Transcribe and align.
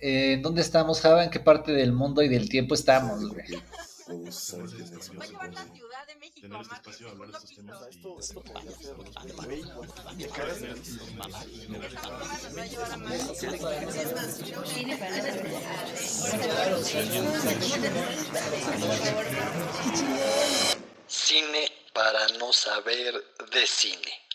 Eh, 0.00 0.38
¿Dónde 0.42 0.62
estamos, 0.62 1.00
Java? 1.00 1.24
¿En 1.24 1.30
qué 1.30 1.40
parte 1.40 1.72
del 1.72 1.92
mundo 1.92 2.22
y 2.22 2.28
del 2.28 2.48
tiempo 2.48 2.74
estamos, 2.74 3.28
güey? 3.28 3.62
este 13.28 13.46
de. 13.48 13.78
Cine 21.06 21.72
para 21.92 22.28
no 22.38 22.52
saber 22.52 23.14
de 23.52 23.66
cine. 23.66 24.27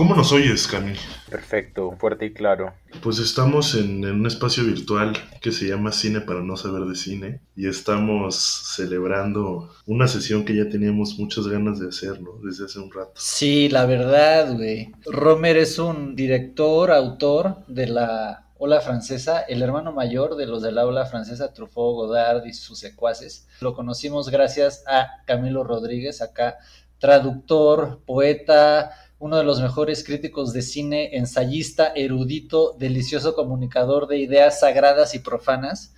¿Cómo 0.00 0.14
nos 0.14 0.32
oyes, 0.32 0.66
Cami? 0.66 0.94
Perfecto, 1.28 1.94
fuerte 1.98 2.24
y 2.24 2.32
claro. 2.32 2.72
Pues 3.02 3.18
estamos 3.18 3.74
en, 3.74 4.02
un 4.02 4.26
espacio 4.26 4.64
virtual 4.64 5.12
que 5.42 5.52
se 5.52 5.68
llama 5.68 5.92
Cine 5.92 6.22
para 6.22 6.40
no 6.40 6.56
saber 6.56 6.84
de 6.84 6.96
cine 6.96 7.42
y 7.54 7.68
estamos 7.68 8.34
celebrando 8.74 9.70
una 9.84 10.08
sesión 10.08 10.46
que 10.46 10.56
ya 10.56 10.70
teníamos 10.70 11.18
muchas 11.18 11.46
ganas 11.48 11.78
de 11.80 11.88
hacer, 11.88 12.18
¿no? 12.22 12.30
Desde 12.42 12.64
hace 12.64 12.78
un 12.78 12.90
rato. 12.90 13.12
Sí, 13.14 13.68
la 13.68 13.84
verdad, 13.84 14.54
güey. 14.54 14.90
Romer 15.04 15.58
es 15.58 15.78
un 15.78 16.16
director, 16.16 16.92
autor 16.92 17.56
de 17.68 17.88
la 17.88 18.48
Ola 18.56 18.80
Francesa, 18.80 19.40
el 19.40 19.60
hermano 19.60 19.92
mayor 19.92 20.36
de 20.36 20.46
los 20.46 20.62
de 20.62 20.72
la 20.72 20.86
Ola 20.86 21.04
Francesa, 21.04 21.52
Truffaut, 21.52 21.96
Godard 21.96 22.46
y 22.46 22.54
sus 22.54 22.78
secuaces. 22.78 23.48
Lo 23.60 23.74
conocimos 23.74 24.30
gracias 24.30 24.82
a 24.86 25.22
Camilo 25.26 25.62
Rodríguez, 25.62 26.22
acá 26.22 26.56
traductor, 27.00 28.00
poeta, 28.06 28.92
uno 29.20 29.36
de 29.36 29.44
los 29.44 29.60
mejores 29.60 30.02
críticos 30.02 30.54
de 30.54 30.62
cine, 30.62 31.16
ensayista, 31.16 31.92
erudito, 31.94 32.74
delicioso 32.78 33.34
comunicador 33.34 34.08
de 34.08 34.18
ideas 34.18 34.60
sagradas 34.60 35.14
y 35.14 35.18
profanas. 35.18 35.94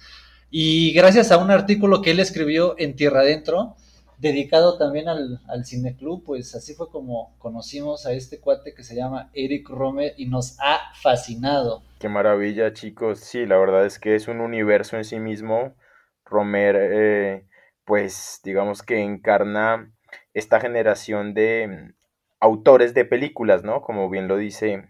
Y 0.50 0.92
gracias 0.92 1.30
a 1.30 1.38
un 1.38 1.52
artículo 1.52 2.02
que 2.02 2.10
él 2.10 2.18
escribió 2.18 2.74
en 2.78 2.96
Tierra 2.96 3.20
Adentro, 3.20 3.76
dedicado 4.18 4.76
también 4.76 5.08
al, 5.08 5.40
al 5.46 5.64
cineclub, 5.64 6.24
pues 6.24 6.54
así 6.56 6.74
fue 6.74 6.90
como 6.90 7.36
conocimos 7.38 8.06
a 8.06 8.12
este 8.12 8.40
cuate 8.40 8.74
que 8.74 8.82
se 8.82 8.96
llama 8.96 9.30
Eric 9.34 9.68
Romer 9.68 10.14
y 10.16 10.26
nos 10.26 10.58
ha 10.60 10.80
fascinado. 11.00 11.84
Qué 12.00 12.08
maravilla, 12.08 12.72
chicos. 12.72 13.20
Sí, 13.20 13.46
la 13.46 13.56
verdad 13.56 13.86
es 13.86 14.00
que 14.00 14.16
es 14.16 14.26
un 14.26 14.40
universo 14.40 14.96
en 14.96 15.04
sí 15.04 15.20
mismo. 15.20 15.76
Romer, 16.24 16.76
eh, 16.76 17.46
pues 17.84 18.40
digamos 18.42 18.82
que 18.82 19.00
encarna 19.00 19.92
esta 20.34 20.60
generación 20.60 21.34
de 21.34 21.94
autores 22.42 22.92
de 22.92 23.04
películas, 23.04 23.62
¿no? 23.62 23.82
Como 23.82 24.10
bien 24.10 24.26
lo 24.26 24.36
dice 24.36 24.84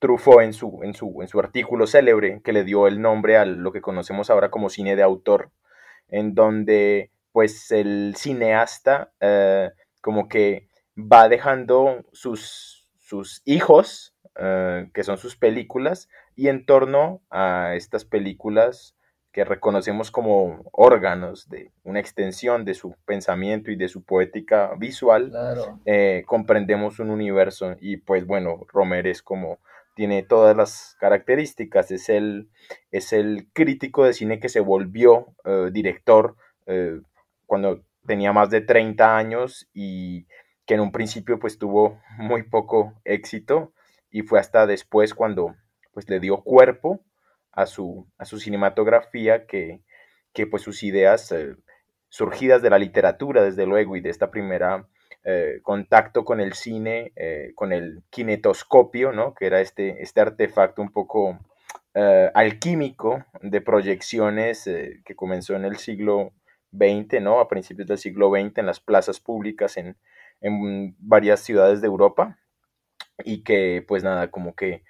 Truffaut 0.00 0.42
en 0.42 0.52
su, 0.52 0.80
en 0.82 0.92
su, 0.92 1.22
en 1.22 1.28
su 1.28 1.38
artículo 1.38 1.86
célebre 1.86 2.42
que 2.42 2.52
le 2.52 2.64
dio 2.64 2.88
el 2.88 3.00
nombre 3.00 3.36
a 3.36 3.44
lo 3.46 3.72
que 3.72 3.80
conocemos 3.80 4.28
ahora 4.28 4.50
como 4.50 4.68
cine 4.68 4.96
de 4.96 5.04
autor, 5.04 5.52
en 6.08 6.34
donde 6.34 7.12
pues 7.30 7.70
el 7.70 8.14
cineasta 8.16 9.12
eh, 9.20 9.70
como 10.00 10.28
que 10.28 10.68
va 10.96 11.28
dejando 11.28 12.04
sus, 12.12 12.88
sus 12.98 13.40
hijos, 13.44 14.16
eh, 14.36 14.90
que 14.92 15.04
son 15.04 15.16
sus 15.16 15.36
películas, 15.36 16.08
y 16.34 16.48
en 16.48 16.66
torno 16.66 17.22
a 17.30 17.74
estas 17.76 18.04
películas 18.04 18.93
que 19.34 19.44
reconocemos 19.44 20.12
como 20.12 20.62
órganos 20.70 21.48
de 21.48 21.72
una 21.82 21.98
extensión 21.98 22.64
de 22.64 22.74
su 22.74 22.94
pensamiento 23.04 23.72
y 23.72 23.76
de 23.76 23.88
su 23.88 24.04
poética 24.04 24.70
visual, 24.78 25.32
eh, 25.86 26.22
comprendemos 26.24 27.00
un 27.00 27.10
universo. 27.10 27.74
Y 27.80 27.96
pues 27.96 28.26
bueno, 28.26 28.60
Romer 28.72 29.08
es 29.08 29.22
como 29.22 29.58
tiene 29.96 30.22
todas 30.22 30.56
las 30.56 30.96
características, 31.00 31.90
es 31.90 32.08
el, 32.10 32.48
es 32.92 33.12
el 33.12 33.48
crítico 33.52 34.04
de 34.04 34.12
cine 34.12 34.38
que 34.38 34.48
se 34.48 34.60
volvió 34.60 35.34
eh, 35.44 35.70
director 35.72 36.36
eh, 36.66 37.00
cuando 37.44 37.82
tenía 38.06 38.32
más 38.32 38.50
de 38.50 38.60
30 38.60 39.16
años 39.16 39.68
y 39.74 40.28
que 40.64 40.74
en 40.74 40.80
un 40.80 40.92
principio 40.92 41.40
pues 41.40 41.58
tuvo 41.58 42.00
muy 42.18 42.44
poco 42.44 42.94
éxito. 43.04 43.72
Y 44.12 44.22
fue 44.22 44.38
hasta 44.38 44.64
después 44.68 45.12
cuando 45.12 45.56
pues 45.92 46.08
le 46.08 46.20
dio 46.20 46.40
cuerpo 46.42 47.00
a 47.54 47.66
su, 47.66 48.06
a 48.18 48.24
su 48.24 48.38
cinematografía, 48.38 49.46
que, 49.46 49.80
que 50.32 50.46
pues 50.46 50.62
sus 50.62 50.82
ideas 50.82 51.30
eh, 51.32 51.56
surgidas 52.08 52.62
de 52.62 52.70
la 52.70 52.78
literatura, 52.78 53.42
desde 53.42 53.66
luego, 53.66 53.96
y 53.96 54.00
de 54.00 54.10
esta 54.10 54.30
primera 54.30 54.88
eh, 55.24 55.60
contacto 55.62 56.24
con 56.24 56.40
el 56.40 56.52
cine, 56.54 57.12
eh, 57.16 57.52
con 57.54 57.72
el 57.72 58.02
kinetoscopio, 58.10 59.12
¿no? 59.12 59.34
que 59.34 59.46
era 59.46 59.60
este, 59.60 60.02
este 60.02 60.20
artefacto 60.20 60.82
un 60.82 60.90
poco 60.92 61.38
alquímico 62.34 63.24
de 63.40 63.60
proyecciones 63.60 64.64
que 64.64 65.14
comenzó 65.14 65.54
en 65.54 65.64
el 65.64 65.76
siglo 65.76 66.32
XX, 66.72 67.22
¿no? 67.22 67.38
a 67.38 67.46
principios 67.46 67.86
del 67.86 67.98
siglo 67.98 68.32
XX, 68.32 68.58
en 68.58 68.66
las 68.66 68.80
plazas 68.80 69.20
públicas 69.20 69.76
en, 69.76 69.96
en 70.40 70.96
varias 70.98 71.38
ciudades 71.38 71.80
de 71.80 71.86
Europa, 71.86 72.36
y 73.24 73.44
que 73.44 73.84
pues 73.86 74.02
nada, 74.02 74.32
como 74.32 74.56
que 74.56 74.82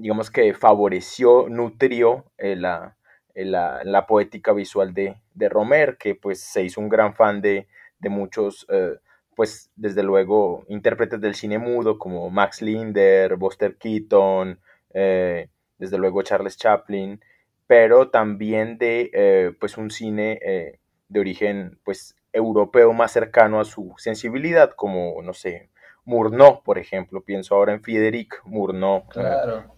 digamos 0.00 0.30
que 0.30 0.54
favoreció, 0.54 1.48
nutrió 1.48 2.24
eh, 2.38 2.52
eh, 2.52 3.44
la, 3.44 3.84
la, 3.84 4.06
poética 4.06 4.52
visual 4.52 4.94
de, 4.94 5.16
de, 5.34 5.48
Romer, 5.48 5.96
que 5.98 6.14
pues 6.14 6.40
se 6.40 6.62
hizo 6.62 6.80
un 6.80 6.88
gran 6.88 7.14
fan 7.14 7.40
de, 7.40 7.68
de 7.98 8.08
muchos, 8.08 8.66
eh, 8.70 8.96
pues 9.36 9.70
desde 9.76 10.02
luego, 10.02 10.64
intérpretes 10.68 11.20
del 11.20 11.34
cine 11.34 11.58
mudo 11.58 11.98
como 11.98 12.30
Max 12.30 12.62
Linder, 12.62 13.36
Buster 13.36 13.76
Keaton, 13.76 14.58
desde 14.92 15.98
luego 15.98 16.22
Charles 16.22 16.56
Chaplin, 16.56 17.20
pero 17.66 18.10
también 18.10 18.76
de 18.76 19.54
pues 19.60 19.78
un 19.78 19.90
cine 19.90 20.80
de 21.08 21.20
origen 21.20 21.78
pues 21.84 22.16
europeo 22.32 22.92
más 22.92 23.12
cercano 23.12 23.60
a 23.60 23.64
su 23.64 23.94
sensibilidad, 23.98 24.72
como, 24.72 25.22
no 25.22 25.32
sé, 25.32 25.70
Murnau, 26.04 26.62
por 26.62 26.78
ejemplo, 26.78 27.22
pienso 27.22 27.54
ahora 27.54 27.72
en 27.72 27.82
Frédéric 27.82 28.42
Murnau, 28.44 29.04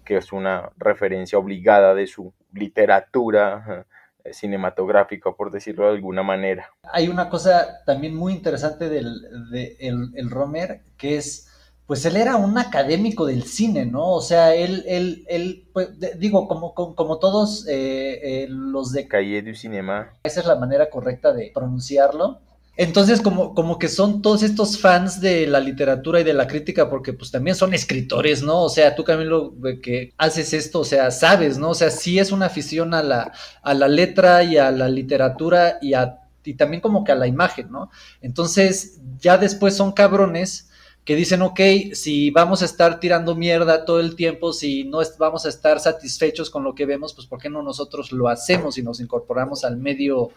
que 0.05 0.17
es 0.17 0.33
una 0.33 0.71
referencia 0.77 1.39
obligada 1.39 1.95
de 1.95 2.07
su 2.07 2.33
literatura 2.53 3.87
eh, 4.25 4.33
cinematográfica, 4.33 5.33
por 5.33 5.51
decirlo 5.51 5.85
de 5.85 5.97
alguna 5.97 6.23
manera. 6.23 6.71
Hay 6.93 7.09
una 7.09 7.29
cosa 7.29 7.83
también 7.85 8.15
muy 8.15 8.33
interesante 8.33 8.89
del 8.89 9.51
de 9.51 9.77
el, 9.81 10.31
Romer, 10.31 10.83
que 10.97 11.17
es, 11.17 11.49
pues 11.87 12.05
él 12.07 12.17
era 12.17 12.37
un 12.37 12.57
académico 12.57 13.27
del 13.27 13.43
cine, 13.43 13.85
¿no? 13.85 14.11
O 14.11 14.21
sea, 14.21 14.55
él, 14.55 14.85
él, 14.87 15.25
él 15.29 15.69
pues, 15.73 15.89
digo, 16.19 16.47
como, 16.47 16.75
como, 16.75 17.19
todos 17.19 17.67
eh, 17.69 18.45
eh, 18.45 18.47
los 18.49 18.93
de... 18.93 19.09
Calle 19.09 19.43
du 19.43 19.55
Cinema. 19.55 20.13
Esa 20.23 20.41
es 20.41 20.47
la 20.47 20.57
manera 20.57 20.89
correcta 20.89 21.33
de 21.33 21.51
pronunciarlo 21.53 22.41
entonces, 22.75 23.21
como, 23.21 23.55
como 23.55 23.79
que 23.79 23.89
son 23.89 24.23
todos 24.23 24.43
estos 24.43 24.81
fans 24.81 25.21
de 25.21 25.47
la 25.47 25.61
literatura 25.61 26.21
y 26.21 26.25
de 26.25 26.33
la 26.33 26.47
crítica, 26.47 26.89
porque 26.89 27.13
pues 27.13 27.31
también 27.31 27.55
son 27.55 27.75
escritores, 27.75 28.43
¿no? 28.43 28.63
O 28.63 28.71
sea, 28.71 28.95
tú, 28.95 29.05
Camilo, 29.05 29.55
que 29.83 30.15
haces 30.17 30.55
esto, 30.55 30.81
o 30.81 30.85
sea, 30.85 31.11
sabes, 31.11 31.59
¿no? 31.59 31.71
O 31.71 31.75
sea, 31.75 31.91
sí 31.91 32.19
es 32.19 32.33
una 32.33 32.47
afición 32.47 32.95
a 32.95 33.03
la, 33.03 33.33
a 33.63 33.75
la 33.75 33.89
letra 33.89 34.43
y 34.43 34.57
a 34.57 34.71
la 34.71 34.89
literatura 34.89 35.79
y, 35.83 35.93
a, 35.93 36.21
y 36.45 36.55
también 36.55 36.81
como 36.81 37.05
que 37.05 37.13
a 37.13 37.17
la 37.17 37.27
imagen, 37.27 37.71
¿no? 37.71 37.91
Entonces, 38.23 39.01
ya 39.19 39.37
después 39.37 39.77
son 39.77 39.93
cabrones 39.93 40.71
que 41.05 41.15
dicen, 41.15 41.43
ok, 41.43 41.61
si 41.93 42.31
vamos 42.31 42.63
a 42.63 42.65
estar 42.65 43.01
tirando 43.01 43.35
mierda 43.35 43.85
todo 43.85 44.01
el 44.01 44.17
tiempo, 44.17 44.55
si 44.55 44.85
no 44.85 45.01
vamos 45.19 45.45
a 45.45 45.51
estar 45.51 45.79
satisfechos 45.79 46.49
con 46.49 46.65
lo 46.65 46.75
que 46.75 46.87
vemos, 46.87 47.13
pues 47.13 47.27
¿por 47.27 47.39
qué 47.39 47.51
no 47.51 47.63
nosotros 47.63 48.13
lo 48.13 48.29
hacemos 48.29 48.79
y 48.79 48.83
nos 48.83 49.01
incorporamos 49.01 49.65
al 49.65 49.77
medio, 49.77 50.31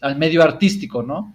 al 0.00 0.16
medio 0.16 0.42
artístico, 0.42 1.02
¿no? 1.02 1.34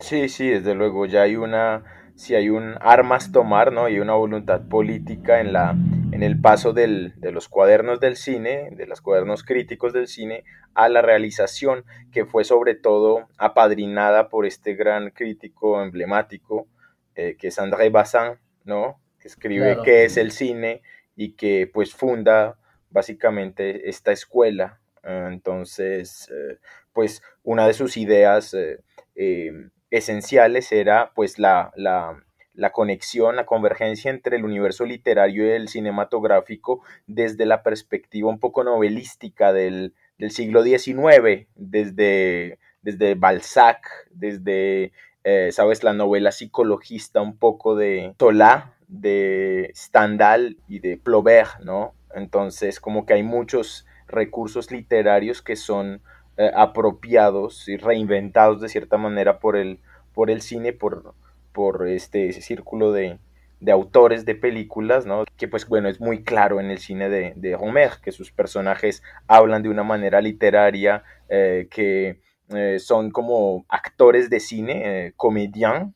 Sí, 0.00 0.30
sí, 0.30 0.48
desde 0.48 0.74
luego, 0.74 1.04
ya 1.04 1.22
hay 1.22 1.36
una, 1.36 1.84
si 2.16 2.34
hay 2.34 2.48
un 2.48 2.74
armas 2.80 3.32
tomar, 3.32 3.70
¿no? 3.70 3.88
Y 3.88 4.00
una 4.00 4.14
voluntad 4.14 4.62
política 4.66 5.40
en 5.40 5.52
la, 5.52 5.76
en 6.12 6.22
el 6.22 6.40
paso 6.40 6.72
del, 6.72 7.12
de 7.20 7.32
los 7.32 7.48
cuadernos 7.48 8.00
del 8.00 8.16
cine, 8.16 8.70
de 8.72 8.86
los 8.86 9.02
cuadernos 9.02 9.44
críticos 9.44 9.92
del 9.92 10.08
cine, 10.08 10.44
a 10.74 10.88
la 10.88 11.02
realización, 11.02 11.84
que 12.12 12.24
fue 12.24 12.44
sobre 12.44 12.74
todo 12.74 13.28
apadrinada 13.36 14.30
por 14.30 14.46
este 14.46 14.74
gran 14.74 15.10
crítico 15.10 15.82
emblemático, 15.82 16.66
eh, 17.14 17.36
que 17.38 17.48
es 17.48 17.58
André 17.58 17.90
Bazin, 17.90 18.38
¿no? 18.64 19.00
Que 19.18 19.28
escribe 19.28 19.78
qué 19.84 20.04
es 20.04 20.16
el 20.16 20.32
cine 20.32 20.80
y 21.14 21.32
que 21.32 21.70
pues 21.72 21.94
funda 21.94 22.56
básicamente 22.88 23.88
esta 23.90 24.12
escuela. 24.12 24.80
entonces, 25.02 26.30
eh, 26.30 26.58
pues 26.92 27.22
una 27.42 27.66
de 27.66 27.74
sus 27.74 27.96
ideas 27.96 28.54
eh, 28.54 29.70
esenciales 29.90 30.72
era 30.72 31.12
pues 31.14 31.38
la, 31.38 31.72
la, 31.76 32.22
la, 32.54 32.72
conexión, 32.72 33.36
la 33.36 33.46
convergencia 33.46 34.10
entre 34.10 34.36
el 34.36 34.44
universo 34.44 34.84
literario 34.84 35.46
y 35.46 35.50
el 35.50 35.68
cinematográfico 35.68 36.82
desde 37.06 37.46
la 37.46 37.62
perspectiva 37.62 38.28
un 38.28 38.38
poco 38.38 38.64
novelística 38.64 39.52
del, 39.52 39.94
del 40.18 40.30
siglo 40.30 40.62
XIX, 40.62 41.48
desde, 41.56 42.58
desde 42.82 43.14
Balzac, 43.14 43.86
desde, 44.10 44.92
eh, 45.24 45.50
sabes, 45.52 45.82
la 45.82 45.92
novela 45.92 46.30
psicologista 46.30 47.20
un 47.20 47.36
poco 47.36 47.74
de 47.74 48.14
Solá, 48.18 48.74
de 48.86 49.72
Stendhal 49.74 50.58
y 50.68 50.80
de 50.80 50.98
Flaubert, 50.98 51.60
¿no? 51.60 51.94
Entonces, 52.14 52.80
como 52.80 53.06
que 53.06 53.14
hay 53.14 53.22
muchos 53.22 53.86
recursos 54.08 54.70
literarios 54.70 55.42
que 55.42 55.56
son 55.56 56.02
eh, 56.40 56.50
apropiados 56.54 57.68
y 57.68 57.76
reinventados 57.76 58.60
de 58.60 58.68
cierta 58.68 58.96
manera 58.96 59.38
por 59.38 59.56
el, 59.56 59.78
por 60.14 60.30
el 60.30 60.40
cine, 60.40 60.72
por, 60.72 61.14
por 61.52 61.86
este 61.86 62.28
ese 62.28 62.40
círculo 62.40 62.92
de, 62.92 63.18
de 63.60 63.72
autores 63.72 64.24
de 64.24 64.34
películas, 64.34 65.04
¿no? 65.06 65.24
Que 65.36 65.46
pues 65.48 65.68
bueno, 65.68 65.88
es 65.88 66.00
muy 66.00 66.24
claro 66.24 66.60
en 66.60 66.70
el 66.70 66.78
cine 66.78 67.08
de, 67.08 67.34
de 67.36 67.54
Homer, 67.54 67.92
que 68.02 68.10
sus 68.12 68.32
personajes 68.32 69.02
hablan 69.26 69.62
de 69.62 69.68
una 69.68 69.82
manera 69.82 70.20
literaria, 70.20 71.04
eh, 71.28 71.68
que 71.70 72.20
eh, 72.54 72.78
son 72.78 73.10
como 73.10 73.66
actores 73.68 74.30
de 74.30 74.40
cine, 74.40 75.06
eh, 75.06 75.14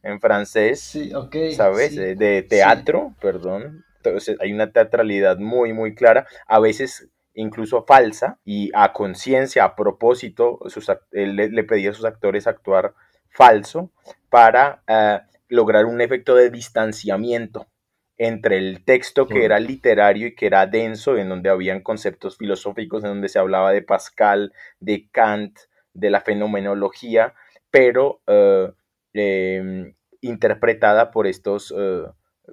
en 0.03 0.21
francés, 0.21 0.81
Sí, 0.81 1.13
ok. 1.15 1.37
¿sabes? 1.53 1.91
sí. 1.95 2.15
De 2.15 2.43
teatro, 2.43 3.15
perdón. 3.21 3.85
Entonces 3.97 4.37
hay 4.41 4.53
una 4.53 4.71
teatralidad 4.71 5.39
muy, 5.39 5.73
muy 5.73 5.95
clara, 5.95 6.27
a 6.47 6.61
veces 6.61 7.09
incluso 7.35 7.85
falsa, 7.85 8.39
y 8.45 8.71
a 8.75 8.93
conciencia, 8.93 9.65
a 9.65 9.77
propósito, 9.77 10.61
sus 10.67 10.91
le, 11.11 11.49
le 11.49 11.65
pedía 11.65 11.91
a 11.91 11.95
sus 11.95 12.05
actores 12.05 12.47
actuar 12.47 12.95
falso 13.29 13.91
para 14.31 14.83
eh, 14.87 15.21
lograr 15.49 15.87
un 15.87 16.01
efecto 16.01 16.35
de 16.35 16.51
distanciamiento 16.51 17.67
entre 18.17 18.59
el 18.59 18.85
texto 18.85 19.27
que 19.27 19.45
era 19.45 19.59
literario 19.59 20.29
y 20.29 20.35
que 20.35 20.47
era 20.47 20.67
denso, 20.67 21.17
en 21.17 21.29
donde 21.29 21.51
habían 21.51 21.81
conceptos 21.81 22.37
filosóficos, 22.37 23.03
en 23.03 23.11
donde 23.11 23.29
se 23.29 23.39
hablaba 23.39 23.73
de 23.73 23.83
Pascal, 23.83 24.53
de 24.79 25.09
Kant, 25.11 25.59
de 25.95 26.11
la 26.11 26.21
fenomenología, 26.21 27.35
pero 27.71 28.21
eh, 28.27 28.71
eh, 29.15 29.95
interpretada 30.21 31.11
por 31.11 31.27
estos 31.27 31.75
eh, 31.77 32.05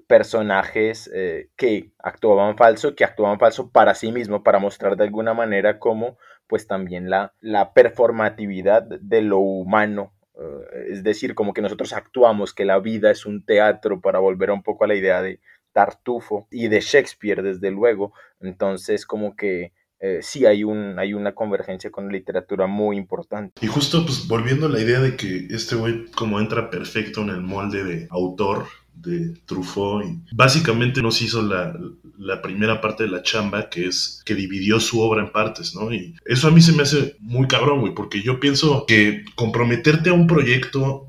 personajes 0.08 1.10
eh, 1.14 1.50
que 1.56 1.92
actuaban 2.00 2.58
falso, 2.58 2.96
que 2.96 3.04
actuaban 3.04 3.40
falso 3.40 3.72
para 3.72 3.94
sí 3.94 4.12
mismo, 4.12 4.44
para 4.44 4.60
mostrar 4.60 4.96
de 4.96 5.04
alguna 5.04 5.34
manera 5.34 5.80
cómo 5.80 6.18
pues 6.48 6.68
también 6.68 7.10
la, 7.10 7.34
la 7.40 7.74
performatividad 7.74 8.84
de 8.84 9.22
lo 9.22 9.40
humano, 9.40 10.14
eh, 10.36 10.88
es 10.90 11.04
decir, 11.04 11.34
como 11.34 11.54
que 11.54 11.62
nosotros 11.62 11.94
actuamos, 11.94 12.54
que 12.54 12.66
la 12.66 12.80
vida 12.80 13.12
es 13.12 13.26
un 13.26 13.46
teatro, 13.46 14.02
para 14.02 14.20
volver 14.20 14.52
un 14.52 14.64
poco 14.64 14.84
a 14.84 14.88
la 14.88 14.96
idea 14.96 15.22
de 15.22 15.40
Tartufo 15.72 16.48
y 16.52 16.68
de 16.68 16.82
Shakespeare, 16.82 17.42
desde 17.42 17.72
luego, 17.72 18.14
entonces 18.42 19.06
como 19.06 19.36
que 19.36 19.72
eh, 20.02 20.20
sí 20.22 20.46
hay, 20.46 20.64
un, 20.64 20.98
hay 20.98 21.14
una 21.14 21.36
convergencia 21.36 21.92
con 21.92 22.08
la 22.08 22.14
literatura 22.14 22.66
muy 22.68 22.98
importante. 22.98 23.64
Y 23.64 23.68
justo 23.68 24.04
pues 24.04 24.28
volviendo 24.28 24.66
a 24.66 24.70
la 24.70 24.80
idea 24.80 25.00
de 25.00 25.16
que 25.16 25.48
este 25.52 25.76
güey 25.76 26.08
como 26.12 26.40
entra 26.40 26.70
perfecto 26.70 27.22
en 27.22 27.30
el 27.30 27.42
molde 27.42 27.84
de 27.84 28.08
autor 28.10 28.66
de 28.94 29.34
Truffaut 29.46 30.06
y 30.06 30.20
básicamente 30.34 31.02
nos 31.02 31.22
hizo 31.22 31.42
la, 31.42 31.76
la 32.18 32.42
primera 32.42 32.82
parte 32.82 33.04
de 33.04 33.10
la 33.10 33.24
chamba 33.24 33.70
que 33.70 33.88
es 33.88 34.22
que 34.26 34.36
dividió 34.36 34.80
su 34.80 35.02
obra 35.02 35.24
en 35.24 35.32
partes, 35.32 35.76
¿no? 35.76 35.92
Y 35.94 36.16
eso 36.26 36.48
a 36.48 36.52
mí 36.52 36.62
se 36.62 36.74
me 36.74 36.84
hace 36.84 37.16
muy 37.20 37.48
cabrón, 37.48 37.82
güey, 37.82 37.94
porque 37.96 38.22
yo 38.22 38.40
pienso 38.40 38.86
que 38.88 39.26
comprometerte 39.36 40.10
a 40.10 40.14
un 40.14 40.28
proyecto 40.28 41.08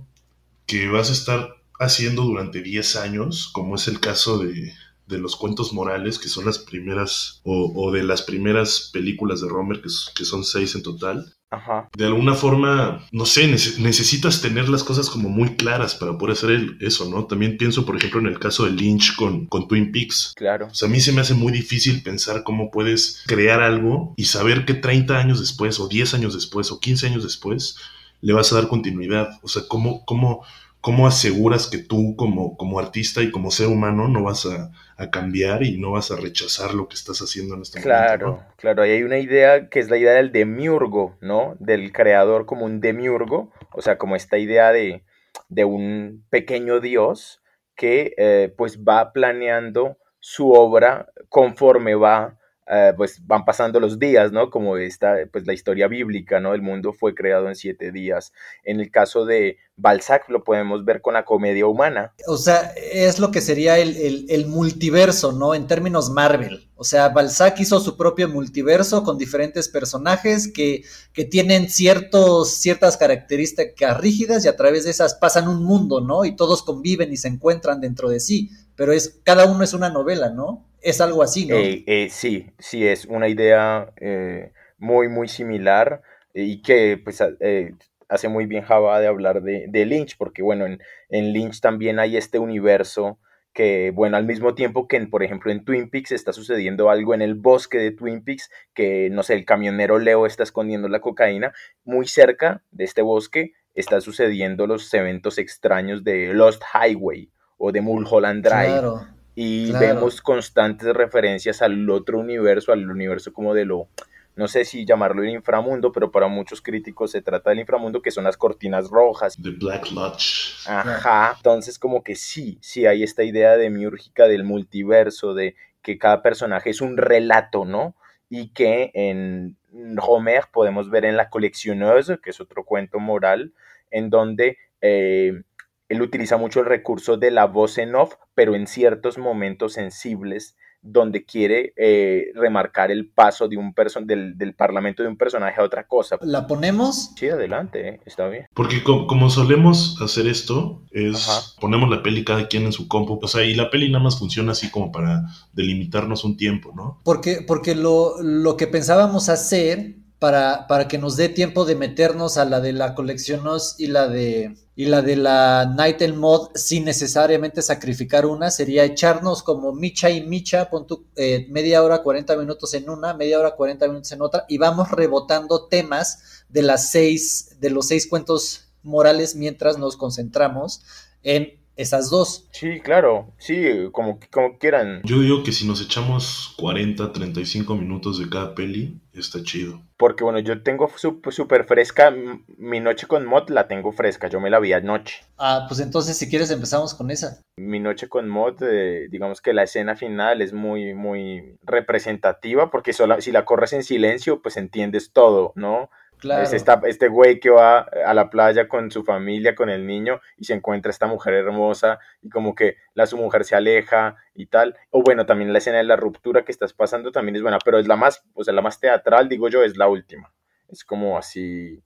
que 0.66 0.88
vas 0.88 1.10
a 1.10 1.12
estar 1.12 1.56
haciendo 1.78 2.22
durante 2.22 2.62
10 2.62 2.96
años, 2.96 3.50
como 3.52 3.74
es 3.74 3.88
el 3.88 4.00
caso 4.00 4.38
de, 4.38 4.72
de 5.06 5.18
los 5.18 5.36
cuentos 5.36 5.72
morales, 5.72 6.18
que 6.18 6.28
son 6.28 6.46
las 6.46 6.58
primeras, 6.58 7.40
o, 7.44 7.90
de 7.92 8.02
las 8.02 8.22
primeras 8.22 8.90
películas 8.92 9.40
de 9.40 9.48
Romer, 9.48 9.82
que, 9.82 9.88
que 10.14 10.24
son 10.24 10.44
seis 10.44 10.74
en 10.74 10.82
total, 10.82 11.34
Ajá, 11.52 11.88
de 11.96 12.06
alguna 12.06 12.34
forma, 12.34 13.04
no 13.12 13.26
sé, 13.26 13.46
nece- 13.46 13.76
necesitas 13.78 14.40
tener 14.40 14.68
las 14.70 14.82
cosas 14.82 15.10
como 15.10 15.28
muy 15.28 15.54
claras 15.56 15.94
para 15.94 16.16
poder 16.16 16.32
hacer 16.32 16.50
el- 16.50 16.78
eso, 16.80 17.08
¿no? 17.10 17.26
También 17.26 17.58
pienso, 17.58 17.84
por 17.84 17.96
ejemplo, 17.96 18.20
en 18.20 18.26
el 18.26 18.38
caso 18.38 18.64
de 18.64 18.70
Lynch 18.72 19.14
con, 19.16 19.46
con 19.46 19.68
Twin 19.68 19.92
Peaks. 19.92 20.32
claro. 20.34 20.68
O 20.70 20.74
sea, 20.74 20.88
a 20.88 20.90
mí 20.90 20.98
se 21.00 21.12
me 21.12 21.20
hace 21.20 21.34
muy 21.34 21.52
difícil 21.52 22.02
pensar 22.02 22.42
cómo 22.42 22.70
puedes 22.70 23.22
crear 23.26 23.60
algo 23.62 24.14
y 24.16 24.24
saber 24.24 24.64
que 24.64 24.74
30 24.74 25.18
años 25.18 25.40
después, 25.40 25.78
o 25.78 25.88
10 25.88 26.14
años 26.14 26.32
después, 26.34 26.72
o 26.72 26.80
15 26.80 27.06
años 27.06 27.22
después, 27.22 27.76
le 28.22 28.32
vas 28.32 28.50
a 28.52 28.54
dar 28.56 28.68
continuidad. 28.68 29.28
O 29.42 29.48
sea, 29.48 29.62
cómo, 29.68 30.04
cómo, 30.06 30.44
cómo 30.82 31.06
aseguras 31.06 31.68
que 31.68 31.78
tú 31.78 32.16
como, 32.16 32.56
como 32.58 32.78
artista 32.80 33.22
y 33.22 33.30
como 33.32 33.50
ser 33.50 33.68
humano 33.68 34.08
no 34.08 34.22
vas 34.24 34.46
a, 34.46 34.72
a 34.98 35.10
cambiar 35.10 35.62
y 35.64 35.78
no 35.78 35.92
vas 35.92 36.10
a 36.12 36.16
rechazar 36.16 36.74
lo 36.74 36.88
que 36.88 36.96
estás 36.96 37.20
haciendo 37.20 37.54
en 37.56 37.62
este 37.62 37.80
Claro, 37.80 38.26
momento, 38.26 38.26
¿no? 38.26 38.46
claro, 38.56 38.82
ahí 38.82 38.90
hay 38.92 39.02
una 39.02 39.18
idea 39.18 39.68
que 39.70 39.80
es 39.80 39.88
la 39.90 39.96
idea 39.96 40.12
del 40.12 40.30
demiurgo, 40.30 41.16
¿no? 41.20 41.56
Del 41.58 41.90
creador 41.92 42.44
como 42.46 42.66
un 42.66 42.80
demiurgo, 42.80 43.50
o 43.72 43.80
sea, 43.82 43.96
como 43.98 44.14
esta 44.14 44.36
idea 44.38 44.72
de, 44.72 45.04
de 45.48 45.64
un 45.64 46.24
pequeño 46.30 46.80
dios 46.80 47.42
que 47.76 48.14
eh, 48.18 48.52
pues 48.56 48.80
va 48.84 49.12
planeando 49.12 49.96
su 50.20 50.52
obra 50.52 51.08
conforme 51.30 51.94
va, 51.94 52.38
eh, 52.68 52.92
pues 52.96 53.26
van 53.26 53.44
pasando 53.46 53.80
los 53.80 53.98
días, 53.98 54.30
¿no? 54.32 54.50
Como 54.50 54.76
esta, 54.76 55.16
pues 55.32 55.46
la 55.46 55.54
historia 55.54 55.88
bíblica, 55.88 56.38
¿no? 56.38 56.54
El 56.54 56.62
mundo 56.62 56.92
fue 56.92 57.14
creado 57.14 57.48
en 57.48 57.56
siete 57.56 57.90
días. 57.90 58.32
En 58.64 58.80
el 58.80 58.90
caso 58.90 59.24
de 59.24 59.56
Balzac 59.82 60.28
lo 60.28 60.44
podemos 60.44 60.84
ver 60.84 61.02
con 61.02 61.14
la 61.14 61.24
comedia 61.24 61.66
humana. 61.66 62.14
O 62.28 62.36
sea, 62.36 62.72
es 62.76 63.18
lo 63.18 63.30
que 63.30 63.40
sería 63.40 63.78
el, 63.78 63.96
el- 63.96 64.26
el 64.30 64.46
multiverso, 64.46 65.32
¿no? 65.32 65.54
En 65.54 65.66
términos 65.66 66.08
Marvel. 66.10 66.70
O 66.76 66.84
sea, 66.84 67.08
Balzac 67.10 67.58
hizo 67.60 67.80
su 67.80 67.96
propio 67.96 68.28
multiverso 68.28 69.02
con 69.04 69.18
diferentes 69.18 69.68
personajes 69.68 70.50
que, 70.52 70.84
que 71.12 71.24
tienen 71.24 71.68
ciertos, 71.68 72.54
ciertas 72.54 72.96
características 72.96 74.00
rígidas 74.00 74.44
y 74.44 74.48
a 74.48 74.56
través 74.56 74.84
de 74.84 74.90
esas 74.90 75.14
pasan 75.16 75.48
un 75.48 75.62
mundo, 75.64 76.00
¿no? 76.00 76.24
Y 76.24 76.34
todos 76.36 76.62
conviven 76.62 77.12
y 77.12 77.16
se 77.16 77.28
encuentran 77.28 77.80
dentro 77.80 78.08
de 78.08 78.20
sí. 78.20 78.50
Pero 78.76 78.92
es, 78.92 79.20
cada 79.24 79.44
uno 79.46 79.62
es 79.64 79.74
una 79.74 79.90
novela, 79.90 80.30
¿no? 80.30 80.64
Es 80.80 81.00
algo 81.00 81.22
así, 81.22 81.46
¿no? 81.46 81.56
Eh, 81.56 81.84
eh, 81.86 82.08
sí, 82.10 82.46
sí, 82.58 82.86
es 82.86 83.04
una 83.04 83.28
idea 83.28 83.92
eh, 84.00 84.52
muy, 84.78 85.08
muy 85.08 85.28
similar 85.28 86.02
y 86.34 86.62
que 86.62 86.98
pues 87.02 87.20
eh, 87.40 87.74
hace 88.12 88.28
muy 88.28 88.46
bien 88.46 88.62
Java 88.62 89.00
de 89.00 89.06
hablar 89.06 89.42
de, 89.42 89.66
de 89.68 89.86
Lynch, 89.86 90.16
porque 90.16 90.42
bueno, 90.42 90.66
en, 90.66 90.80
en 91.08 91.32
Lynch 91.32 91.60
también 91.60 91.98
hay 91.98 92.16
este 92.16 92.38
universo 92.38 93.18
que, 93.54 93.90
bueno, 93.90 94.16
al 94.16 94.24
mismo 94.24 94.54
tiempo 94.54 94.88
que, 94.88 94.96
en, 94.96 95.10
por 95.10 95.22
ejemplo, 95.22 95.52
en 95.52 95.64
Twin 95.64 95.90
Peaks 95.90 96.12
está 96.12 96.32
sucediendo 96.32 96.88
algo 96.88 97.12
en 97.14 97.20
el 97.22 97.34
bosque 97.34 97.78
de 97.78 97.90
Twin 97.90 98.24
Peaks, 98.24 98.50
que, 98.74 99.10
no 99.10 99.22
sé, 99.22 99.34
el 99.34 99.44
camionero 99.44 99.98
Leo 99.98 100.24
está 100.26 100.42
escondiendo 100.42 100.88
la 100.88 101.00
cocaína, 101.00 101.52
muy 101.84 102.06
cerca 102.06 102.62
de 102.70 102.84
este 102.84 103.02
bosque 103.02 103.52
está 103.74 104.00
sucediendo 104.00 104.66
los 104.66 104.92
eventos 104.94 105.38
extraños 105.38 106.02
de 106.04 106.32
Lost 106.34 106.62
Highway 106.74 107.30
o 107.58 107.72
de 107.72 107.80
Mulholland 107.80 108.42
Drive 108.44 108.66
Claro. 108.78 109.06
y 109.34 109.70
Claro. 109.70 109.86
vemos 109.86 110.20
constantes 110.22 110.92
referencias 110.94 111.62
al 111.62 111.88
otro 111.88 112.18
universo, 112.18 112.72
al 112.72 112.90
universo 112.90 113.32
como 113.32 113.54
de 113.54 113.64
lo, 113.64 113.88
no 114.34 114.48
sé 114.48 114.64
si 114.64 114.84
llamarlo 114.86 115.22
el 115.22 115.30
inframundo, 115.30 115.92
pero 115.92 116.10
para 116.10 116.28
muchos 116.28 116.62
críticos 116.62 117.10
se 117.10 117.22
trata 117.22 117.50
del 117.50 117.60
inframundo, 117.60 118.00
que 118.00 118.10
son 118.10 118.24
las 118.24 118.36
cortinas 118.36 118.88
rojas. 118.88 119.36
The 119.42 119.50
Black 119.50 119.90
Lodge. 119.90 120.66
Ajá, 120.66 121.34
entonces 121.36 121.78
como 121.78 122.02
que 122.02 122.14
sí, 122.14 122.58
sí 122.62 122.86
hay 122.86 123.02
esta 123.02 123.24
idea 123.24 123.56
demiúrgica 123.56 124.28
del 124.28 124.44
multiverso, 124.44 125.34
de 125.34 125.54
que 125.82 125.98
cada 125.98 126.22
personaje 126.22 126.70
es 126.70 126.80
un 126.80 126.96
relato, 126.96 127.64
¿no? 127.64 127.94
Y 128.30 128.48
que 128.48 128.90
en 128.94 129.58
Homer 130.00 130.44
podemos 130.50 130.88
ver 130.88 131.04
en 131.04 131.16
La 131.16 131.28
Coleccioneuse, 131.28 132.18
que 132.22 132.30
es 132.30 132.40
otro 132.40 132.64
cuento 132.64 132.98
moral, 132.98 133.52
en 133.90 134.08
donde 134.08 134.56
eh, 134.80 135.42
él 135.88 136.00
utiliza 136.00 136.38
mucho 136.38 136.60
el 136.60 136.66
recurso 136.66 137.18
de 137.18 137.30
la 137.30 137.44
voz 137.44 137.76
en 137.76 137.94
off, 137.94 138.14
pero 138.34 138.54
en 138.54 138.66
ciertos 138.66 139.18
momentos 139.18 139.74
sensibles, 139.74 140.56
donde 140.82 141.24
quiere 141.24 141.72
eh, 141.76 142.26
remarcar 142.34 142.90
el 142.90 143.08
paso 143.08 143.46
de 143.46 143.56
un 143.56 143.72
person 143.72 144.04
del, 144.06 144.36
del 144.36 144.54
parlamento 144.54 145.02
de 145.02 145.08
un 145.08 145.16
personaje 145.16 145.60
a 145.60 145.64
otra 145.64 145.86
cosa. 145.86 146.18
¿La 146.22 146.46
ponemos? 146.46 147.12
Sí, 147.16 147.28
adelante, 147.28 147.88
eh, 147.88 148.00
está 148.04 148.28
bien. 148.28 148.46
Porque 148.52 148.82
co- 148.82 149.06
como 149.06 149.30
solemos 149.30 149.96
hacer 150.02 150.26
esto, 150.26 150.82
es 150.90 151.28
Ajá. 151.28 151.40
ponemos 151.60 151.88
la 151.88 152.02
peli 152.02 152.24
cada 152.24 152.48
quien 152.48 152.64
en 152.64 152.72
su 152.72 152.88
compu. 152.88 153.18
O 153.22 153.28
sea, 153.28 153.44
y 153.44 153.54
la 153.54 153.70
peli 153.70 153.90
nada 153.90 154.02
más 154.02 154.18
funciona 154.18 154.52
así 154.52 154.70
como 154.70 154.90
para 154.90 155.22
delimitarnos 155.52 156.24
un 156.24 156.36
tiempo, 156.36 156.72
¿no? 156.74 156.98
Porque, 157.04 157.44
porque 157.46 157.74
lo, 157.76 158.20
lo 158.20 158.56
que 158.56 158.66
pensábamos 158.66 159.28
hacer 159.28 159.94
para, 160.22 160.68
para 160.68 160.86
que 160.86 160.98
nos 160.98 161.16
dé 161.16 161.28
tiempo 161.28 161.64
de 161.64 161.74
meternos 161.74 162.36
a 162.36 162.44
la 162.44 162.60
de 162.60 162.72
la 162.72 162.94
coleccionos 162.94 163.74
y 163.76 163.88
la 163.88 164.06
de 164.06 164.56
y 164.76 164.84
la 164.84 165.02
de 165.02 165.16
la 165.16 165.74
Night 165.76 166.00
and 166.00 166.14
Mod 166.14 166.50
sin 166.54 166.84
necesariamente 166.84 167.60
sacrificar 167.60 168.24
una 168.24 168.52
sería 168.52 168.84
echarnos 168.84 169.42
como 169.42 169.72
Micha 169.72 170.10
y 170.10 170.24
Micha, 170.24 170.70
pon 170.70 170.86
tú, 170.86 171.08
eh, 171.16 171.48
media 171.50 171.82
hora, 171.82 172.04
40 172.04 172.36
minutos 172.36 172.72
en 172.74 172.88
una, 172.88 173.14
media 173.14 173.40
hora, 173.40 173.56
40 173.56 173.88
minutos 173.88 174.12
en 174.12 174.22
otra, 174.22 174.44
y 174.48 174.58
vamos 174.58 174.92
rebotando 174.92 175.66
temas 175.66 176.44
de 176.48 176.62
las 176.62 176.92
seis, 176.92 177.56
de 177.58 177.70
los 177.70 177.88
seis 177.88 178.06
cuentos 178.06 178.68
morales 178.84 179.34
mientras 179.34 179.76
nos 179.76 179.96
concentramos 179.96 180.84
en 181.24 181.61
esas 181.76 182.10
dos. 182.10 182.48
Sí, 182.52 182.80
claro, 182.80 183.32
sí, 183.38 183.88
como, 183.92 184.18
como 184.30 184.58
quieran. 184.58 185.02
Yo 185.04 185.20
digo 185.20 185.42
que 185.42 185.52
si 185.52 185.66
nos 185.66 185.80
echamos 185.80 186.54
40, 186.58 187.12
35 187.12 187.74
minutos 187.76 188.18
de 188.18 188.28
cada 188.28 188.54
peli, 188.54 189.00
está 189.12 189.42
chido. 189.42 189.80
Porque 189.96 190.24
bueno, 190.24 190.40
yo 190.40 190.62
tengo 190.62 190.90
súper 191.30 191.64
fresca, 191.64 192.12
mi 192.58 192.80
noche 192.80 193.06
con 193.06 193.26
Mod 193.26 193.50
la 193.50 193.68
tengo 193.68 193.92
fresca, 193.92 194.28
yo 194.28 194.40
me 194.40 194.50
la 194.50 194.58
vi 194.58 194.72
anoche. 194.72 195.24
Ah, 195.38 195.66
pues 195.68 195.80
entonces 195.80 196.16
si 196.16 196.28
quieres 196.28 196.50
empezamos 196.50 196.94
con 196.94 197.10
esa. 197.10 197.40
Mi 197.56 197.78
noche 197.78 198.08
con 198.08 198.28
Mod, 198.28 198.62
eh, 198.62 199.06
digamos 199.10 199.40
que 199.40 199.52
la 199.52 199.62
escena 199.62 199.94
final 199.94 200.42
es 200.42 200.52
muy, 200.52 200.94
muy 200.94 201.56
representativa, 201.62 202.70
porque 202.70 202.92
solo, 202.92 203.20
si 203.20 203.30
la 203.30 203.44
corres 203.44 203.72
en 203.72 203.84
silencio, 203.84 204.42
pues 204.42 204.56
entiendes 204.56 205.12
todo, 205.12 205.52
¿no? 205.54 205.90
Es 206.22 206.52
este 206.52 207.08
güey 207.08 207.40
que 207.40 207.50
va 207.50 207.80
a 207.80 208.14
la 208.14 208.30
playa 208.30 208.68
con 208.68 208.90
su 208.90 209.02
familia, 209.04 209.54
con 209.54 209.70
el 209.70 209.86
niño, 209.86 210.20
y 210.36 210.44
se 210.44 210.54
encuentra 210.54 210.90
esta 210.90 211.06
mujer 211.06 211.34
hermosa, 211.34 211.98
y 212.20 212.28
como 212.28 212.54
que 212.54 212.76
la 212.94 213.06
su 213.06 213.16
mujer 213.16 213.44
se 213.44 213.56
aleja 213.56 214.16
y 214.34 214.46
tal. 214.46 214.76
O 214.90 215.02
bueno, 215.02 215.26
también 215.26 215.52
la 215.52 215.58
escena 215.58 215.78
de 215.78 215.84
la 215.84 215.96
ruptura 215.96 216.44
que 216.44 216.52
estás 216.52 216.72
pasando 216.72 217.12
también 217.12 217.36
es 217.36 217.42
buena, 217.42 217.58
pero 217.64 217.78
es 217.78 217.88
la 217.88 217.96
más, 217.96 218.24
o 218.34 218.44
sea, 218.44 218.54
la 218.54 218.62
más 218.62 218.78
teatral, 218.78 219.28
digo 219.28 219.48
yo, 219.48 219.62
es 219.62 219.76
la 219.76 219.88
última. 219.88 220.32
Es 220.68 220.84
como 220.84 221.18
así, 221.18 221.82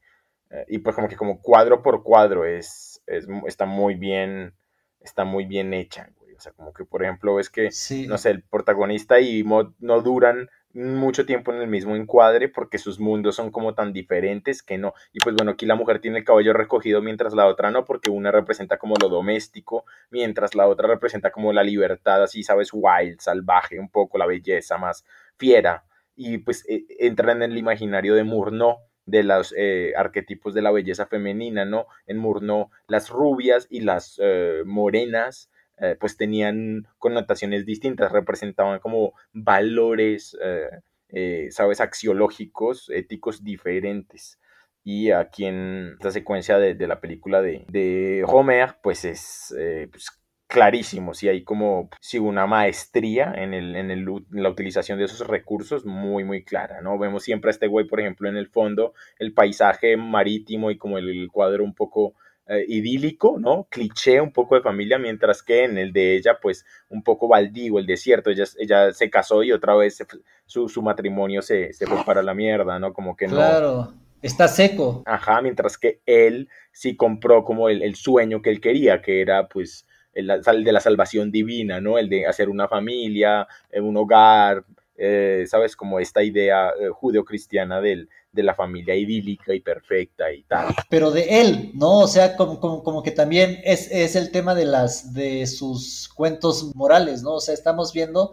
eh, 0.51 0.65
y 0.69 0.79
pues 0.79 0.95
como 0.95 1.09
que 1.09 1.17
como 1.17 1.41
cuadro 1.41 1.83
por 1.83 2.03
cuadro 2.03 2.45
es, 2.45 3.03
está 3.07 3.67
muy 3.67 3.95
bien, 3.95 4.55
está 5.01 5.25
muy 5.25 5.45
bien 5.47 5.73
hecha, 5.75 6.11
güey. 6.19 6.35
O 6.35 6.41
sea, 6.41 6.53
como 6.53 6.73
que 6.73 6.85
por 6.85 7.03
ejemplo 7.03 7.41
es 7.41 7.49
que, 7.51 7.71
no 8.07 8.19
sé, 8.19 8.31
el 8.31 8.43
protagonista 8.43 9.19
y 9.21 9.43
Mod 9.43 9.73
no 9.79 10.03
duran 10.03 10.51
mucho 10.77 11.25
tiempo 11.25 11.53
en 11.53 11.63
el 11.63 11.69
mismo 11.69 11.97
encuadre 11.97 12.49
porque 12.49 12.79
sus 12.79 13.01
mundos 13.01 13.35
son 13.35 13.51
como 13.51 13.75
tan 13.75 13.93
diferentes 13.93 14.63
que 14.63 14.77
no. 14.77 14.93
Y 15.13 15.19
pues 15.21 15.35
bueno, 15.35 15.53
aquí 15.53 15.65
la 15.65 15.75
mujer 15.75 16.01
tiene 16.01 16.19
el 16.19 16.25
cabello 16.25 16.53
recogido 16.53 17.01
mientras 17.01 17.35
la 17.35 17.47
otra 17.47 17.71
no, 17.71 17.85
porque 17.85 18.11
una 18.11 18.31
representa 18.31 18.77
como 18.79 18.95
lo 19.01 19.09
doméstico, 19.09 19.85
mientras 20.11 20.55
la 20.55 20.67
otra 20.67 20.87
representa 20.87 21.31
como 21.31 21.53
la 21.53 21.65
libertad, 21.65 22.23
así, 22.23 22.43
sabes, 22.43 22.71
wild, 22.73 23.21
salvaje, 23.21 23.81
un 23.81 23.89
poco 23.89 24.19
la 24.19 24.27
belleza 24.27 24.77
más 24.77 25.05
fiera. 25.39 25.85
Y 26.15 26.39
pues 26.39 26.65
e, 26.69 26.85
entra 26.99 27.33
en 27.33 27.43
el 27.43 27.57
imaginario 27.57 28.15
de 28.15 28.25
Murnau 28.25 28.77
de 29.07 29.23
los 29.23 29.55
eh, 29.57 29.95
arquetipos 29.97 30.53
de 30.53 30.63
la 30.63 30.73
belleza 30.73 31.07
femenina, 31.07 31.65
¿no? 31.65 31.87
En 32.07 32.19
Murnau, 32.19 32.71
las 32.87 33.09
rubias 33.09 33.67
y 33.71 33.81
las 33.81 34.21
eh, 34.23 34.63
morenas 34.67 35.51
eh, 35.79 35.97
pues 35.99 36.17
tenían 36.17 36.87
connotaciones 36.99 37.67
distintas, 37.67 38.13
representaban 38.13 38.81
como 38.81 39.13
valores, 39.33 40.37
eh, 40.43 40.71
eh, 41.11 41.49
sabes, 41.51 41.81
axiológicos, 41.81 42.91
éticos 42.91 43.45
diferentes. 43.45 44.41
Y 44.85 45.11
aquí 45.11 45.45
en 45.47 45.95
esta 45.95 46.13
secuencia 46.13 46.59
de, 46.59 46.75
la 46.87 47.01
película 47.01 47.43
de, 47.43 47.65
de, 47.69 48.25
Homer, 48.27 48.77
pues 48.83 49.05
es 49.05 49.53
pues, 49.91 50.11
clarísimo, 50.47 51.13
si 51.13 51.29
hay 51.29 51.43
como 51.43 51.91
si 52.01 52.19
una 52.19 52.47
maestría 52.47 53.33
en, 53.37 53.53
el, 53.53 53.75
en, 53.75 53.91
el, 53.91 54.07
la 54.31 54.49
utilización 54.49 54.99
de 54.99 55.07
esos 55.07 55.27
recursos 55.27 55.85
muy, 55.85 56.25
muy 56.25 56.45
clara, 56.45 56.81
¿no? 56.81 56.99
Vemos 56.99 57.25
siempre 57.25 57.51
a 57.51 57.53
este 57.53 57.67
güey, 57.67 57.87
por 57.87 58.01
ejemplo, 58.01 58.29
en 58.29 58.37
el 58.37 58.49
fondo, 58.49 58.95
el 59.19 59.35
paisaje 59.35 59.97
marítimo 59.97 60.71
y 60.71 60.79
como 60.79 60.99
el 60.99 61.29
cuadro 61.33 61.65
un 61.65 61.75
poco 61.75 62.15
eh, 62.49 62.65
idílico, 62.69 63.39
¿no? 63.41 63.67
Cliché 63.69 64.21
un 64.21 64.33
poco 64.33 64.55
de 64.55 64.61
familia, 64.61 64.99
mientras 64.99 65.43
que 65.43 65.65
en 65.65 65.79
el 65.79 65.93
de 65.93 66.15
ella, 66.15 66.39
pues 66.41 66.65
un 66.89 67.03
poco 67.03 67.27
baldío, 67.27 67.81
el 67.81 67.87
desierto, 67.87 68.31
ella, 68.31 68.45
ella 68.59 68.93
se 68.93 69.11
casó 69.11 69.43
y 69.43 69.51
otra 69.51 69.75
vez 69.75 69.99
su, 70.45 70.69
su, 70.69 70.81
matrimonio 70.81 71.43
se, 71.43 71.73
se, 71.73 71.89
fue 71.89 72.05
para 72.05 72.23
la 72.23 72.35
mierda, 72.35 72.79
¿no? 72.79 72.93
Como 72.93 73.17
que 73.17 73.27
no. 73.27 73.35
Claro, 73.35 73.95
está 74.23 74.47
seco. 74.47 75.03
Ajá, 75.07 75.43
mientras 75.43 75.77
que 75.77 76.03
él 76.07 76.49
sí 76.71 76.95
compró 76.95 77.43
como 77.43 77.69
el, 77.69 77.83
el 77.83 77.97
sueño 77.97 78.41
que 78.41 78.51
él 78.51 78.61
quería, 78.61 79.03
que 79.03 79.21
era 79.21 79.49
pues 79.49 79.85
el, 80.13 80.29
de 80.65 80.73
la 80.73 80.81
salvación 80.81 81.33
divina, 81.33 81.81
¿no? 81.81 81.99
El 81.99 82.09
de 82.09 82.27
hacer 82.27 82.49
una 82.49 82.69
familia, 82.69 83.49
eh, 83.73 83.81
un 83.81 83.97
hogar, 83.97 84.65
eh, 84.97 85.47
¿sabes? 85.49 85.75
Como 85.75 85.99
esta 85.99 86.23
idea 86.23 86.73
judeocristiana 86.93 87.81
del, 87.81 88.09
de 88.37 88.45
la 88.45 88.55
familia 88.55 88.95
idílica 88.95 89.53
y 89.53 89.61
perfecta 89.61 90.31
y 90.33 90.45
tal. 90.45 90.75
Pero 90.89 91.11
de 91.11 91.41
él, 91.41 91.73
¿no? 91.75 92.01
O 92.01 92.07
sea, 92.07 92.37
como, 92.37 92.61
como, 92.61 93.03
que 93.03 93.11
también 93.11 93.61
es, 93.65 93.91
es, 93.91 94.15
el 94.15 94.31
tema 94.31 94.55
de 94.55 94.67
las 94.67 95.13
de 95.13 95.47
sus 95.49 96.09
cuentos 96.15 96.73
morales, 96.77 97.23
¿no? 97.23 97.35
O 97.35 97.41
sea, 97.41 97.55
estamos 97.55 97.93
viendo 97.93 98.33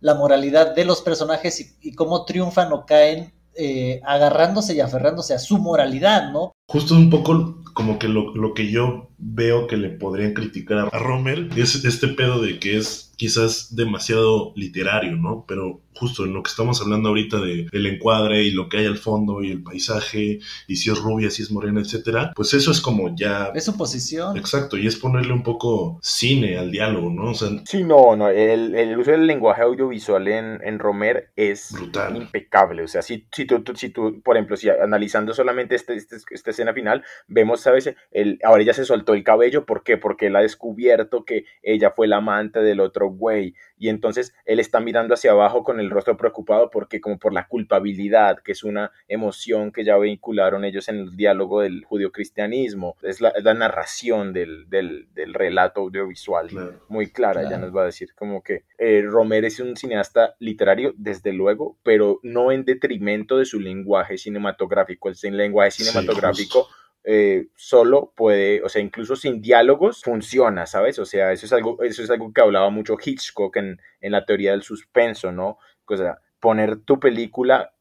la 0.00 0.14
moralidad 0.14 0.74
de 0.74 0.84
los 0.84 1.00
personajes 1.00 1.60
y, 1.60 1.88
y 1.88 1.94
cómo 1.94 2.26
triunfan 2.26 2.72
o 2.72 2.84
caen 2.84 3.32
eh, 3.58 4.02
agarrándose 4.04 4.74
y 4.74 4.80
aferrándose 4.80 5.32
a 5.32 5.38
su 5.38 5.56
moralidad, 5.56 6.30
¿no? 6.30 6.52
Justo 6.68 6.92
un 6.92 7.08
poco 7.08 7.62
como 7.76 7.98
que 7.98 8.08
lo, 8.08 8.34
lo 8.34 8.54
que 8.54 8.70
yo 8.70 9.10
veo 9.18 9.66
que 9.66 9.76
le 9.76 9.90
podrían 9.90 10.32
criticar 10.32 10.88
a 10.90 10.98
Romer 10.98 11.50
es 11.56 11.84
este 11.84 12.08
pedo 12.08 12.40
de 12.40 12.58
que 12.58 12.78
es 12.78 13.12
quizás 13.16 13.74
demasiado 13.74 14.52
literario, 14.56 15.16
¿no? 15.16 15.44
Pero 15.46 15.80
justo 15.94 16.24
en 16.24 16.34
lo 16.34 16.42
que 16.42 16.50
estamos 16.50 16.82
hablando 16.82 17.08
ahorita 17.08 17.40
de 17.40 17.66
el 17.72 17.86
encuadre 17.86 18.42
y 18.42 18.50
lo 18.50 18.68
que 18.68 18.78
hay 18.78 18.86
al 18.86 18.98
fondo 18.98 19.42
y 19.42 19.50
el 19.50 19.62
paisaje 19.62 20.40
y 20.66 20.76
si 20.76 20.90
es 20.90 20.98
rubia, 20.98 21.30
si 21.30 21.42
es 21.42 21.50
morena, 21.50 21.80
etcétera, 21.80 22.32
pues 22.36 22.52
eso 22.52 22.70
es 22.70 22.82
como 22.82 23.16
ya 23.16 23.50
es 23.54 23.64
su 23.64 23.76
posición. 23.76 24.36
Exacto, 24.36 24.76
y 24.76 24.86
es 24.86 24.96
ponerle 24.96 25.32
un 25.32 25.42
poco 25.42 25.98
cine 26.02 26.58
al 26.58 26.70
diálogo, 26.70 27.10
¿no? 27.10 27.30
O 27.30 27.34
sea, 27.34 27.48
sí, 27.64 27.84
no, 27.84 28.14
no, 28.16 28.28
el, 28.28 28.74
el 28.74 28.98
uso 28.98 29.12
del 29.12 29.26
lenguaje 29.26 29.62
audiovisual 29.62 30.28
en, 30.28 30.60
en 30.62 30.78
Romer 30.78 31.30
es 31.36 31.72
brutal. 31.72 32.16
impecable, 32.16 32.82
o 32.82 32.88
sea, 32.88 33.00
si, 33.00 33.26
si, 33.32 33.46
tú, 33.46 33.62
si 33.74 33.88
tú, 33.88 34.20
por 34.22 34.36
ejemplo, 34.36 34.58
si 34.58 34.68
analizando 34.68 35.32
solamente 35.32 35.74
este, 35.74 35.94
este, 35.94 36.16
esta 36.30 36.50
escena 36.50 36.74
final, 36.74 37.02
vemos, 37.28 37.65
¿sabes? 37.66 37.92
El, 38.12 38.38
ahora 38.44 38.62
ella 38.62 38.74
se 38.74 38.84
soltó 38.84 39.14
el 39.14 39.24
cabello, 39.24 39.66
¿por 39.66 39.82
qué? 39.82 39.96
Porque 39.96 40.26
él 40.26 40.36
ha 40.36 40.40
descubierto 40.40 41.24
que 41.24 41.44
ella 41.62 41.90
fue 41.90 42.06
la 42.06 42.18
amante 42.18 42.60
del 42.60 42.78
otro 42.78 43.08
güey. 43.08 43.54
Y 43.76 43.88
entonces 43.88 44.34
él 44.44 44.60
está 44.60 44.78
mirando 44.78 45.14
hacia 45.14 45.32
abajo 45.32 45.64
con 45.64 45.80
el 45.80 45.90
rostro 45.90 46.16
preocupado 46.16 46.70
porque 46.70 47.00
como 47.00 47.18
por 47.18 47.32
la 47.32 47.48
culpabilidad, 47.48 48.38
que 48.38 48.52
es 48.52 48.62
una 48.62 48.92
emoción 49.08 49.72
que 49.72 49.84
ya 49.84 49.96
vehicularon 49.96 50.64
ellos 50.64 50.88
en 50.88 50.96
el 50.96 51.16
diálogo 51.16 51.60
del 51.60 51.84
judio-cristianismo, 51.84 52.96
es 53.02 53.20
la, 53.20 53.32
narración 53.54 54.32
del, 54.32 54.68
del, 54.68 55.08
relato 55.34 55.80
audiovisual 55.80 56.48
muy 56.88 57.10
clara, 57.10 57.48
ya 57.48 57.58
nos 57.58 57.74
va 57.74 57.82
a 57.82 57.86
decir 57.86 58.14
como 58.14 58.42
que 58.42 58.64
eh, 58.78 59.02
Romer 59.04 59.44
es 59.44 59.58
un 59.58 59.76
cineasta 59.76 60.36
literario, 60.38 60.94
desde 60.96 61.32
luego, 61.32 61.76
pero 61.82 62.20
no 62.22 62.52
en 62.52 62.64
detrimento 62.64 63.38
de 63.38 63.44
su 63.44 63.58
lenguaje 63.58 64.18
cinematográfico, 64.18 65.08
el 65.08 65.36
lenguaje 65.36 65.72
cinematográfico 65.72 66.68
eh, 67.08 67.46
solo 67.54 68.12
puede, 68.16 68.60
o 68.64 68.68
sea, 68.68 68.82
incluso 68.82 69.14
sin 69.14 69.40
diálogos 69.40 70.02
funciona, 70.02 70.66
¿sabes? 70.66 70.98
O 70.98 71.04
sea, 71.04 71.30
eso 71.30 71.46
es 71.46 71.52
algo, 71.52 71.80
eso 71.84 72.02
es 72.02 72.10
algo 72.10 72.32
que 72.32 72.40
hablaba 72.40 72.68
mucho 72.68 72.96
Hitchcock 73.02 73.56
en, 73.58 73.80
en 74.00 74.10
la 74.10 74.24
teoría 74.24 74.50
del 74.50 74.64
suspenso, 74.64 75.30
¿no? 75.30 75.58
O 75.86 75.96
sea, 75.96 76.18
poner 76.40 76.80
tu 76.80 76.98
película 76.98 77.72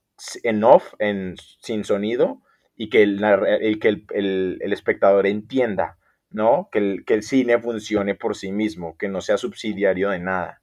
en 0.44 0.64
off, 0.64 0.94
en, 1.00 1.36
sin 1.60 1.84
sonido, 1.86 2.44
y 2.76 2.90
que 2.90 3.02
el, 3.02 3.20
que 3.82 3.88
el, 3.88 4.60
el, 4.62 4.74
espectador 4.74 5.26
entienda, 5.26 5.98
¿no? 6.30 6.70
Que 6.72 6.78
el, 6.78 7.04
que 7.04 7.16
el 7.16 7.24
cine 7.24 7.60
funcione 7.60 8.14
por 8.14 8.36
sí 8.36 8.52
mismo, 8.52 8.96
que 8.96 9.08
no 9.08 9.22
sea 9.22 9.40
subsidiario 9.40 10.12
de 10.12 10.20
nada. 10.20 10.62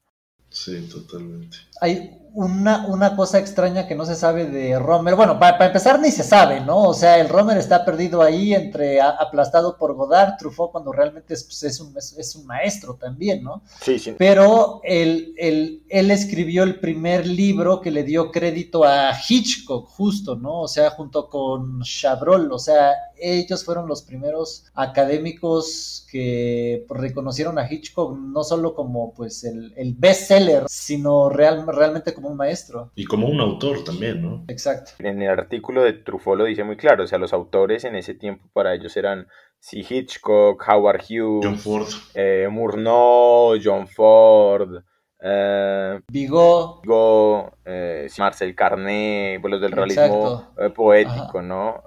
Sí, 0.51 0.89
totalmente. 0.89 1.57
Hay 1.83 2.23
una, 2.35 2.87
una 2.87 3.15
cosa 3.15 3.39
extraña 3.39 3.87
que 3.87 3.95
no 3.95 4.07
se 4.07 4.15
sabe 4.15 4.47
de 4.47 4.79
Romer. 4.79 5.15
Bueno, 5.15 5.39
para, 5.39 5.67
empezar 5.67 6.01
ni 6.01 6.11
se 6.11 6.23
sabe, 6.23 6.61
¿no? 6.61 6.85
O 6.85 6.95
sea, 6.95 7.19
el 7.19 7.29
Romer 7.29 7.59
está 7.59 7.85
perdido 7.85 8.23
ahí 8.23 8.55
entre 8.55 9.01
aplastado 9.01 9.77
por 9.77 9.95
Godard, 9.95 10.37
Truffaut, 10.39 10.73
cuando 10.73 10.93
realmente 10.93 11.35
es, 11.35 11.45
pues, 11.45 11.63
es, 11.65 11.81
un, 11.81 11.95
es, 11.97 12.37
un, 12.37 12.47
maestro 12.47 12.95
también, 12.95 13.43
¿no? 13.43 13.63
Sí, 13.83 13.99
sí. 13.99 14.15
Pero 14.17 14.81
él, 14.85 15.35
él, 15.37 15.85
él, 15.89 16.11
escribió 16.11 16.63
el 16.63 16.81
primer 16.81 17.27
libro 17.27 17.81
que 17.81 17.91
le 17.91 18.03
dio 18.03 18.31
crédito 18.31 18.85
a 18.85 19.13
Hitchcock, 19.29 19.89
justo, 19.89 20.37
¿no? 20.37 20.61
O 20.61 20.69
sea, 20.69 20.91
junto 20.91 21.29
con 21.29 21.83
Chabrol, 21.83 22.51
o 22.53 22.59
sea, 22.59 22.93
ellos 23.23 23.65
fueron 23.65 23.87
los 23.87 24.03
primeros 24.03 24.65
académicos 24.75 26.07
que 26.11 26.85
reconocieron 26.89 27.59
a 27.59 27.71
Hitchcock 27.71 28.19
no 28.19 28.43
solo 28.43 28.75
como 28.75 29.15
pues 29.15 29.45
el, 29.45 29.73
el 29.77 29.95
bestseller, 29.95 30.65
sino 30.69 31.29
real, 31.29 31.65
realmente 31.73 32.15
como 32.15 32.29
un 32.29 32.37
maestro. 32.37 32.93
Y 32.95 33.05
como 33.05 33.29
un 33.29 33.41
autor 33.41 33.85
también, 33.85 34.23
¿no? 34.23 34.45
Exacto. 34.49 34.93
En 34.99 35.23
el 35.23 35.31
artículo 35.31 35.83
de 35.83 35.95
Truffaut 35.95 36.39
lo 36.39 36.45
dice 36.45 36.65
muy 36.65 36.77
claro, 36.77 37.05
o 37.05 37.07
sea, 37.07 37.19
los 37.19 37.33
autores 37.33 37.85
en 37.85 37.97
ese 37.97 38.15
tiempo 38.15 38.49
para 38.53 38.75
ellos 38.75 38.97
eran 38.97 39.27
C. 39.59 39.85
Hitchcock, 39.89 40.63
Howard 40.69 41.03
Hughes, 41.09 41.45
John 41.45 41.59
Ford, 41.59 41.89
eh, 42.15 42.49
Murnau, 42.51 43.59
John 43.63 43.87
Ford, 43.89 44.83
eh, 45.25 46.01
Vigo, 46.09 47.53
eh, 47.65 48.09
Marcel 48.19 48.57
Carné, 48.57 49.41
los 49.43 49.61
del 49.61 49.71
realismo 49.71 50.53
eh, 50.59 50.71
poético, 50.71 51.41
¿no? 51.41 51.83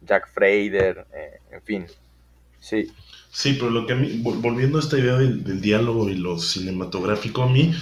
Jack 0.00 0.28
Frader, 0.28 1.06
en 1.50 1.62
fin, 1.62 1.86
sí. 2.58 2.90
Sí, 3.34 3.54
pero 3.54 3.68
lo 3.68 3.84
que 3.84 3.94
a 3.94 3.96
mí, 3.96 4.20
volviendo 4.22 4.78
a 4.78 4.80
esta 4.80 4.96
idea 4.96 5.16
del, 5.16 5.60
diálogo 5.60 6.08
y 6.08 6.14
lo 6.14 6.38
cinematográfico, 6.38 7.42
a 7.42 7.48
mí 7.48 7.74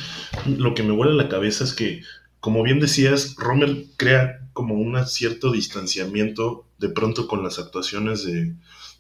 lo 0.46 0.74
que 0.74 0.82
me 0.82 0.92
huele 0.92 1.12
a 1.12 1.14
la 1.14 1.28
cabeza 1.28 1.62
es 1.62 1.74
que, 1.74 2.00
como 2.40 2.62
bien 2.62 2.80
decías, 2.80 3.36
Rommel 3.36 3.90
crea 3.98 4.48
como 4.54 4.76
un 4.76 5.06
cierto 5.06 5.52
distanciamiento 5.52 6.64
de 6.78 6.88
pronto 6.88 7.28
con 7.28 7.42
las 7.42 7.58
actuaciones 7.58 8.24
de, 8.24 8.54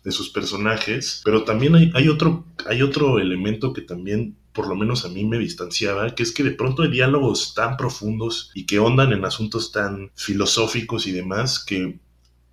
de 0.04 0.12
sus 0.12 0.28
personajes, 0.28 1.22
pero 1.24 1.44
también 1.44 1.74
hay, 1.74 1.90
hay, 1.94 2.08
otro, 2.08 2.44
hay 2.66 2.82
otro 2.82 3.18
elemento 3.18 3.72
que 3.72 3.80
también 3.80 4.36
por 4.52 4.68
lo 4.68 4.74
menos 4.74 5.06
a 5.06 5.08
mí 5.08 5.24
me 5.24 5.38
distanciaba, 5.38 6.14
que 6.14 6.22
es 6.22 6.32
que 6.32 6.42
de 6.42 6.50
pronto 6.50 6.82
hay 6.82 6.90
diálogos 6.90 7.54
tan 7.54 7.78
profundos 7.78 8.50
y 8.54 8.66
que 8.66 8.78
ondan 8.78 9.14
en 9.14 9.24
asuntos 9.24 9.72
tan 9.72 10.10
filosóficos 10.16 11.06
y 11.06 11.12
demás 11.12 11.64
que 11.64 11.98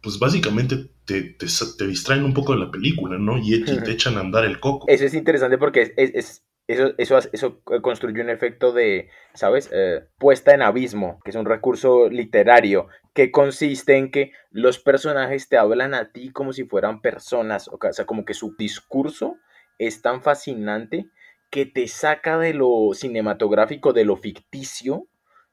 pues 0.02 0.18
básicamente 0.18 0.90
te, 1.10 1.48
te, 1.78 1.88
distraen 1.88 2.24
un 2.24 2.34
poco 2.34 2.54
de 2.54 2.60
la 2.60 2.72
película, 2.72 3.18
¿no? 3.18 3.38
Y, 3.38 3.64
te 3.64 3.72
echan 3.92 4.18
a 4.18 4.22
andar 4.22 4.46
el 4.46 4.60
coco. 4.60 4.88
Eso 4.88 5.06
es 5.06 5.14
interesante 5.14 5.58
porque 5.58 5.94
es, 5.98 6.12
es, 6.14 6.46
eso, 6.68 6.94
eso, 6.98 7.20
eso, 7.32 7.62
construye 7.82 8.22
un 8.22 8.30
efecto 8.30 8.72
de, 8.72 9.10
¿sabes? 9.34 9.70
Eh, 9.74 10.02
puesta 10.20 10.54
en 10.54 10.62
abismo, 10.62 11.20
que 11.24 11.32
es 11.32 11.36
un 11.36 11.46
recurso 11.46 12.10
literario 12.10 12.88
que 13.14 13.32
consiste 13.32 13.98
en 13.98 14.12
que 14.12 14.32
los 14.52 14.78
personajes 14.78 15.50
te 15.50 15.58
hablan 15.58 15.96
a 15.96 16.12
ti 16.12 16.30
como 16.30 16.54
si 16.54 16.66
fueran 16.66 17.02
personas, 17.02 17.68
o 17.68 17.80
sea, 17.92 18.06
como 18.06 18.24
que 18.24 18.36
su 18.36 18.56
discurso 18.56 19.38
es 19.80 20.02
tan 20.04 20.22
fascinante 20.22 21.08
que 21.50 21.66
te 21.66 21.88
saca 21.88 22.38
de 22.38 22.54
lo 22.54 22.92
cinematográfico, 22.94 23.92
de 23.92 24.06
lo 24.06 24.16
ficticio, 24.16 25.08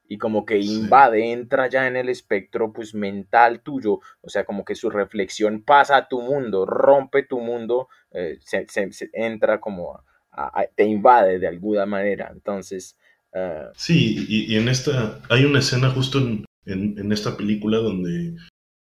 y 0.07 0.17
como 0.17 0.45
que 0.45 0.59
invade, 0.59 1.31
entra 1.31 1.67
ya 1.67 1.87
en 1.87 1.97
el 1.97 2.09
espectro 2.09 2.71
pues 2.71 2.93
mental 2.93 3.61
tuyo, 3.61 3.99
o 4.21 4.29
sea, 4.29 4.45
como 4.45 4.63
que 4.63 4.75
su 4.75 4.89
reflexión 4.89 5.63
pasa 5.63 5.97
a 5.97 6.07
tu 6.07 6.21
mundo, 6.21 6.65
rompe 6.65 7.23
tu 7.23 7.39
mundo, 7.39 7.89
eh, 8.11 8.39
se, 8.43 8.65
entra 9.13 9.59
como, 9.59 10.03
te 10.75 10.85
invade 10.85 11.39
de 11.39 11.47
alguna 11.47 11.85
manera, 11.85 12.29
entonces... 12.31 12.97
Eh, 13.33 13.65
sí, 13.75 14.25
y, 14.29 14.55
en 14.55 14.69
esta, 14.69 15.19
hay 15.29 15.43
una 15.43 15.59
escena 15.59 15.89
justo 15.89 16.19
en, 16.19 16.45
en, 16.65 17.11
esta 17.11 17.35
película 17.35 17.77
donde 17.77 18.35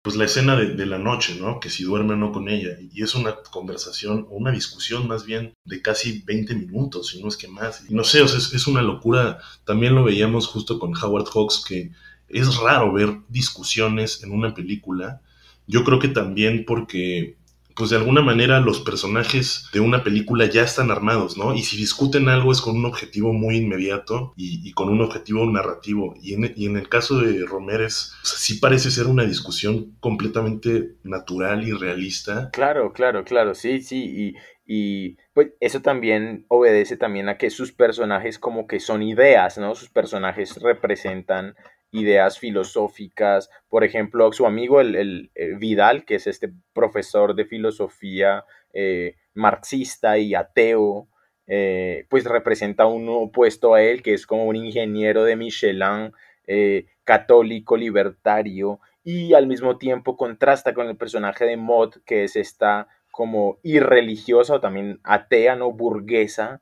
pues 0.05 0.17
la 0.17 0.27
escena 0.27 0.55
de, 0.55 0.85
la 0.85 0.99
noche, 0.99 1.35
¿no? 1.41 1.59
Que 1.61 1.71
si 1.71 1.83
duerme 1.83 2.13
o 2.13 2.17
no 2.17 2.31
con 2.31 2.51
ella. 2.51 2.77
Y 2.93 3.03
es 3.03 3.15
una 3.15 3.37
conversación 3.37 4.27
o 4.29 4.37
una 4.37 4.51
discusión 4.51 5.09
más 5.09 5.25
bien 5.25 5.55
de 5.65 5.81
casi 5.81 6.21
20 6.27 6.57
minutos, 6.57 7.09
si 7.09 7.23
no 7.23 7.29
es 7.29 7.39
que 7.39 7.49
más. 7.49 7.87
Y 7.89 7.95
no 7.95 8.05
sé, 8.05 8.21
o 8.21 8.29
sea, 8.29 8.37
es, 8.37 8.53
es, 8.53 8.67
una 8.67 8.83
locura. 8.83 9.39
También 9.65 9.95
lo 9.95 10.05
veíamos 10.05 10.47
justo 10.47 10.79
con 10.79 10.95
Howard 10.95 11.25
Hawks, 11.33 11.65
que 11.67 11.91
es 12.29 12.55
raro 12.59 12.93
ver 12.93 13.17
discusiones 13.31 14.23
en 14.23 14.33
una 14.33 14.53
película. 14.53 15.23
Yo 15.67 15.85
creo 15.85 15.99
que 15.99 16.09
también 16.09 16.67
porque 16.67 17.39
pues 17.77 17.91
de 17.91 17.97
alguna 17.97 18.23
manera 18.23 18.61
los 18.61 18.81
personajes 18.81 19.69
de 19.73 19.81
una 19.81 20.05
película 20.05 20.47
ya 20.47 20.63
están 20.63 20.91
armados, 20.91 21.37
¿no? 21.37 21.55
Y 21.55 21.63
si 21.63 21.77
discuten 21.77 22.29
algo 22.29 22.53
es 22.53 22.61
con 22.61 22.77
un 22.77 22.85
objetivo 22.85 23.33
muy 23.33 23.57
inmediato 23.57 24.33
y, 24.37 24.73
con 24.73 24.89
un 24.89 25.01
objetivo 25.01 25.45
narrativo. 25.51 26.15
Y 26.23 26.35
en, 26.35 26.77
el 26.77 26.89
caso 26.89 27.21
de 27.21 27.45
Romérez, 27.45 28.13
sí 28.23 28.59
parece 28.59 28.91
ser 28.91 29.07
una 29.07 29.25
discusión 29.25 29.97
completamente 30.01 30.95
natural 31.03 31.67
y 31.67 31.73
realista. 31.73 32.51
Claro, 32.53 32.93
claro, 32.93 33.25
claro, 33.25 33.55
sí, 33.55 33.81
sí. 33.81 34.05
Y, 34.05 34.35
y 34.67 35.17
pues 35.33 35.53
eso 35.61 35.83
también 35.83 36.47
obedece 36.49 36.97
también 36.97 37.29
a 37.29 37.37
que 37.37 37.51
sus 37.51 37.73
personajes 37.73 38.39
como 38.39 38.67
que 38.67 38.81
son 38.81 39.03
ideas, 39.03 39.59
¿no? 39.59 39.75
Sus 39.75 39.91
personajes 39.91 40.57
representan 40.61 41.55
ideas 41.95 42.39
filosóficas. 42.39 43.51
Por 43.69 43.85
ejemplo, 43.85 44.33
su 44.33 44.47
amigo 44.47 44.81
el, 44.81 45.31
Vidal, 45.59 46.05
que 46.05 46.17
es 46.17 46.27
este 46.27 46.53
profesor 46.73 47.35
de 47.35 47.45
filosofía 47.45 48.45
eh, 48.73 49.15
marxista 49.33 50.19
y 50.19 50.35
ateo, 50.35 51.09
eh, 51.47 52.07
pues 52.11 52.25
representa 52.25 52.87
un 52.87 53.09
opuesto 53.09 53.75
a 53.75 53.83
él, 53.83 54.03
que 54.03 54.15
es 54.15 54.27
como 54.27 54.45
un 54.45 54.57
ingeniero 54.57 55.25
de 55.25 55.37
Michelin, 55.37 56.13
eh, 56.47 56.87
católico, 57.05 57.77
libertario, 57.77 58.81
y 59.05 59.35
al 59.35 59.47
mismo 59.47 59.79
tiempo 59.79 60.17
contrasta 60.17 60.75
con 60.75 60.89
el 60.89 60.97
personaje 60.97 61.45
de 61.45 61.57
Maud, 61.57 61.95
que 62.05 62.25
es 62.25 62.35
esta 62.37 62.89
como 63.13 63.59
irreligiosa 63.63 64.55
o 64.55 64.61
también 64.61 64.99
atea, 65.05 65.55
¿no? 65.55 65.71
Burguesa, 65.71 66.61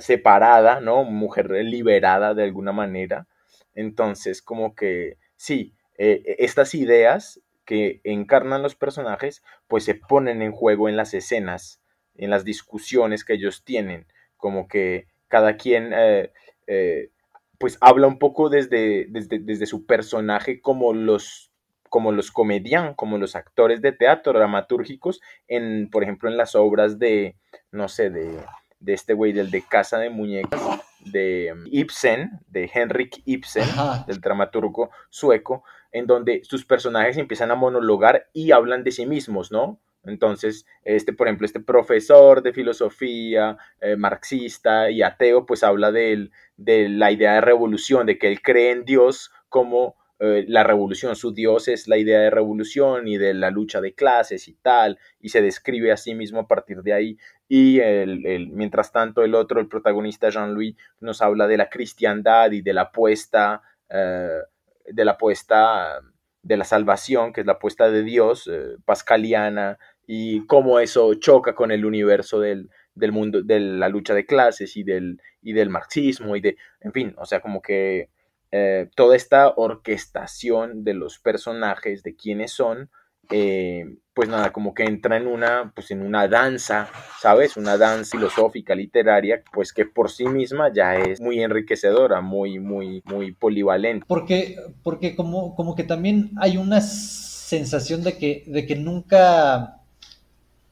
separada, 0.00 0.80
¿no? 0.80 1.04
Mujer 1.04 1.50
liberada 1.50 2.32
de 2.32 2.44
alguna 2.44 2.72
manera. 2.72 3.26
Entonces, 3.74 4.42
como 4.42 4.74
que 4.74 5.18
sí, 5.36 5.74
eh, 5.98 6.22
e, 6.24 6.36
estas 6.44 6.74
ideas 6.74 7.40
que 7.64 8.00
encarnan 8.04 8.62
los 8.62 8.74
personajes, 8.74 9.42
pues 9.68 9.84
se 9.84 9.94
ponen 9.94 10.42
en 10.42 10.52
juego 10.52 10.88
en 10.88 10.96
las 10.96 11.14
escenas, 11.14 11.80
en 12.16 12.30
las 12.30 12.44
discusiones 12.44 13.24
que 13.24 13.34
ellos 13.34 13.64
tienen, 13.64 14.06
como 14.36 14.66
que 14.66 15.06
cada 15.28 15.56
quien 15.56 15.92
eh, 15.94 16.32
eh, 16.66 17.10
pues 17.58 17.78
habla 17.80 18.06
un 18.06 18.18
poco 18.18 18.48
desde, 18.48 19.06
desde, 19.08 19.66
su 19.66 19.86
personaje 19.86 20.60
como 20.60 20.94
los 20.94 21.52
como 21.88 22.12
los 22.12 22.30
comedian, 22.30 22.94
como 22.94 23.18
los 23.18 23.36
actores 23.36 23.82
de 23.82 23.92
teatro 23.92 24.32
dramatúrgicos, 24.32 25.20
en, 25.48 25.90
por 25.90 26.04
ejemplo, 26.04 26.30
en 26.30 26.36
las 26.36 26.54
obras 26.54 27.00
de, 27.00 27.36
no 27.72 27.88
sé, 27.88 28.10
de, 28.10 28.38
de 28.78 28.92
este 28.92 29.12
güey, 29.12 29.32
del 29.32 29.50
de 29.50 29.62
Casa 29.62 29.98
de 29.98 30.08
Muñecas, 30.08 30.60
de 31.04 31.52
um, 31.52 31.64
Ibsen, 31.70 32.40
de 32.48 32.70
Henrik 32.72 33.22
Ibsen, 33.24 33.66
del 34.06 34.20
dramaturgo 34.20 34.90
sueco, 35.08 35.64
en 35.92 36.06
donde 36.06 36.42
sus 36.44 36.64
personajes 36.64 37.16
empiezan 37.16 37.50
a 37.50 37.56
monologar 37.56 38.28
y 38.32 38.52
hablan 38.52 38.84
de 38.84 38.92
sí 38.92 39.06
mismos, 39.06 39.50
¿no? 39.50 39.80
Entonces, 40.04 40.66
este, 40.84 41.12
por 41.12 41.26
ejemplo, 41.26 41.44
este 41.44 41.60
profesor 41.60 42.42
de 42.42 42.52
filosofía, 42.52 43.58
eh, 43.80 43.96
marxista 43.96 44.90
y 44.90 45.02
ateo, 45.02 45.44
pues 45.44 45.62
habla 45.62 45.92
de, 45.92 46.30
de 46.56 46.88
la 46.88 47.12
idea 47.12 47.34
de 47.34 47.40
revolución, 47.42 48.06
de 48.06 48.18
que 48.18 48.28
él 48.28 48.40
cree 48.40 48.70
en 48.70 48.84
Dios 48.84 49.30
como 49.48 49.96
eh, 50.22 50.44
la 50.48 50.64
revolución, 50.64 51.16
su 51.16 51.32
Dios 51.32 51.66
es 51.68 51.88
la 51.88 51.96
idea 51.96 52.20
de 52.20 52.28
revolución 52.28 53.08
y 53.08 53.16
de 53.16 53.32
la 53.32 53.50
lucha 53.50 53.80
de 53.80 53.94
clases 53.94 54.48
y 54.48 54.54
tal, 54.54 54.98
y 55.18 55.30
se 55.30 55.40
describe 55.40 55.92
a 55.92 55.96
sí 55.96 56.14
mismo 56.14 56.40
a 56.40 56.46
partir 56.46 56.82
de 56.82 56.92
ahí. 56.92 57.18
Y 57.48 57.80
el, 57.80 58.48
mientras 58.52 58.92
tanto, 58.92 59.24
el 59.24 59.34
otro, 59.34 59.60
el 59.60 59.68
protagonista 59.68 60.28
Jean-Louis, 60.28 60.76
nos 61.00 61.22
habla 61.22 61.46
de 61.46 61.56
la 61.56 61.70
cristiandad 61.70 62.52
y 62.52 62.60
de 62.60 62.74
la 62.74 62.82
apuesta, 62.82 63.62
eh, 63.88 64.40
de 64.84 65.04
la 65.06 65.12
apuesta 65.12 66.02
de 66.42 66.56
la 66.58 66.64
salvación, 66.64 67.32
que 67.32 67.40
es 67.40 67.46
la 67.46 67.54
apuesta 67.54 67.90
de 67.90 68.02
Dios, 68.02 68.46
eh, 68.52 68.76
pascaliana, 68.84 69.78
y 70.06 70.44
cómo 70.46 70.80
eso 70.80 71.14
choca 71.14 71.54
con 71.54 71.70
el 71.70 71.86
universo 71.86 72.40
del, 72.40 72.68
del, 72.94 73.12
mundo, 73.12 73.42
de 73.42 73.58
la 73.58 73.88
lucha 73.88 74.12
de 74.12 74.26
clases 74.26 74.76
y 74.76 74.82
del, 74.82 75.18
y 75.40 75.54
del 75.54 75.70
marxismo, 75.70 76.36
y 76.36 76.42
de, 76.42 76.56
en 76.80 76.92
fin, 76.92 77.14
o 77.16 77.24
sea, 77.24 77.40
como 77.40 77.62
que 77.62 78.10
eh, 78.52 78.88
toda 78.94 79.16
esta 79.16 79.48
orquestación 79.56 80.84
de 80.84 80.94
los 80.94 81.18
personajes, 81.18 82.02
de 82.02 82.16
quiénes 82.16 82.52
son, 82.52 82.90
eh, 83.30 83.84
pues 84.12 84.28
nada, 84.28 84.52
como 84.52 84.74
que 84.74 84.82
entra 84.84 85.16
en 85.16 85.26
una, 85.28 85.72
pues 85.74 85.92
en 85.92 86.02
una 86.02 86.26
danza, 86.26 86.88
¿sabes? 87.20 87.56
Una 87.56 87.78
danza 87.78 88.16
filosófica, 88.16 88.74
literaria, 88.74 89.42
pues 89.52 89.72
que 89.72 89.86
por 89.86 90.10
sí 90.10 90.26
misma 90.26 90.72
ya 90.72 90.96
es 90.96 91.20
muy 91.20 91.40
enriquecedora, 91.40 92.20
muy, 92.20 92.58
muy, 92.58 93.02
muy 93.04 93.32
polivalente. 93.32 94.04
Porque, 94.08 94.56
porque 94.82 95.14
como, 95.14 95.54
como 95.54 95.76
que 95.76 95.84
también 95.84 96.32
hay 96.38 96.56
una 96.56 96.80
sensación 96.80 98.02
de 98.02 98.18
que, 98.18 98.44
de 98.46 98.66
que 98.66 98.76
nunca, 98.76 99.80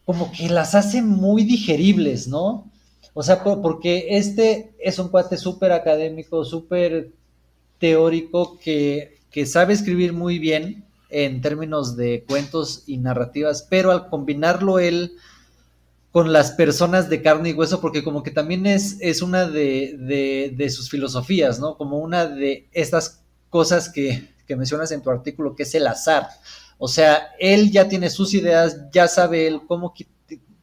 como 0.04 0.32
que 0.32 0.48
las 0.48 0.74
hace 0.74 1.00
muy 1.00 1.44
digeribles, 1.44 2.26
¿no? 2.26 2.70
O 3.14 3.22
sea, 3.22 3.42
porque 3.42 4.16
este 4.16 4.74
es 4.78 4.98
un 4.98 5.08
cuate 5.08 5.36
súper 5.36 5.72
académico, 5.72 6.44
súper 6.44 7.12
teórico 7.78 8.58
que, 8.58 9.18
que 9.30 9.46
sabe 9.46 9.74
escribir 9.74 10.12
muy 10.12 10.38
bien, 10.38 10.84
en 11.10 11.40
términos 11.40 11.96
de 11.96 12.24
cuentos 12.28 12.84
y 12.86 12.98
narrativas, 12.98 13.66
pero 13.68 13.92
al 13.92 14.08
combinarlo 14.08 14.78
él 14.78 15.16
con 16.10 16.32
las 16.32 16.52
personas 16.52 17.08
de 17.08 17.22
carne 17.22 17.50
y 17.50 17.52
hueso, 17.52 17.80
porque 17.80 18.02
como 18.02 18.22
que 18.22 18.30
también 18.30 18.66
es, 18.66 18.96
es 19.00 19.22
una 19.22 19.46
de, 19.46 20.52
de, 20.54 20.70
sus 20.70 20.90
filosofías, 20.90 21.60
¿no? 21.60 21.76
Como 21.76 21.98
una 21.98 22.26
de 22.26 22.68
estas 22.72 23.22
cosas 23.50 23.88
que, 23.88 24.34
que 24.46 24.56
mencionas 24.56 24.90
en 24.90 25.02
tu 25.02 25.10
artículo, 25.10 25.54
que 25.54 25.62
es 25.64 25.74
el 25.74 25.86
azar. 25.86 26.28
O 26.78 26.88
sea, 26.88 27.28
él 27.38 27.70
ya 27.70 27.88
tiene 27.88 28.10
sus 28.10 28.34
ideas, 28.34 28.90
ya 28.90 29.06
sabe 29.06 29.46
él 29.46 29.60
cómo 29.66 29.92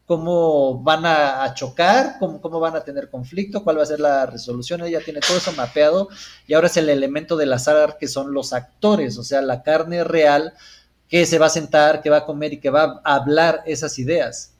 cómo 0.05 0.83
van 0.83 1.05
a, 1.05 1.51
chocar, 1.55 2.17
cómo, 2.19 2.39
cómo, 2.39 2.59
van 2.59 2.75
a 2.75 2.83
tener 2.83 3.09
conflicto, 3.09 3.63
cuál 3.63 3.79
va 3.79 3.83
a 3.83 3.87
ser 3.87 3.99
la 3.99 4.25
resolución, 4.27 4.81
ella 4.81 4.99
tiene 5.03 5.19
todo 5.19 5.37
eso 5.37 5.51
mapeado 5.53 6.09
y 6.47 6.53
ahora 6.53 6.67
es 6.67 6.77
el 6.77 6.89
elemento 6.89 7.35
del 7.35 7.53
azar 7.53 7.97
que 7.99 8.07
son 8.07 8.33
los 8.33 8.53
actores, 8.53 9.17
o 9.17 9.23
sea, 9.23 9.41
la 9.41 9.63
carne 9.63 10.03
real 10.03 10.53
que 11.09 11.25
se 11.25 11.39
va 11.39 11.47
a 11.47 11.49
sentar, 11.49 12.01
que 12.01 12.09
va 12.09 12.17
a 12.17 12.25
comer 12.25 12.53
y 12.53 12.59
que 12.59 12.69
va 12.69 13.01
a 13.03 13.15
hablar 13.15 13.63
esas 13.65 13.97
ideas, 13.97 14.53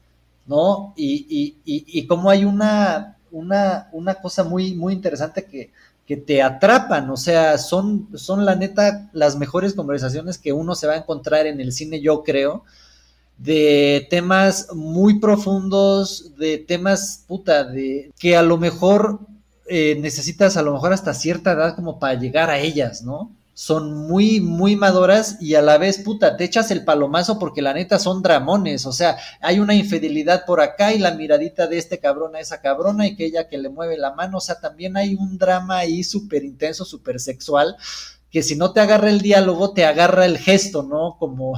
¿no? 0.46 0.94
Y, 0.96 1.26
y, 1.28 1.58
y, 1.64 2.00
y 2.00 2.06
como 2.06 2.30
hay 2.30 2.44
una, 2.44 3.16
una, 3.30 3.88
una 3.92 4.14
cosa 4.16 4.42
muy, 4.42 4.74
muy 4.74 4.94
interesante 4.94 5.44
que, 5.44 5.70
que 6.06 6.16
te 6.16 6.42
atrapan, 6.42 7.10
o 7.10 7.16
sea, 7.16 7.58
son, 7.58 8.08
son 8.14 8.44
la 8.44 8.54
neta 8.54 9.10
las 9.12 9.36
mejores 9.36 9.74
conversaciones 9.74 10.38
que 10.38 10.52
uno 10.52 10.74
se 10.74 10.86
va 10.86 10.94
a 10.94 10.98
encontrar 10.98 11.46
en 11.46 11.60
el 11.60 11.72
cine, 11.72 12.00
yo 12.00 12.22
creo, 12.22 12.64
de 13.38 14.06
temas 14.10 14.68
muy 14.74 15.18
profundos, 15.18 16.36
de 16.36 16.58
temas, 16.58 17.24
puta, 17.26 17.64
de 17.64 18.10
que 18.18 18.36
a 18.36 18.42
lo 18.42 18.56
mejor 18.56 19.20
eh, 19.68 19.96
necesitas 20.00 20.56
a 20.56 20.62
lo 20.62 20.72
mejor 20.72 20.92
hasta 20.92 21.14
cierta 21.14 21.52
edad 21.52 21.74
como 21.74 21.98
para 21.98 22.18
llegar 22.18 22.50
a 22.50 22.58
ellas, 22.58 23.02
¿no? 23.02 23.30
son 23.56 24.06
muy, 24.06 24.42
muy 24.42 24.76
maduras 24.76 25.38
y 25.40 25.54
a 25.54 25.62
la 25.62 25.78
vez, 25.78 25.96
puta, 26.00 26.36
te 26.36 26.44
echas 26.44 26.70
el 26.70 26.84
palomazo 26.84 27.38
porque 27.38 27.62
la 27.62 27.72
neta 27.72 27.98
son 27.98 28.20
dramones, 28.20 28.84
o 28.84 28.92
sea, 28.92 29.16
hay 29.40 29.60
una 29.60 29.74
infidelidad 29.74 30.44
por 30.44 30.60
acá 30.60 30.92
y 30.92 30.98
la 30.98 31.12
miradita 31.12 31.66
de 31.66 31.78
este 31.78 31.98
cabrón 31.98 32.36
a 32.36 32.40
esa 32.40 32.60
cabrona 32.60 33.06
y 33.06 33.16
que 33.16 33.24
ella 33.24 33.48
que 33.48 33.56
le 33.56 33.70
mueve 33.70 33.96
la 33.96 34.12
mano, 34.12 34.36
o 34.36 34.40
sea, 34.42 34.60
también 34.60 34.98
hay 34.98 35.14
un 35.14 35.38
drama 35.38 35.78
ahí 35.78 36.04
súper 36.04 36.44
intenso, 36.44 36.84
súper 36.84 37.18
sexual, 37.18 37.78
que 38.30 38.42
si 38.42 38.56
no 38.56 38.74
te 38.74 38.80
agarra 38.80 39.08
el 39.08 39.22
diálogo, 39.22 39.72
te 39.72 39.86
agarra 39.86 40.26
el 40.26 40.36
gesto, 40.36 40.82
¿no? 40.82 41.16
Como, 41.18 41.54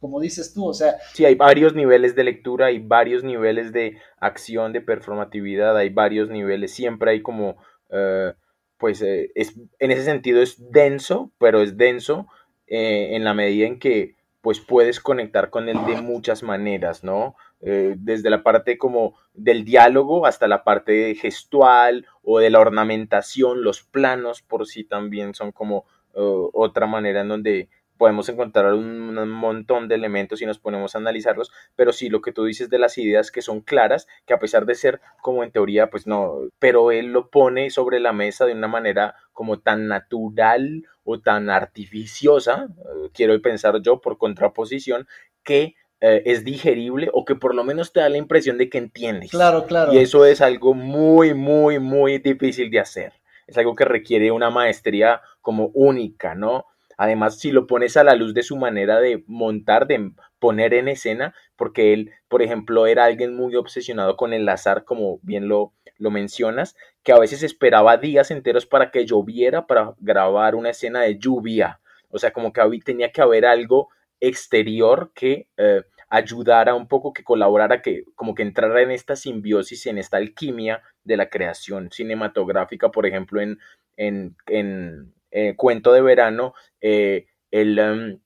como 0.00 0.20
dices 0.20 0.54
tú, 0.54 0.66
o 0.66 0.74
sea... 0.74 0.96
Sí, 1.14 1.24
hay 1.24 1.34
varios 1.34 1.74
niveles 1.74 2.14
de 2.14 2.24
lectura, 2.24 2.66
hay 2.66 2.78
varios 2.78 3.24
niveles 3.24 3.72
de 3.72 3.98
acción, 4.18 4.72
de 4.72 4.80
performatividad, 4.80 5.76
hay 5.76 5.90
varios 5.90 6.30
niveles, 6.30 6.72
siempre 6.72 7.12
hay 7.12 7.22
como... 7.22 7.56
Eh, 7.90 8.32
pues 8.78 9.02
eh, 9.02 9.30
es, 9.34 9.58
en 9.78 9.90
ese 9.90 10.04
sentido 10.04 10.40
es 10.40 10.70
denso, 10.70 11.32
pero 11.38 11.60
es 11.60 11.76
denso 11.76 12.28
eh, 12.66 13.10
en 13.16 13.24
la 13.24 13.34
medida 13.34 13.66
en 13.66 13.78
que 13.78 14.16
pues 14.40 14.60
puedes 14.60 15.00
conectar 15.00 15.50
con 15.50 15.68
él 15.68 15.78
de 15.84 16.00
muchas 16.00 16.44
maneras, 16.44 17.02
¿no? 17.02 17.34
Eh, 17.60 17.96
desde 17.98 18.30
la 18.30 18.44
parte 18.44 18.78
como 18.78 19.16
del 19.34 19.64
diálogo 19.64 20.26
hasta 20.26 20.46
la 20.46 20.62
parte 20.62 21.16
gestual 21.16 22.06
o 22.22 22.38
de 22.38 22.50
la 22.50 22.60
ornamentación, 22.60 23.64
los 23.64 23.82
planos 23.82 24.42
por 24.42 24.66
sí 24.66 24.84
también 24.84 25.34
son 25.34 25.52
como 25.52 25.84
otra 26.20 26.86
manera 26.88 27.20
en 27.20 27.28
donde 27.28 27.68
podemos 27.98 28.28
encontrar 28.28 28.72
un, 28.72 29.08
montón 29.28 29.88
de 29.88 29.96
elementos 29.96 30.40
y 30.40 30.46
nos 30.46 30.58
ponemos 30.58 30.94
a 30.94 30.98
analizarlos, 30.98 31.52
pero 31.76 31.92
sí 31.92 32.08
lo 32.08 32.22
que 32.22 32.32
tú 32.32 32.44
dices 32.44 32.70
de 32.70 32.78
las 32.78 32.96
ideas 32.96 33.30
que 33.30 33.42
son 33.42 33.60
claras, 33.60 34.06
que 34.26 34.32
a 34.32 34.38
pesar 34.38 34.64
de 34.64 34.74
ser 34.74 35.00
como 35.20 35.42
en 35.42 35.50
teoría, 35.50 35.90
pues 35.90 36.06
no, 36.06 36.38
pero 36.58 36.92
él 36.92 37.06
lo 37.12 37.28
pone 37.28 37.70
sobre 37.70 38.00
la 38.00 38.12
mesa 38.12 38.46
de 38.46 38.54
una 38.54 38.68
manera 38.68 39.16
como 39.32 39.58
tan 39.58 39.88
natural 39.88 40.86
o 41.04 41.20
tan 41.20 41.50
artificiosa, 41.50 42.68
eh, 42.78 43.10
quiero 43.12 43.40
pensar 43.42 43.82
yo 43.82 44.00
por 44.00 44.16
contraposición, 44.16 45.06
que 45.42 45.74
eh, 46.00 46.22
es 46.26 46.44
digerible 46.44 47.10
o 47.12 47.24
que 47.24 47.34
por 47.34 47.54
lo 47.54 47.64
menos 47.64 47.92
te 47.92 48.00
da 48.00 48.08
la 48.08 48.18
impresión 48.18 48.56
de 48.56 48.70
que 48.70 48.78
entiendes. 48.78 49.30
Claro, 49.30 49.66
claro. 49.66 49.92
Y 49.92 49.98
eso 49.98 50.24
es 50.24 50.40
algo 50.40 50.74
muy, 50.74 51.34
muy, 51.34 51.80
muy 51.80 52.18
difícil 52.18 52.70
de 52.70 52.78
hacer. 52.78 53.12
Es 53.48 53.58
algo 53.58 53.74
que 53.74 53.84
requiere 53.84 54.30
una 54.30 54.50
maestría 54.50 55.22
como 55.40 55.70
única, 55.74 56.34
¿no? 56.34 56.66
Además, 56.98 57.38
si 57.38 57.52
lo 57.52 57.68
pones 57.68 57.96
a 57.96 58.02
la 58.02 58.16
luz 58.16 58.34
de 58.34 58.42
su 58.42 58.56
manera 58.56 58.98
de 58.98 59.22
montar, 59.28 59.86
de 59.86 60.10
poner 60.40 60.74
en 60.74 60.88
escena, 60.88 61.32
porque 61.56 61.92
él, 61.92 62.10
por 62.26 62.42
ejemplo, 62.42 62.88
era 62.88 63.04
alguien 63.04 63.36
muy 63.36 63.54
obsesionado 63.54 64.16
con 64.16 64.32
el 64.32 64.48
azar, 64.48 64.84
como 64.84 65.20
bien 65.22 65.46
lo, 65.46 65.72
lo 65.96 66.10
mencionas, 66.10 66.74
que 67.04 67.12
a 67.12 67.18
veces 67.18 67.44
esperaba 67.44 67.98
días 67.98 68.32
enteros 68.32 68.66
para 68.66 68.90
que 68.90 69.06
lloviera 69.06 69.68
para 69.68 69.94
grabar 70.00 70.56
una 70.56 70.70
escena 70.70 71.02
de 71.02 71.18
lluvia. 71.18 71.80
O 72.10 72.18
sea, 72.18 72.32
como 72.32 72.52
que 72.52 72.62
tenía 72.84 73.12
que 73.12 73.22
haber 73.22 73.46
algo 73.46 73.90
exterior 74.18 75.12
que 75.14 75.46
eh, 75.56 75.82
ayudara 76.08 76.74
un 76.74 76.88
poco, 76.88 77.12
que 77.12 77.22
colaborara, 77.22 77.80
que 77.80 78.06
como 78.16 78.34
que 78.34 78.42
entrara 78.42 78.82
en 78.82 78.90
esta 78.90 79.14
simbiosis, 79.14 79.86
en 79.86 79.98
esta 79.98 80.16
alquimia 80.16 80.82
de 81.04 81.16
la 81.16 81.28
creación 81.28 81.90
cinematográfica, 81.92 82.90
por 82.90 83.06
ejemplo, 83.06 83.40
en, 83.40 83.58
en, 83.96 84.36
en 84.46 85.14
eh, 85.30 85.54
cuento 85.56 85.92
de 85.92 86.00
verano, 86.00 86.54
eh, 86.80 87.26
él 87.50 87.78
em, 87.78 88.20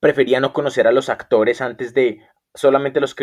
prefería 0.00 0.40
no 0.40 0.52
conocer 0.52 0.86
a 0.86 0.92
los 0.92 1.08
actores 1.08 1.60
antes 1.60 1.94
de, 1.94 2.20
solamente 2.54 3.00
los, 3.00 3.14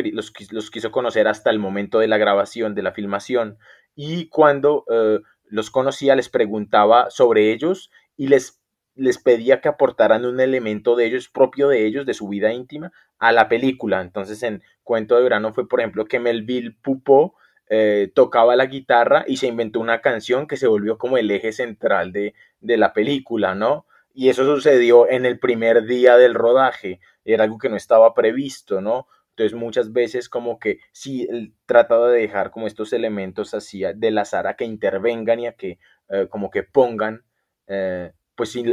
los, 0.52 0.72
quiso 0.72 0.92
conocer 0.92 1.28
hasta 1.28 1.50
el 1.50 1.60
momento 1.60 2.00
de 2.00 2.08
la 2.08 2.18
grabación, 2.18 2.74
de 2.74 2.84
la 2.84 2.94
filmación, 2.94 3.58
y 3.96 4.30
cuando 4.30 4.86
eh, 4.90 5.20
los 5.46 5.72
conocía 5.72 6.16
les 6.16 6.30
preguntaba 6.30 7.10
sobre 7.10 7.52
ellos 7.52 7.92
y 8.18 8.28
les, 8.28 8.62
les 8.96 9.18
pedía 9.18 9.60
que 9.60 9.70
aportaran 9.70 10.26
un 10.26 10.40
elemento 10.40 10.96
de 10.96 11.06
ellos, 11.06 11.28
propio 11.28 11.68
de 11.68 11.86
ellos, 11.86 12.06
de 12.06 12.14
su 12.14 12.30
vida 12.30 12.54
íntima, 12.54 12.94
a 13.20 13.32
la 13.32 13.50
película. 13.50 14.02
Entonces 14.02 14.42
en 14.44 14.64
Cuento 14.84 15.16
de 15.16 15.24
Verano 15.24 15.54
fue, 15.54 15.68
por 15.68 15.80
ejemplo, 15.82 16.06
que 16.06 16.20
Melville 16.20 16.76
Pupo 16.82 17.36
tocaba 18.14 18.56
la 18.56 18.68
guitarra 18.68 19.26
y 19.28 19.38
se 19.38 19.48
inventó 19.48 19.80
una 19.80 20.00
canción 20.00 20.46
que 20.48 20.56
se 20.56 20.68
volvió 20.68 21.00
como 21.00 21.18
el 21.18 21.32
eje 21.32 21.52
central 21.52 22.12
de, 22.12 22.36
de 22.66 22.78
la 22.78 22.94
película, 22.94 23.56
¿no? 23.56 23.86
Y 24.14 24.30
eso 24.30 24.46
sucedió 24.46 25.10
en 25.10 25.26
el 25.26 25.40
primer 25.40 25.86
día 25.86 26.18
del 26.18 26.34
rodaje, 26.34 27.00
era 27.26 27.44
algo 27.44 27.58
que 27.58 27.70
no 27.70 27.76
estaba 27.76 28.14
previsto, 28.14 28.82
¿no? 28.82 29.08
Entonces 29.32 29.58
muchas 29.58 29.92
veces 29.92 30.30
como 30.30 30.60
que 30.60 30.80
sí 30.94 31.28
trataba 31.66 32.10
de 32.10 32.22
dejar 32.22 32.52
como 32.52 32.68
estos 32.68 32.94
elementos 32.94 33.54
así 33.54 33.84
del 33.96 34.18
azar 34.18 34.48
a 34.48 34.56
que 34.56 34.64
intervengan 34.64 35.40
y 35.42 35.48
a 35.48 35.54
que 35.54 35.80
eh, 36.10 36.28
como 36.30 36.50
que 36.50 36.64
pongan 36.64 37.26
eh, 37.68 38.14
pues 38.36 38.52
sí, 38.52 38.66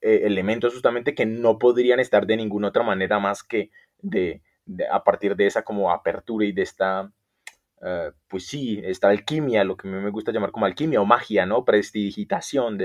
elementos 0.00 0.72
justamente 0.72 1.14
que 1.14 1.26
no 1.26 1.58
podrían 1.58 2.00
estar 2.00 2.26
de 2.26 2.36
ninguna 2.36 2.68
otra 2.68 2.82
manera 2.82 3.18
más 3.18 3.42
que 3.42 3.70
de, 4.00 4.42
a 4.90 5.04
partir 5.04 5.36
de 5.36 5.46
esa 5.46 5.62
como 5.62 5.90
apertura 5.90 6.46
y 6.46 6.52
de 6.52 6.62
esta 6.62 7.10
eh, 7.82 8.12
pues 8.28 8.46
sí, 8.46 8.80
esta 8.84 9.08
alquimia, 9.08 9.64
lo 9.64 9.76
que 9.76 9.88
a 9.88 9.90
mí 9.90 9.98
me 9.98 10.10
gusta 10.10 10.32
llamar 10.32 10.50
como 10.50 10.66
alquimia 10.66 11.00
o 11.00 11.06
magia, 11.06 11.46
¿no? 11.46 11.64
Prestidigitación 11.64 12.76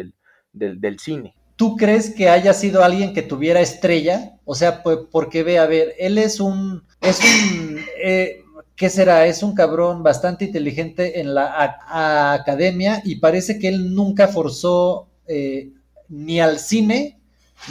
del, 0.58 0.80
del, 0.80 1.00
cine. 1.00 1.36
¿Tú 1.56 1.76
crees 1.78 2.14
que 2.14 2.30
haya 2.30 2.54
sido 2.54 2.84
alguien 2.84 3.14
que 3.14 3.22
tuviera 3.22 3.62
estrella? 3.62 4.38
O 4.46 4.56
sea, 4.56 4.84
pues, 4.84 5.00
porque 5.12 5.44
ve, 5.44 5.58
a 5.60 5.66
ver, 5.66 5.94
él 5.98 6.18
es 6.18 6.40
un, 6.40 6.84
es 7.02 7.20
un, 7.20 7.80
eh, 8.04 8.44
¿qué 8.76 8.90
será? 8.90 9.26
Es 9.26 9.44
un 9.44 9.56
cabrón 9.56 10.04
bastante 10.04 10.46
inteligente 10.46 11.20
en 11.20 11.34
la 11.34 12.34
academia 12.34 13.02
y 13.06 13.16
parece 13.16 13.58
que 13.60 13.70
él 13.70 13.94
nunca 13.96 14.28
forzó 14.28 15.08
eh, 15.28 15.72
ni 16.10 16.40
al 16.40 16.60
cine 16.60 17.20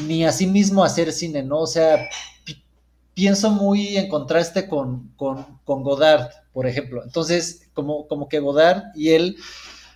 ni 0.07 0.25
a 0.25 0.33
sí 0.33 0.47
mismo 0.47 0.83
a 0.83 0.87
hacer 0.87 1.13
cine, 1.13 1.43
¿no? 1.43 1.61
O 1.61 1.67
sea, 1.67 2.09
pienso 3.13 3.51
muy 3.51 3.97
en 3.97 4.09
contraste 4.09 4.67
con, 4.67 5.13
con, 5.17 5.61
con 5.65 5.83
Godard 5.83 6.31
por 6.55 6.67
ejemplo. 6.69 7.03
Entonces, 7.05 7.69
como, 7.75 8.07
como 8.07 8.29
que 8.29 8.39
Godard 8.39 8.85
y 8.95 9.11
él 9.11 9.37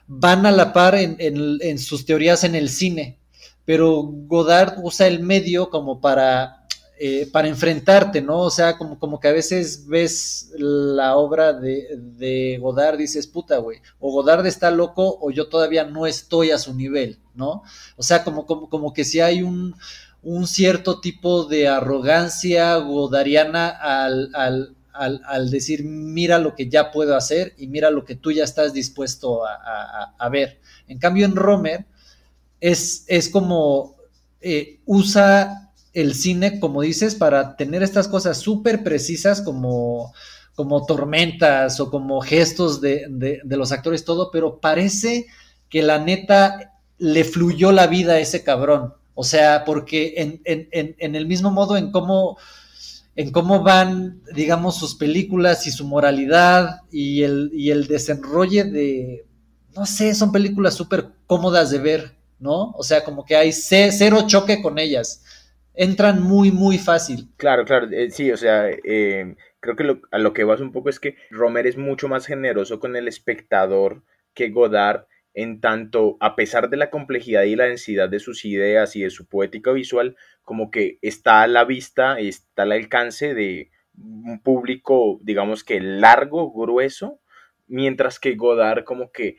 van 0.09 0.47
a 0.47 0.51
la 0.51 0.73
par 0.73 0.95
en, 0.97 1.79
sus 1.79 2.07
teorías 2.07 2.43
en 2.43 2.55
el 2.55 2.71
cine, 2.71 3.21
pero 3.65 4.03
Godard 4.03 4.79
usa 4.83 5.07
el 5.07 5.21
medio 5.21 5.69
como 5.69 6.01
para, 6.01 6.67
eh, 6.99 7.29
para 7.31 7.49
enfrentarte, 7.49 8.23
¿no? 8.23 8.41
O 8.41 8.51
sea, 8.51 8.79
como, 8.79 8.99
como 8.99 9.21
que 9.21 9.29
a 9.29 9.33
veces 9.33 9.87
ves 9.87 10.51
la 10.57 11.17
obra 11.17 11.53
de, 11.53 11.89
de 11.99 12.59
Godard, 12.59 12.97
dices, 12.97 13.27
puta, 13.27 13.59
güey, 13.59 13.81
o 14.01 14.11
Godard 14.11 14.47
está 14.47 14.71
loco 14.71 15.19
o 15.21 15.31
yo 15.31 15.49
todavía 15.49 15.85
no 15.85 16.07
estoy 16.07 16.51
a 16.51 16.59
su 16.59 16.75
nivel, 16.75 17.19
¿no? 17.35 17.63
O 17.97 18.03
sea, 18.03 18.25
como, 18.25 18.47
como, 18.47 18.71
como 18.71 18.95
que 18.95 19.05
si 19.05 19.21
hay 19.21 19.43
un, 19.43 19.77
un 20.23 20.47
cierto 20.47 21.01
tipo 21.01 21.45
de 21.45 21.69
arrogancia 21.69 22.77
godariana 22.77 23.69
al, 23.69 24.31
al, 24.35 24.75
al, 24.99 25.51
decir, 25.51 25.85
mira 25.85 26.39
lo 26.39 26.55
que 26.55 26.69
ya 26.69 26.91
puedo 26.91 27.17
hacer 27.17 27.55
y 27.57 27.69
mira 27.69 27.91
lo 27.91 28.05
que 28.05 28.17
tú 28.17 28.33
ya 28.33 28.45
estás 28.45 28.73
dispuesto 28.73 29.43
a, 29.47 30.29
ver. 30.31 30.61
En 30.89 30.99
cambio, 30.99 31.25
en 31.25 31.37
Romer 31.37 31.87
es, 32.61 33.05
es 33.07 33.29
como 33.29 33.97
eh, 34.41 34.81
usa 34.87 35.71
el 35.95 36.15
cine, 36.15 36.61
como 36.61 36.83
dices, 36.83 37.15
para 37.15 37.57
tener 37.57 37.83
estas 37.83 38.09
cosas 38.09 38.39
súper 38.39 38.83
precisas 38.83 39.41
como, 39.41 40.13
como 40.55 40.85
tormentas 40.85 41.81
o 41.81 41.91
como 41.91 42.21
gestos 42.21 42.81
de, 42.81 43.07
de, 43.09 43.57
los 43.57 43.73
actores, 43.73 44.05
todo, 44.05 44.31
pero 44.31 44.61
parece 44.61 45.27
que 45.69 45.83
la 45.83 45.99
neta 45.99 46.75
le 46.99 47.25
fluyó 47.25 47.73
la 47.73 47.87
vida 47.87 48.15
a 48.15 48.21
ese 48.21 48.43
cabrón. 48.43 48.95
O 49.15 49.25
sea, 49.25 49.65
porque 49.65 50.15
en, 50.17 50.41
en, 50.45 50.97
en 50.99 51.15
el 51.17 51.27
mismo 51.27 51.51
modo 51.51 51.77
en 51.77 51.91
cómo 51.91 52.39
en 53.19 53.33
cómo 53.33 53.65
van, 53.65 54.23
digamos, 54.33 54.79
sus 54.79 54.95
películas 54.95 55.67
y 55.67 55.73
su 55.73 55.85
moralidad 55.85 56.83
y 56.93 57.25
el, 57.25 57.51
y 57.53 57.73
el 57.73 57.89
desenrolle 57.89 58.63
de, 58.63 59.27
no 59.75 59.87
sé, 59.87 60.15
son 60.15 60.31
películas 60.31 60.75
súper 60.75 61.07
cómodas 61.27 61.73
de 61.73 61.81
ver, 61.81 62.13
¿no? 62.39 62.71
O 62.77 62.85
sea, 62.85 63.03
como 63.03 63.25
que 63.25 63.35
hay 63.35 63.51
cero 63.51 64.23
choque 64.29 64.63
con 64.63 64.79
ellas. 64.79 65.25
Entran 65.75 66.23
muy, 66.23 66.53
muy 66.53 66.79
fácil. 66.79 67.29
Claro, 67.37 67.65
claro, 67.65 67.89
eh, 67.91 68.09
sí, 68.13 68.31
o 68.31 68.37
sea, 68.37 68.69
eh, 68.69 69.35
creo 69.59 69.75
que 69.75 70.01
a 70.13 70.19
lo 70.19 70.33
que 70.33 70.45
vas 70.45 70.61
un 70.61 70.71
poco 70.71 70.89
es 70.89 71.01
que 71.01 71.17
Romer 71.33 71.67
es 71.67 71.77
mucho 71.77 72.07
más 72.07 72.25
generoso 72.25 72.79
con 72.79 72.95
el 72.95 73.09
espectador 73.09 74.05
que 74.33 74.51
Godard 74.51 75.07
en 75.35 75.61
tanto, 75.61 76.17
a 76.21 76.35
pesar 76.37 76.69
de 76.71 76.77
la 76.77 76.91
complejidad 76.91 77.45
y 77.45 77.57
la 77.57 77.65
densidad 77.65 78.09
de 78.09 78.19
sus 78.19 78.45
ideas 78.45 78.97
y 78.97 79.03
de 79.03 79.11
su 79.11 79.27
poética 79.27 79.73
visual, 79.73 80.17
como 80.43 80.71
que 80.71 80.99
está 81.03 81.43
a 81.43 81.47
la 81.47 81.65
vista, 81.65 82.19
está 82.19 82.63
al 82.63 82.73
alcance 82.73 83.35
de 83.35 83.71
un 83.97 84.41
público, 84.43 85.19
digamos 85.23 85.65
que 85.65 85.81
largo, 85.81 86.53
grueso, 86.53 87.21
mientras 87.67 88.19
que 88.19 88.35
Godard 88.35 88.85
como 88.85 89.13
que 89.13 89.37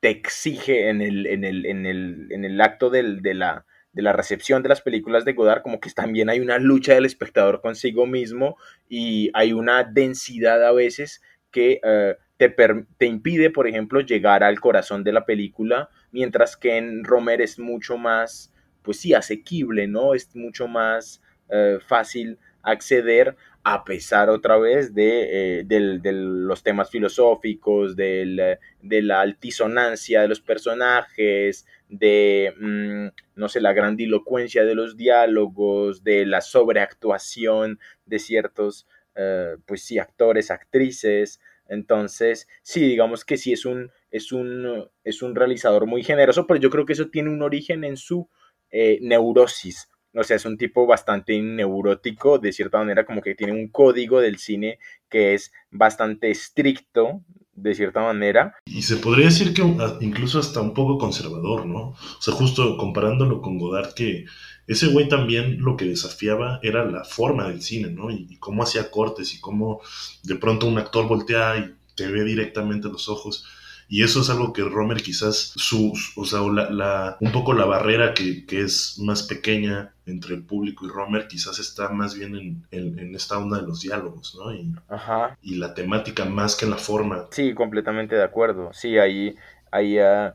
te 0.00 0.10
exige 0.10 0.88
en 0.88 1.00
el, 1.00 1.26
en 1.26 1.44
el, 1.44 1.66
en 1.66 1.86
el, 1.86 2.28
en 2.30 2.44
el 2.44 2.60
acto 2.60 2.90
del, 2.90 3.20
de, 3.22 3.34
la, 3.34 3.66
de 3.92 4.02
la 4.02 4.12
recepción 4.12 4.62
de 4.62 4.68
las 4.68 4.80
películas 4.80 5.24
de 5.24 5.34
Godard, 5.34 5.62
como 5.62 5.80
que 5.80 5.90
también 5.90 6.30
hay 6.30 6.40
una 6.40 6.58
lucha 6.58 6.94
del 6.94 7.06
espectador 7.06 7.60
consigo 7.60 8.06
mismo 8.06 8.56
y 8.88 9.30
hay 9.34 9.52
una 9.52 9.84
densidad 9.84 10.64
a 10.64 10.72
veces 10.72 11.22
que 11.50 11.80
eh, 11.82 12.16
te, 12.48 13.06
impide, 13.06 13.50
por 13.50 13.66
ejemplo, 13.66 14.00
llegar 14.00 14.42
al 14.42 14.60
corazón 14.60 15.04
de 15.04 15.12
la 15.12 15.26
película, 15.26 15.90
mientras 16.10 16.56
que 16.56 16.76
en 16.76 17.04
Romer 17.04 17.40
es 17.40 17.58
mucho 17.58 17.98
más 17.98 18.52
pues 18.82 18.98
sí, 19.00 19.12
asequible, 19.12 19.86
¿no? 19.86 20.14
Es 20.14 20.34
mucho 20.34 20.66
más 20.66 21.22
eh, 21.50 21.78
fácil 21.86 22.38
acceder 22.62 23.36
a 23.62 23.84
pesar 23.84 24.30
otra 24.30 24.56
vez 24.56 24.94
de, 24.94 25.60
eh, 25.60 25.64
los 26.12 26.62
temas 26.62 26.90
filosóficos, 26.90 27.94
de 27.94 28.58
la 28.82 29.20
altisonancia 29.20 30.22
de 30.22 30.28
los 30.28 30.40
personajes, 30.40 31.66
de, 31.90 32.54
mm, 32.58 33.08
no 33.34 33.48
sé, 33.48 33.60
la 33.60 33.72
grandilocuencia 33.72 34.64
de 34.64 34.74
los 34.74 34.96
diálogos, 34.96 36.04
de 36.04 36.24
la 36.24 36.40
sobreactuación 36.40 37.78
de 38.06 38.18
ciertos, 38.18 38.86
eh, 39.16 39.56
pues 39.66 39.82
sí, 39.82 39.98
actores, 39.98 40.50
actrices. 40.50 41.40
Entonces, 41.70 42.46
sí, 42.62 42.80
digamos 42.80 43.24
que 43.24 43.38
sí 43.38 43.54
es 43.54 43.64
un, 43.64 43.90
es 44.10 44.32
un, 44.32 44.90
es 45.02 45.22
un 45.22 45.34
realizador 45.34 45.86
muy 45.86 46.02
generoso, 46.02 46.46
pero 46.46 46.60
yo 46.60 46.68
creo 46.68 46.84
que 46.84 46.92
eso 46.92 47.08
tiene 47.08 47.30
un 47.30 47.40
origen 47.40 47.84
en 47.84 47.96
su 47.96 48.28
eh, 48.70 48.98
neurosis 49.00 49.88
o 50.14 50.24
sea, 50.24 50.36
es 50.36 50.44
un 50.44 50.56
tipo 50.56 50.86
bastante 50.86 51.40
neurótico, 51.40 52.38
de 52.38 52.52
cierta 52.52 52.78
manera 52.78 53.06
como 53.06 53.20
que 53.20 53.34
tiene 53.34 53.52
un 53.52 53.68
código 53.68 54.20
del 54.20 54.38
cine 54.38 54.78
que 55.08 55.34
es 55.34 55.52
bastante 55.70 56.30
estricto, 56.30 57.22
de 57.52 57.74
cierta 57.74 58.00
manera. 58.00 58.56
Y 58.64 58.82
se 58.82 58.96
podría 58.96 59.26
decir 59.26 59.54
que 59.54 59.62
incluso 60.00 60.40
hasta 60.40 60.60
un 60.60 60.74
poco 60.74 60.98
conservador, 60.98 61.66
¿no? 61.66 61.90
O 61.90 62.20
sea, 62.20 62.34
justo 62.34 62.76
comparándolo 62.76 63.40
con 63.40 63.58
Godard, 63.58 63.94
que 63.94 64.24
ese 64.70 64.86
güey 64.86 65.08
también 65.08 65.60
lo 65.60 65.76
que 65.76 65.84
desafiaba 65.84 66.60
era 66.62 66.84
la 66.84 67.02
forma 67.02 67.48
del 67.48 67.60
cine, 67.60 67.90
¿no? 67.90 68.08
Y, 68.08 68.36
cómo 68.36 68.62
hacía 68.62 68.88
cortes 68.88 69.34
y 69.34 69.40
cómo 69.40 69.80
de 70.22 70.36
pronto 70.36 70.66
un 70.66 70.78
actor 70.78 71.08
voltea 71.08 71.58
y 71.58 71.74
te 71.96 72.06
ve 72.06 72.22
directamente 72.22 72.88
los 72.88 73.08
ojos. 73.08 73.44
Y 73.88 74.04
eso 74.04 74.20
es 74.20 74.30
algo 74.30 74.52
que 74.52 74.62
Romer 74.62 75.02
quizás, 75.02 75.54
su, 75.56 75.92
o 76.14 76.24
sea, 76.24 76.42
la, 76.42 77.16
un 77.18 77.32
poco 77.32 77.52
la 77.52 77.64
barrera 77.64 78.14
que, 78.14 78.46
que, 78.46 78.60
es 78.60 79.00
más 79.00 79.24
pequeña 79.24 79.92
entre 80.06 80.36
el 80.36 80.44
público 80.44 80.86
y 80.86 80.88
Romer 80.88 81.26
quizás 81.26 81.58
está 81.58 81.88
más 81.88 82.14
bien 82.14 82.36
en, 82.36 82.64
en, 82.70 83.14
esta 83.16 83.38
onda 83.38 83.60
de 83.60 83.66
los 83.66 83.80
diálogos, 83.80 84.38
¿no? 84.38 84.54
Y, 84.54 84.72
Ajá. 84.88 85.36
y 85.42 85.56
la 85.56 85.74
temática 85.74 86.24
más 86.24 86.54
que 86.54 86.66
en 86.66 86.70
la 86.70 86.78
forma. 86.78 87.26
Sí, 87.32 87.54
completamente 87.54 88.14
de 88.14 88.22
acuerdo. 88.22 88.70
Sí, 88.72 88.98
ahí, 88.98 89.34
ahí 89.72 89.98
uh, 89.98 90.32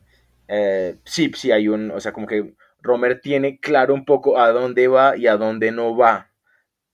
eh, 0.48 0.96
sí, 1.04 1.32
sí, 1.34 1.50
hay 1.50 1.68
un, 1.68 1.90
o 1.90 2.00
sea, 2.00 2.12
como 2.12 2.26
que 2.26 2.52
Romer 2.86 3.20
tiene 3.20 3.58
claro 3.58 3.92
un 3.92 4.04
poco 4.04 4.38
a 4.38 4.52
dónde 4.52 4.88
va 4.88 5.16
y 5.16 5.26
a 5.26 5.36
dónde 5.36 5.72
no 5.72 5.96
va. 5.96 6.30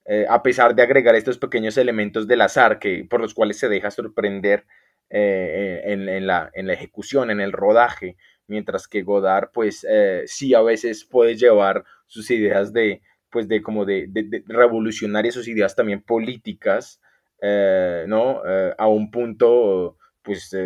Eh, 0.05 0.27
a 0.29 0.43
pesar 0.43 0.75
de 0.75 0.83
agregar 0.83 1.15
estos 1.15 1.39
pequeños 1.39 1.77
elementos 1.77 2.27
del 2.27 2.41
azar 2.41 2.79
que, 2.81 3.07
por 3.09 3.21
los 3.21 3.35
cuales 3.35 3.59
se 3.59 3.69
deja 3.69 3.91
sorprender 3.91 4.67
eh, 5.11 5.83
en, 5.85 6.27
la, 6.27 6.51
ejecución, 6.55 7.31
en 7.31 7.41
el 7.41 7.53
rodaje, 7.53 8.17
mientras 8.49 8.89
que 8.89 9.03
Godard, 9.03 9.51
pues 9.53 9.87
eh, 9.89 10.25
sí 10.27 10.55
a 10.55 10.63
veces 10.63 11.05
puede 11.05 11.37
llevar 11.37 11.85
sus 12.07 12.31
ideas 12.31 12.73
de, 12.73 13.03
pues 13.31 13.47
de 13.47 13.63
como 13.63 13.85
de, 13.85 14.07
de, 14.09 14.43
revolucionarias, 14.47 15.35
sus 15.35 15.47
ideas 15.47 15.77
también 15.77 16.03
políticas, 16.03 17.01
¿no? 17.41 18.43
a 18.79 18.87
un 18.89 19.11
punto, 19.11 19.97
pues, 20.23 20.57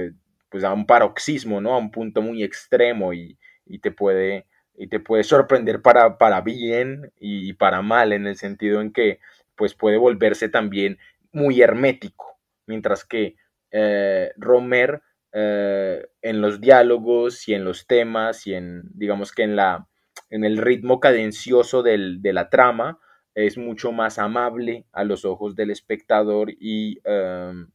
pues 0.49 0.65
a 0.65 0.73
un 0.73 0.87
paroxismo, 0.87 1.61
¿no? 1.61 1.75
A 1.75 1.79
un 1.79 1.91
punto 1.91 2.21
muy 2.21 2.43
extremo 2.43 3.15
y, 3.15 3.39
y 3.65 3.79
te 3.79 3.91
puede 3.91 4.47
y 4.77 4.89
te 4.89 5.01
puede 5.01 5.25
sorprender 5.25 5.83
para, 5.83 6.19
para 6.19 6.41
bien 6.41 7.13
y 7.19 7.53
para 7.55 7.83
mal, 7.83 8.13
en 8.13 8.27
el 8.27 8.37
sentido 8.37 8.81
en 8.81 8.93
que 8.93 9.21
pues 9.55 9.75
puede 9.75 9.97
volverse 9.97 10.49
también 10.49 10.99
muy 11.33 11.63
hermético, 11.63 12.39
mientras 12.67 13.05
que 13.05 13.37
eh, 13.71 14.33
Romer 14.37 15.03
eh, 15.33 16.07
en 16.23 16.41
los 16.41 16.61
diálogos 16.61 17.49
y 17.49 17.55
en 17.55 17.65
los 17.65 17.87
temas 17.87 18.47
y 18.47 18.55
en, 18.55 18.83
digamos 18.95 19.33
que 19.33 19.43
en, 19.43 19.57
la, 19.57 19.89
en 20.31 20.45
el 20.45 20.59
ritmo 20.59 21.01
cadencioso 21.01 21.83
del, 21.83 22.23
de 22.23 22.33
la 22.33 22.49
trama, 22.49 22.99
es 23.37 23.59
mucho 23.59 23.93
más 23.93 24.19
amable 24.19 24.87
a 24.93 25.05
los 25.05 25.27
ojos 25.27 25.55
del 25.55 25.71
espectador 25.71 26.51
y 26.59 27.01
em, 27.05 27.69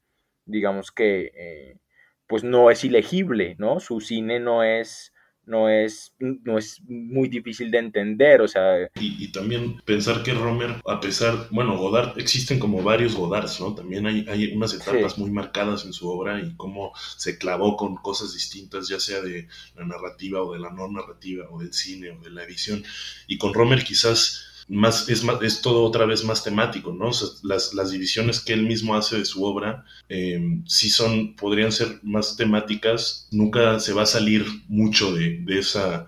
digamos 0.45 0.91
que 0.91 1.31
eh, 1.35 1.77
pues 2.25 2.43
no 2.43 2.71
es 2.71 2.83
ilegible, 2.83 3.55
¿no? 3.59 3.79
Su 3.79 4.01
cine 4.01 4.39
no 4.39 4.63
es 4.63 5.10
no 5.45 5.69
es, 5.69 6.13
no 6.19 6.57
es 6.57 6.81
muy 6.87 7.27
difícil 7.27 7.71
de 7.71 7.79
entender, 7.79 8.41
o 8.41 8.47
sea... 8.47 8.89
Y, 8.99 9.31
también 9.31 9.81
pensar 9.85 10.23
que 10.23 10.33
Romer, 10.33 10.81
a 10.85 10.99
pesar, 10.99 11.47
bueno, 11.51 11.77
Godard, 11.77 12.19
existen 12.19 12.59
como 12.59 12.83
varios 12.83 13.15
Godards, 13.15 13.59
¿no? 13.59 13.73
También 13.73 14.05
hay, 14.05 14.25
hay 14.29 14.53
unas 14.55 14.73
etapas 14.73 15.17
muy 15.17 15.31
marcadas 15.31 15.85
en 15.85 15.93
su 15.93 16.09
obra 16.09 16.39
y 16.39 16.55
cómo 16.55 16.91
se 17.17 17.37
clavó 17.37 17.75
con 17.77 17.95
cosas 17.95 18.33
distintas, 18.33 18.87
ya 18.87 18.99
sea 18.99 19.21
de 19.21 19.47
la 19.75 19.85
narrativa 19.85 20.41
o 20.41 20.53
de 20.53 20.59
la 20.59 20.69
no 20.69 20.87
narrativa, 20.87 21.45
o 21.49 21.59
del 21.59 21.73
cine 21.73 22.11
o 22.11 22.19
de 22.19 22.29
la 22.29 22.43
edición. 22.43 22.83
Y 23.27 23.37
con 23.37 23.53
Romer 23.53 23.83
quizás 23.83 24.50
más, 24.71 25.09
es, 25.09 25.23
más, 25.25 25.41
es 25.41 25.61
todo 25.61 25.83
otra 25.83 26.05
vez 26.05 26.23
más 26.23 26.45
temático, 26.45 26.93
¿no? 26.93 27.11
las, 27.43 27.73
las, 27.73 27.91
divisiones 27.91 28.39
que 28.39 28.53
él 28.53 28.63
mismo 28.63 28.95
hace 28.95 29.17
de 29.17 29.25
su 29.25 29.43
obra 29.43 29.83
eh, 30.07 30.39
sí 30.65 30.89
son, 30.89 31.35
podrían 31.35 31.73
ser 31.73 31.99
más 32.03 32.37
temáticas, 32.37 33.27
nunca 33.31 33.81
se 33.81 33.91
va 33.91 34.03
a 34.03 34.05
salir 34.05 34.45
mucho 34.69 35.13
de, 35.13 35.39
de 35.41 35.59
esa, 35.59 36.07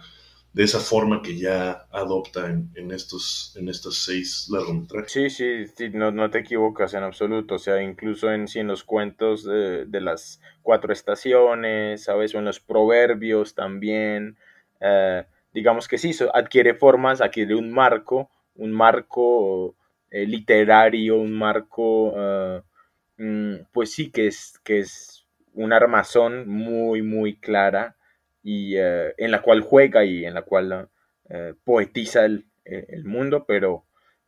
de 0.54 0.63
esa 0.63 0.80
forma 0.80 1.21
que 1.21 1.38
ya 1.38 1.88
adopta 1.91 2.49
en, 2.49 2.71
en, 2.76 2.91
estos, 2.91 3.54
en 3.60 3.67
estos 3.67 3.97
seis 3.97 4.47
largometrajes. 4.49 5.12
Sí, 5.12 5.30
sí, 5.30 5.67
sí 5.67 5.89
no, 5.89 6.12
no, 6.12 6.30
te 6.30 6.39
equivocas 6.39 6.93
en 6.93 7.04
absoluto, 7.04 7.56
o 7.56 7.60
sea, 7.60 7.84
incluso 7.84 8.32
en, 8.32 8.45
en 8.56 8.67
los 8.67 8.86
cuentos 8.86 9.43
de, 9.43 9.86
de, 9.86 9.99
las 9.99 10.39
cuatro 10.62 10.93
estaciones, 10.93 12.06
¿sabes? 12.06 12.34
O 12.34 12.39
en 12.39 12.45
los 12.45 12.62
proverbios 12.62 13.56
también, 13.56 14.38
eh, 14.80 15.26
digamos 15.54 15.89
que 15.89 15.97
sí, 15.97 16.12
adquiere 16.34 16.76
formas, 16.76 17.19
adquiere 17.19 17.56
un 17.56 17.69
marco, 17.69 18.30
un 18.56 18.72
marco 18.72 19.76
eh, 20.10 20.26
literario, 20.26 21.18
un 21.18 21.34
marco, 21.34 22.13
mm, 23.18 23.56
pues 23.72 23.92
sí, 23.92 24.12
que 24.12 24.28
es, 24.28 24.60
que 24.63 24.80
es 24.80 25.26
una 25.54 25.78
armazón 25.78 26.48
muy, 26.48 27.02
muy 27.02 27.36
clara 27.38 27.96
y 28.42 28.76
eh, 28.78 29.13
en 29.18 29.32
la 29.32 29.42
cual 29.42 29.62
juega 29.62 30.04
y 30.06 30.26
en 30.26 30.34
la 30.34 30.44
cual 30.44 30.89
poetiza 31.63 32.26
el, 32.26 32.46
el, 32.66 33.06
mundo, 33.06 33.46
pero, 33.48 33.86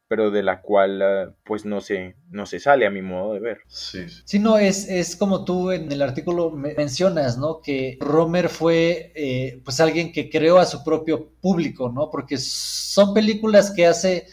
pero 0.08 0.32
de 0.32 0.44
la 0.44 0.62
cual 0.62 1.36
pues 1.44 1.66
no 1.66 1.82
se, 1.82 2.16
no 2.30 2.46
se 2.46 2.60
sale 2.60 2.86
a 2.86 2.92
mi 2.92 3.02
modo 3.02 3.34
de 3.34 3.40
ver. 3.40 3.58
Sí, 3.68 4.06
sí 4.24 4.40
no, 4.40 4.58
es, 4.58 4.88
es 4.90 5.16
como 5.16 5.46
tú 5.46 5.72
en 5.72 5.92
el 5.92 6.02
artículo 6.02 6.52
mencionas, 6.52 7.38
¿no? 7.38 7.62
Que 7.62 7.98
Romer 8.00 8.50
fue 8.50 9.62
pues 9.64 9.80
alguien 9.80 10.12
que 10.12 10.30
creó 10.30 10.60
a 10.60 10.66
su 10.66 10.84
propio 10.84 11.30
público, 11.42 11.90
¿no? 11.90 12.10
Porque 12.12 12.38
son 12.38 13.14
películas 13.14 13.72
que 13.72 13.88
hace 13.88 14.28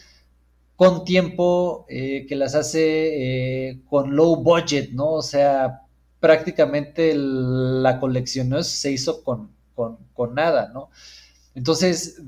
con 0.82 1.04
tiempo, 1.04 1.86
eh, 1.88 2.26
que 2.26 2.34
las 2.34 2.56
hace 2.56 3.68
eh, 3.70 3.80
con 3.88 4.16
low 4.16 4.34
budget, 4.34 4.90
¿no? 4.90 5.12
O 5.12 5.22
sea, 5.22 5.82
prácticamente 6.18 7.14
la 7.14 8.00
colección 8.00 8.64
se 8.64 8.90
hizo 8.90 9.22
con, 9.22 9.50
con, 9.74 10.34
nada, 10.34 10.72
¿no? 10.74 10.90
Entonces, 11.54 12.20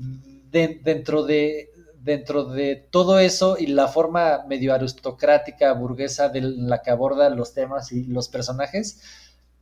dentro, 0.51 1.25
de, 1.25 1.69
dentro 2.05 2.45
de 2.45 2.75
todo 2.75 3.17
eso 3.17 3.57
y 3.57 3.65
la 3.65 3.87
forma 3.87 4.45
medio 4.47 4.73
aristocrática, 4.73 5.73
burguesa 5.73 6.29
de 6.29 6.41
la 6.41 6.83
que 6.83 6.91
aborda 6.91 7.29
los 7.31 7.53
temas 7.53 7.91
y 7.91 8.03
los 8.03 8.29
personajes, 8.29 9.01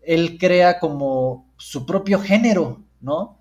él 0.02 0.38
crea 0.38 0.78
como 0.80 1.54
su 1.58 1.86
propio 1.86 2.20
género, 2.20 2.84
¿no? 3.00 3.40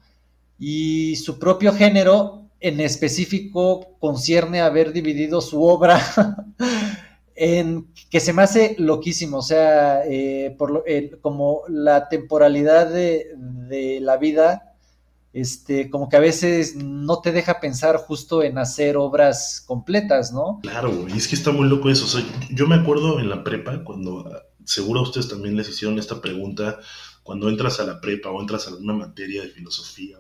Y 0.56 1.16
su 1.16 1.40
propio 1.40 1.72
género 1.72 2.44
en 2.60 2.80
específico 2.80 3.96
concierne 3.98 4.60
haber 4.60 4.92
dividido 4.92 5.40
su 5.40 5.64
obra 5.64 6.00
en 7.34 7.88
que 8.08 8.20
se 8.20 8.32
me 8.32 8.42
hace 8.42 8.76
loquísimo, 8.78 9.38
o 9.38 9.42
sea, 9.42 10.04
eh, 10.06 10.54
por 10.56 10.84
como 11.20 11.62
la 11.68 12.08
temporalidad 12.08 12.88
de, 12.88 13.98
la 14.00 14.16
vida, 14.16 14.71
este, 15.32 15.90
como 15.90 16.08
que 16.08 16.16
a 16.16 16.20
veces 16.20 16.76
no 16.76 17.20
te 17.20 17.32
deja 17.32 17.60
pensar 17.60 17.96
justo 17.96 18.42
en 18.42 18.58
hacer 18.58 18.96
obras 18.96 19.62
completas, 19.66 20.32
¿no? 20.32 20.60
Claro, 20.62 21.06
y 21.08 21.16
es 21.16 21.28
que 21.28 21.34
está 21.34 21.50
muy 21.52 21.68
loco 21.68 21.90
eso. 21.90 22.04
O 22.04 22.08
sea, 22.08 22.24
yo 22.50 22.66
me 22.66 22.76
acuerdo 22.76 23.20
en 23.20 23.28
la 23.28 23.44
prepa, 23.44 23.84
cuando 23.84 24.30
seguro 24.64 25.00
a 25.00 25.04
ustedes 25.04 25.28
también 25.28 25.56
les 25.56 25.68
hicieron 25.68 25.98
esta 25.98 26.20
pregunta, 26.20 26.78
cuando 27.22 27.48
entras 27.48 27.80
a 27.80 27.84
la 27.84 28.00
prepa 28.00 28.30
o 28.30 28.40
entras 28.40 28.66
a 28.66 28.70
alguna 28.70 28.94
materia 28.94 29.42
de 29.42 29.48
filosofía 29.48 30.18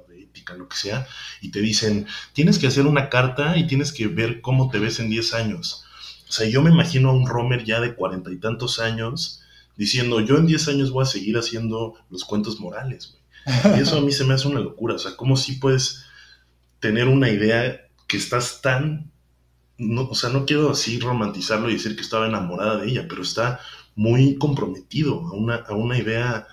lo 0.56 0.68
que 0.68 0.76
sea, 0.76 1.06
y 1.40 1.50
te 1.50 1.60
dicen, 1.60 2.06
tienes 2.32 2.58
que 2.58 2.66
hacer 2.66 2.86
una 2.86 3.08
carta 3.08 3.56
y 3.56 3.66
tienes 3.66 3.92
que 3.92 4.06
ver 4.06 4.40
cómo 4.40 4.70
te 4.70 4.78
ves 4.78 4.98
en 5.00 5.10
10 5.10 5.34
años. 5.34 5.84
O 6.28 6.32
sea, 6.32 6.48
yo 6.48 6.62
me 6.62 6.70
imagino 6.70 7.10
a 7.10 7.12
un 7.12 7.26
Romer 7.26 7.64
ya 7.64 7.80
de 7.80 7.94
cuarenta 7.94 8.30
y 8.30 8.38
tantos 8.38 8.78
años 8.78 9.42
diciendo, 9.76 10.20
yo 10.20 10.36
en 10.36 10.46
10 10.46 10.68
años 10.68 10.90
voy 10.90 11.02
a 11.02 11.06
seguir 11.06 11.36
haciendo 11.36 11.94
los 12.10 12.24
cuentos 12.24 12.60
morales, 12.60 13.18
Y 13.46 13.80
eso 13.80 13.98
a 13.98 14.00
mí 14.00 14.12
se 14.12 14.24
me 14.24 14.34
hace 14.34 14.48
una 14.48 14.60
locura. 14.60 14.94
O 14.94 14.98
sea, 14.98 15.16
¿cómo 15.16 15.36
si 15.36 15.54
puedes 15.54 16.04
tener 16.80 17.08
una 17.08 17.30
idea 17.30 17.80
que 18.06 18.16
estás 18.16 18.60
tan... 18.60 19.10
No, 19.78 20.08
o 20.08 20.14
sea, 20.14 20.30
no 20.30 20.46
quiero 20.46 20.70
así 20.70 21.00
romantizarlo 21.00 21.70
y 21.70 21.74
decir 21.74 21.96
que 21.96 22.02
estaba 22.02 22.26
enamorada 22.26 22.78
de 22.78 22.88
ella, 22.88 23.06
pero 23.08 23.22
está 23.22 23.60
muy 23.94 24.36
comprometido 24.36 25.26
a 25.26 25.32
una, 25.32 25.56
a 25.56 25.74
una 25.74 25.98
idea 25.98 26.46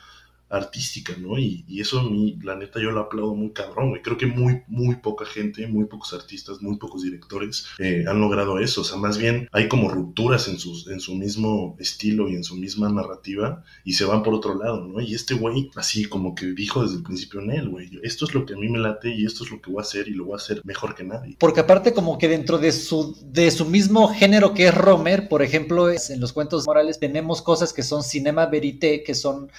artística, 0.49 1.15
¿no? 1.17 1.37
Y, 1.37 1.65
eso 1.79 1.99
a 1.99 2.03
mí, 2.03 2.37
la 2.43 2.55
neta, 2.55 2.81
yo 2.81 2.91
lo 2.91 2.99
aplaudo 2.99 3.35
muy 3.35 3.51
cabrón, 3.51 3.89
güey. 3.89 4.01
Creo 4.01 4.17
que 4.17 4.25
muy, 4.25 4.63
muy 4.67 4.95
poca 4.97 5.25
gente, 5.25 5.65
muy 5.67 5.85
pocos 5.85 6.13
artistas, 6.13 6.61
muy 6.61 6.77
pocos 6.77 7.03
directores 7.03 7.65
eh, 7.77 8.03
han 8.07 8.19
logrado 8.19 8.59
eso. 8.59 8.81
O 8.81 8.83
sea, 8.83 8.97
más 8.97 9.17
bien 9.17 9.47
hay 9.51 9.67
como 9.69 9.89
rupturas 9.89 10.47
en, 10.47 10.59
sus, 10.59 10.87
en 10.87 10.99
su 10.99 11.15
mismo 11.15 11.77
estilo 11.79 12.27
y 12.27 12.35
en 12.35 12.43
su 12.43 12.55
misma 12.55 12.89
narrativa 12.89 13.63
y 13.85 13.93
se 13.93 14.05
van 14.05 14.23
por 14.23 14.33
otro 14.33 14.57
lado, 14.57 14.85
¿no? 14.85 14.99
Y 14.99 15.13
este 15.13 15.35
güey, 15.35 15.69
así 15.75 16.05
como 16.05 16.35
que 16.35 16.47
dijo 16.47 16.83
desde 16.83 16.97
el 16.97 17.03
principio 17.03 17.39
en 17.41 17.51
él, 17.51 17.69
güey, 17.69 17.89
esto 18.03 18.25
es 18.25 18.33
lo 18.33 18.45
que 18.45 18.55
a 18.55 18.57
mí 18.57 18.67
me 18.67 18.79
late 18.79 19.13
y 19.13 19.25
esto 19.25 19.43
es 19.43 19.51
lo 19.51 19.61
que 19.61 19.71
voy 19.71 19.79
a 19.79 19.83
hacer 19.83 20.07
y 20.07 20.11
lo 20.11 20.25
voy 20.25 20.33
a 20.33 20.37
hacer 20.37 20.61
mejor 20.65 20.95
que 20.95 21.03
nadie. 21.03 21.37
Porque 21.39 21.61
aparte 21.61 21.93
como 21.93 22.17
que 22.17 22.27
dentro 22.27 22.57
de 22.57 22.71
su, 22.71 23.17
de 23.23 23.51
su 23.51 23.65
mismo 23.65 24.07
género 24.09 24.53
que 24.53 24.67
es 24.67 24.75
Romer, 24.75 25.29
por 25.29 25.41
ejemplo, 25.41 25.89
en 25.89 26.19
los 26.19 26.33
cuentos 26.33 26.65
morales 26.65 26.99
tenemos 26.99 27.41
cosas 27.41 27.73
que 27.73 27.83
son 27.83 28.03
cinema 28.03 28.47
verité, 28.47 29.03
que 29.03 29.15
son 29.15 29.49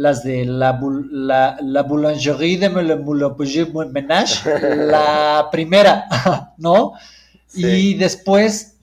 las 0.00 0.22
de 0.22 0.46
la, 0.46 0.80
la, 1.10 1.58
la 1.60 1.82
boulangerie 1.82 2.56
de 2.56 2.70
Menage, 2.70 4.50
la 4.76 5.48
primera, 5.52 6.06
¿no? 6.56 6.94
Y 7.52 7.94
después 7.94 8.78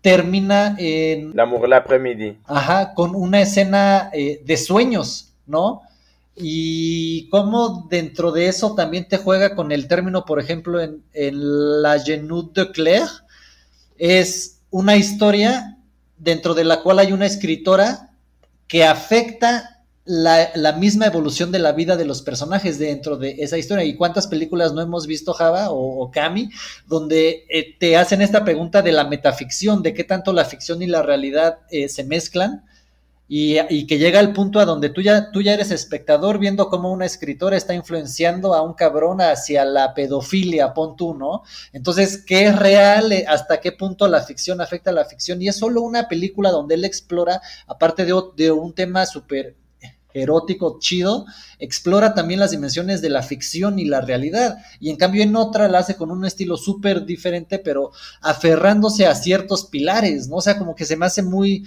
termina 0.00 0.74
en... 0.76 1.36
L'amour 1.36 1.68
l'après-midi. 1.68 2.38
Ajá, 2.46 2.92
con 2.94 3.14
una 3.14 3.40
escena 3.40 4.10
eh, 4.12 4.42
de 4.44 4.56
sueños, 4.56 5.32
¿no? 5.46 5.82
Y 6.34 7.28
cómo 7.28 7.86
dentro 7.88 8.32
de 8.32 8.48
eso 8.48 8.74
también 8.74 9.06
te 9.06 9.18
juega 9.18 9.54
con 9.54 9.70
el 9.70 9.86
término, 9.86 10.24
por 10.24 10.40
ejemplo, 10.40 10.80
en, 10.80 11.04
en 11.12 11.82
La 11.82 12.00
Genou 12.00 12.52
de 12.52 12.72
Claire, 12.72 13.06
es 13.96 14.58
una 14.70 14.96
historia 14.96 15.78
dentro 16.16 16.54
de 16.54 16.64
la 16.64 16.82
cual 16.82 16.98
hay 16.98 17.12
una 17.12 17.26
escritora 17.26 18.10
que 18.66 18.82
afecta 18.82 19.77
la, 20.08 20.72
misma 20.72 21.06
evolución 21.06 21.52
de 21.52 21.58
la 21.58 21.72
vida 21.72 21.96
de 21.96 22.06
los 22.06 22.22
personajes 22.22 22.78
dentro 22.78 23.18
de 23.18 23.36
esa 23.40 23.58
historia. 23.58 23.84
¿Y 23.84 23.94
cuántas 23.94 24.26
películas 24.26 24.72
no 24.72 24.80
hemos 24.80 25.06
visto, 25.06 25.34
Java 25.34 25.66
o, 25.70 26.10
Cami, 26.10 26.50
donde 26.86 27.44
eh, 27.50 27.76
te 27.78 27.96
hacen 27.96 28.22
esta 28.22 28.42
pregunta 28.42 28.80
de 28.80 28.92
la 28.92 29.04
metaficción, 29.04 29.82
de 29.82 29.92
qué 29.92 30.04
tanto 30.04 30.32
la 30.32 30.46
ficción 30.46 30.80
y 30.80 30.86
la 30.86 31.02
realidad 31.02 31.58
eh, 31.70 31.90
se 31.90 32.04
mezclan? 32.04 32.64
Y, 33.30 33.86
que 33.86 33.98
llega 33.98 34.20
al 34.20 34.32
punto 34.32 34.58
a 34.58 34.64
donde 34.64 34.88
tú 34.88 35.02
ya, 35.02 35.30
tú 35.30 35.42
ya 35.42 35.52
eres 35.52 35.70
espectador 35.70 36.38
viendo 36.38 36.70
cómo 36.70 36.90
una 36.90 37.04
escritora 37.04 37.58
está 37.58 37.74
influenciando 37.74 38.54
a 38.54 38.62
un 38.62 38.72
cabrón 38.72 39.20
hacia 39.20 39.66
la 39.66 39.92
pedofilia, 39.92 40.72
pon 40.72 40.96
tú, 40.96 41.12
¿no? 41.12 41.42
Entonces, 41.74 42.24
¿qué 42.26 42.46
es 42.46 42.58
real? 42.58 43.12
¿Hasta 43.28 43.60
qué 43.60 43.72
punto 43.72 44.08
la 44.08 44.22
ficción 44.22 44.62
afecta 44.62 44.88
a 44.88 44.94
la 44.94 45.04
ficción? 45.04 45.42
Y 45.42 45.48
es 45.48 45.56
solo 45.56 45.82
una 45.82 46.08
película 46.08 46.50
donde 46.50 46.76
él 46.76 46.86
explora, 46.86 47.42
aparte 47.66 48.06
de, 48.06 48.18
de 48.34 48.50
un 48.50 48.72
tema 48.72 49.04
súper 49.04 49.56
erótico, 50.18 50.78
chido, 50.80 51.26
explora 51.58 52.14
también 52.14 52.40
las 52.40 52.50
dimensiones 52.50 53.00
de 53.00 53.10
la 53.10 53.22
ficción 53.22 53.78
y 53.78 53.84
la 53.84 54.00
realidad. 54.00 54.58
Y 54.80 54.90
en 54.90 54.96
cambio 54.96 55.22
en 55.22 55.36
otra 55.36 55.68
la 55.68 55.78
hace 55.78 55.96
con 55.96 56.10
un 56.10 56.24
estilo 56.24 56.56
súper 56.56 57.04
diferente, 57.04 57.58
pero 57.58 57.92
aferrándose 58.20 59.06
a 59.06 59.14
ciertos 59.14 59.66
pilares, 59.66 60.28
¿no? 60.28 60.36
O 60.36 60.40
sea, 60.40 60.58
como 60.58 60.74
que 60.74 60.84
se 60.84 60.96
me 60.96 61.06
hace 61.06 61.22
muy, 61.22 61.64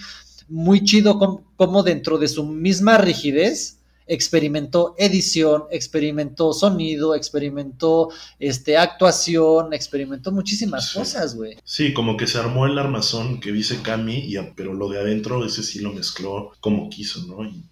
muy 0.47 0.83
chido 0.83 1.17
como, 1.55 1.83
dentro 1.83 2.17
de 2.17 2.27
su 2.27 2.45
misma 2.45 2.97
rigidez 2.97 3.77
experimentó 4.07 4.93
edición, 4.97 5.63
experimentó 5.71 6.51
sonido, 6.51 7.15
experimentó 7.15 8.09
este, 8.39 8.75
actuación, 8.75 9.73
experimentó 9.73 10.33
muchísimas 10.33 10.91
cosas, 10.93 11.35
güey. 11.35 11.55
Sí, 11.63 11.93
como 11.93 12.17
que 12.17 12.27
se 12.27 12.37
armó 12.37 12.65
el 12.65 12.77
armazón 12.77 13.39
que 13.39 13.53
dice 13.53 13.81
Cami, 13.81 14.17
y, 14.17 14.35
pero 14.55 14.73
lo 14.73 14.89
de 14.89 14.99
adentro, 14.99 15.45
ese 15.45 15.63
sí 15.63 15.79
lo 15.79 15.93
mezcló 15.93 16.51
como 16.59 16.89
quiso, 16.89 17.25
¿no? 17.25 17.45
Y 17.45 17.63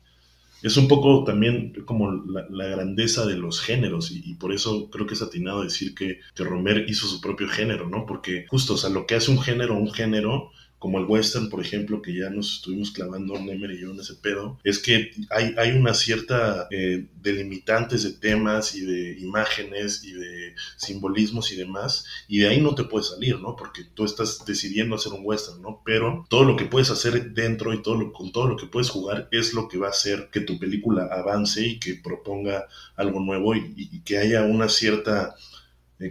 es 0.62 0.78
un 0.78 0.88
poco 0.88 1.24
también 1.24 1.74
como 1.86 2.12
la, 2.12 2.68
grandeza 2.68 3.26
de 3.26 3.38
los 3.38 3.62
géneros 3.62 4.12
y, 4.12 4.36
por 4.36 4.54
eso 4.54 4.90
creo 4.90 5.08
que 5.08 5.14
es 5.14 5.22
atinado 5.22 5.64
decir 5.64 5.96
que, 5.96 6.20
que 6.36 6.44
Romer 6.44 6.86
hizo 6.88 7.08
su 7.08 7.22
propio 7.22 7.48
género, 7.48 7.90
¿no? 7.90 8.06
Porque 8.06 8.46
justo, 8.50 8.74
o 8.74 8.78
sea, 8.78 8.90
lo 8.90 9.06
que 9.06 9.16
hace 9.16 9.32
un 9.32 9.42
género 9.42 9.76
un 9.76 9.92
género 9.92 10.52
como 10.80 10.98
el 10.98 11.06
western, 11.06 11.50
por 11.50 11.62
ejemplo, 11.62 12.02
que 12.02 12.16
ya 12.16 12.30
nos 12.30 12.56
estuvimos 12.56 12.92
clavando 12.92 13.38
Nemer 13.38 13.72
y 13.72 13.82
yo 13.82 13.92
en 13.92 14.00
ese 14.00 14.16
pedo, 14.16 14.58
es 14.64 14.80
que 14.80 15.12
hay, 15.30 15.54
hay 15.58 15.72
una 15.72 15.94
cierta 15.94 16.68
eh, 16.72 17.06
delimitantes 17.22 18.04
de 18.04 18.14
temas 18.14 18.74
y 18.76 18.86
de 18.86 19.20
imágenes 19.20 20.04
y 20.06 20.14
de 20.14 20.56
simbolismos 20.78 21.52
y 21.52 21.58
demás, 21.58 22.06
y 22.30 22.40
de 22.40 22.48
ahí 22.48 22.62
no 22.62 22.76
te 22.76 22.86
puedes 22.86 23.10
salir, 23.10 23.40
¿no? 23.40 23.58
Porque 23.58 23.84
tú 23.94 24.06
estás 24.06 24.46
decidiendo 24.46 24.96
hacer 24.96 25.12
un 25.12 25.22
western, 25.24 25.62
¿no? 25.62 25.82
Pero 25.86 26.26
todo 26.30 26.46
lo 26.46 26.56
que 26.56 26.66
puedes 26.66 26.90
hacer 26.90 27.34
dentro 27.34 27.74
y 27.74 27.82
todo 27.82 27.96
lo, 27.96 28.14
con 28.14 28.32
todo 28.32 28.48
lo 28.48 28.56
que 28.56 28.68
puedes 28.68 28.90
jugar 28.90 29.28
es 29.32 29.54
lo 29.54 29.68
que 29.68 29.78
va 29.78 29.88
a 29.88 29.92
hacer 29.92 30.30
que 30.32 30.40
tu 30.40 30.58
película 30.58 31.10
avance 31.12 31.66
y 31.66 31.80
que 31.80 31.96
proponga 31.96 32.68
algo 32.96 33.20
nuevo 33.20 33.54
y 33.54 34.02
que 34.06 34.18
haya 34.18 34.44
una 34.44 34.70
cierta 34.70 35.36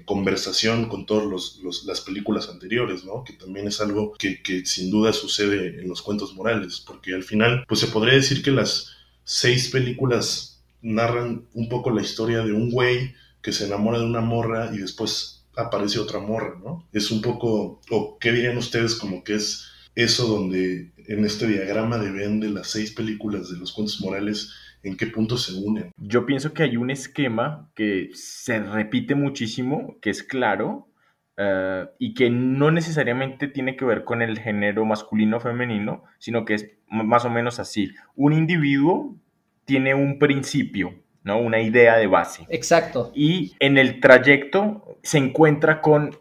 conversación 0.04 0.88
con 0.88 1.06
todas 1.06 1.58
las 1.84 2.00
películas 2.02 2.48
anteriores, 2.48 3.04
¿no? 3.04 3.24
Que 3.24 3.32
también 3.32 3.66
es 3.68 3.80
algo 3.80 4.14
que, 4.18 4.40
sin 4.66 4.90
duda 4.90 5.12
sucede 5.12 5.80
en 5.80 5.88
los 5.88 6.02
cuentos 6.02 6.34
morales, 6.34 6.82
porque 6.86 7.14
al 7.14 7.22
final, 7.22 7.64
pues 7.66 7.80
se 7.80 7.86
podría 7.86 8.14
decir 8.14 8.42
que 8.42 8.50
las 8.50 8.90
seis 9.24 9.70
películas 9.70 10.62
narran 10.82 11.46
un 11.54 11.68
poco 11.68 11.90
la 11.90 12.02
historia 12.02 12.42
de 12.42 12.52
un 12.52 12.70
güey 12.70 13.14
que 13.42 13.52
se 13.52 13.66
enamora 13.66 13.98
de 13.98 14.04
una 14.04 14.20
morra 14.20 14.70
y 14.74 14.78
después 14.78 15.44
aparece 15.56 15.98
otra 15.98 16.20
morra, 16.20 16.58
¿no? 16.62 16.86
Es 16.92 17.10
un 17.10 17.22
poco, 17.22 17.80
o 17.90 18.18
qué 18.18 18.32
dirían 18.32 18.58
ustedes 18.58 18.94
como 18.94 19.24
que 19.24 19.34
es 19.36 19.64
eso 19.94 20.28
donde 20.28 20.92
en 21.08 21.24
este 21.24 21.46
diagrama 21.46 21.98
de 21.98 22.12
Ben 22.12 22.38
de 22.38 22.50
las 22.50 22.68
seis 22.68 22.92
películas 22.92 23.50
de 23.50 23.58
los 23.58 23.72
cuentos 23.72 24.00
morales 24.00 24.54
en 24.82 24.96
qué 24.96 25.06
punto 25.06 25.36
se 25.36 25.54
unen. 25.54 25.90
Yo 25.96 26.26
pienso 26.26 26.52
que 26.52 26.62
hay 26.62 26.76
un 26.76 26.90
esquema 26.90 27.70
que 27.74 28.10
se 28.12 28.60
repite 28.60 29.14
muchísimo, 29.14 29.96
que 30.00 30.10
es 30.10 30.22
claro, 30.22 30.88
eh, 31.36 31.86
y 31.98 32.14
que 32.14 32.30
no 32.30 32.70
necesariamente 32.70 33.48
tiene 33.48 33.74
que 33.74 33.86
ver 33.86 34.04
con 34.04 34.22
el 34.22 34.38
género 34.38 34.84
masculino 34.84 35.38
o 35.38 35.40
femenino, 35.40 36.04
sino 36.18 36.44
que 36.44 36.54
es 36.54 36.70
más 36.88 37.24
o 37.24 37.30
menos 37.30 37.58
así. 37.58 37.90
Un 38.14 38.34
individuo 38.34 39.16
tiene 39.64 39.94
un 39.94 40.18
principio, 40.18 40.94
¿no? 41.24 41.38
Una 41.38 41.60
idea 41.60 41.96
de 41.96 42.06
base. 42.06 42.46
Exacto. 42.50 43.12
Y 43.14 43.54
en 43.60 43.78
el 43.78 44.00
trayecto 44.00 44.98
se 45.02 45.18
encuentra 45.18 45.80
con 45.80 46.16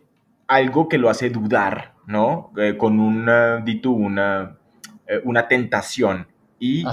algo 0.47 0.87
que 0.87 0.97
lo 0.97 1.09
hace 1.09 1.29
dudar, 1.29 1.95
¿no? 2.05 2.53
Eh, 2.57 2.77
con 2.77 2.99
una, 2.99 3.63
una, 3.85 4.57
eh, 5.07 5.21
una 5.23 5.47
tentación 5.47 6.27
y 6.59 6.83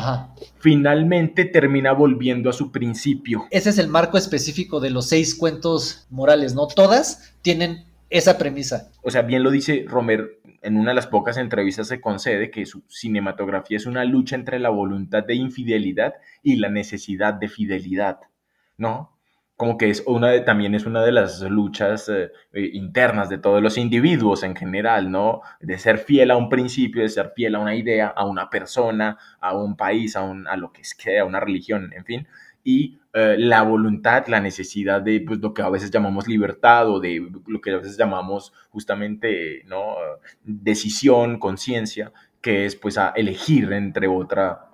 finalmente 0.58 1.44
termina 1.44 1.92
volviendo 1.92 2.50
a 2.50 2.52
su 2.52 2.70
principio. 2.70 3.46
Ese 3.50 3.70
es 3.70 3.78
el 3.78 3.88
marco 3.88 4.18
específico 4.18 4.80
de 4.80 4.90
los 4.90 5.08
seis 5.08 5.34
cuentos 5.34 6.06
morales, 6.10 6.54
¿no? 6.54 6.66
Todas 6.66 7.34
tienen 7.42 7.86
esa 8.10 8.36
premisa. 8.38 8.90
O 9.02 9.10
sea, 9.10 9.22
bien 9.22 9.42
lo 9.42 9.50
dice 9.50 9.84
Romer, 9.88 10.38
en 10.62 10.76
una 10.76 10.90
de 10.90 10.96
las 10.96 11.06
pocas 11.06 11.36
entrevistas 11.36 11.88
se 11.88 12.00
concede 12.00 12.50
que 12.50 12.66
su 12.66 12.82
cinematografía 12.88 13.76
es 13.76 13.86
una 13.86 14.04
lucha 14.04 14.36
entre 14.36 14.58
la 14.58 14.70
voluntad 14.70 15.24
de 15.24 15.34
infidelidad 15.34 16.14
y 16.42 16.56
la 16.56 16.68
necesidad 16.68 17.34
de 17.34 17.48
fidelidad, 17.48 18.20
¿no? 18.76 19.13
Como 19.56 19.78
que 19.78 19.90
es 19.90 20.02
una 20.06 20.44
también 20.44 20.74
es 20.74 20.84
una 20.86 21.02
de 21.02 21.12
las 21.12 21.40
luchas 21.42 22.08
eh, 22.08 22.32
eh, 22.52 22.70
internas 22.72 23.28
de 23.28 23.38
todos 23.38 23.62
los 23.62 23.78
individuos 23.78 24.42
en 24.42 24.56
general, 24.56 25.10
¿no? 25.10 25.42
De 25.60 25.78
ser 25.78 25.98
fiel 25.98 26.30
a 26.32 26.36
un 26.36 26.48
principio, 26.48 27.02
de 27.02 27.08
ser 27.08 27.32
fiel 27.36 27.54
a 27.54 27.60
una 27.60 27.74
idea, 27.74 28.08
a 28.08 28.24
una 28.26 28.50
persona, 28.50 29.16
a 29.40 29.56
un 29.56 29.76
país, 29.76 30.16
a, 30.16 30.22
un, 30.22 30.48
a 30.48 30.56
lo 30.56 30.72
que 30.72 30.82
sea, 30.84 31.22
a 31.22 31.24
una 31.24 31.40
religión, 31.40 31.92
en 31.94 32.04
fin. 32.04 32.28
Y 32.64 32.98
eh, 33.12 33.36
la 33.38 33.62
voluntad, 33.62 34.26
la 34.26 34.40
necesidad 34.40 35.02
de 35.02 35.20
pues, 35.20 35.38
lo 35.40 35.54
que 35.54 35.62
a 35.62 35.68
veces 35.68 35.90
llamamos 35.90 36.26
libertad 36.26 36.88
o 36.90 36.98
de 36.98 37.24
lo 37.46 37.60
que 37.60 37.70
a 37.70 37.76
veces 37.76 37.96
llamamos 37.96 38.52
justamente, 38.70 39.62
¿no? 39.66 39.94
Decisión, 40.42 41.38
conciencia, 41.38 42.12
que 42.40 42.66
es 42.66 42.76
pues 42.76 42.98
a 42.98 43.10
elegir 43.10 43.72
entre 43.72 44.08
otra, 44.08 44.68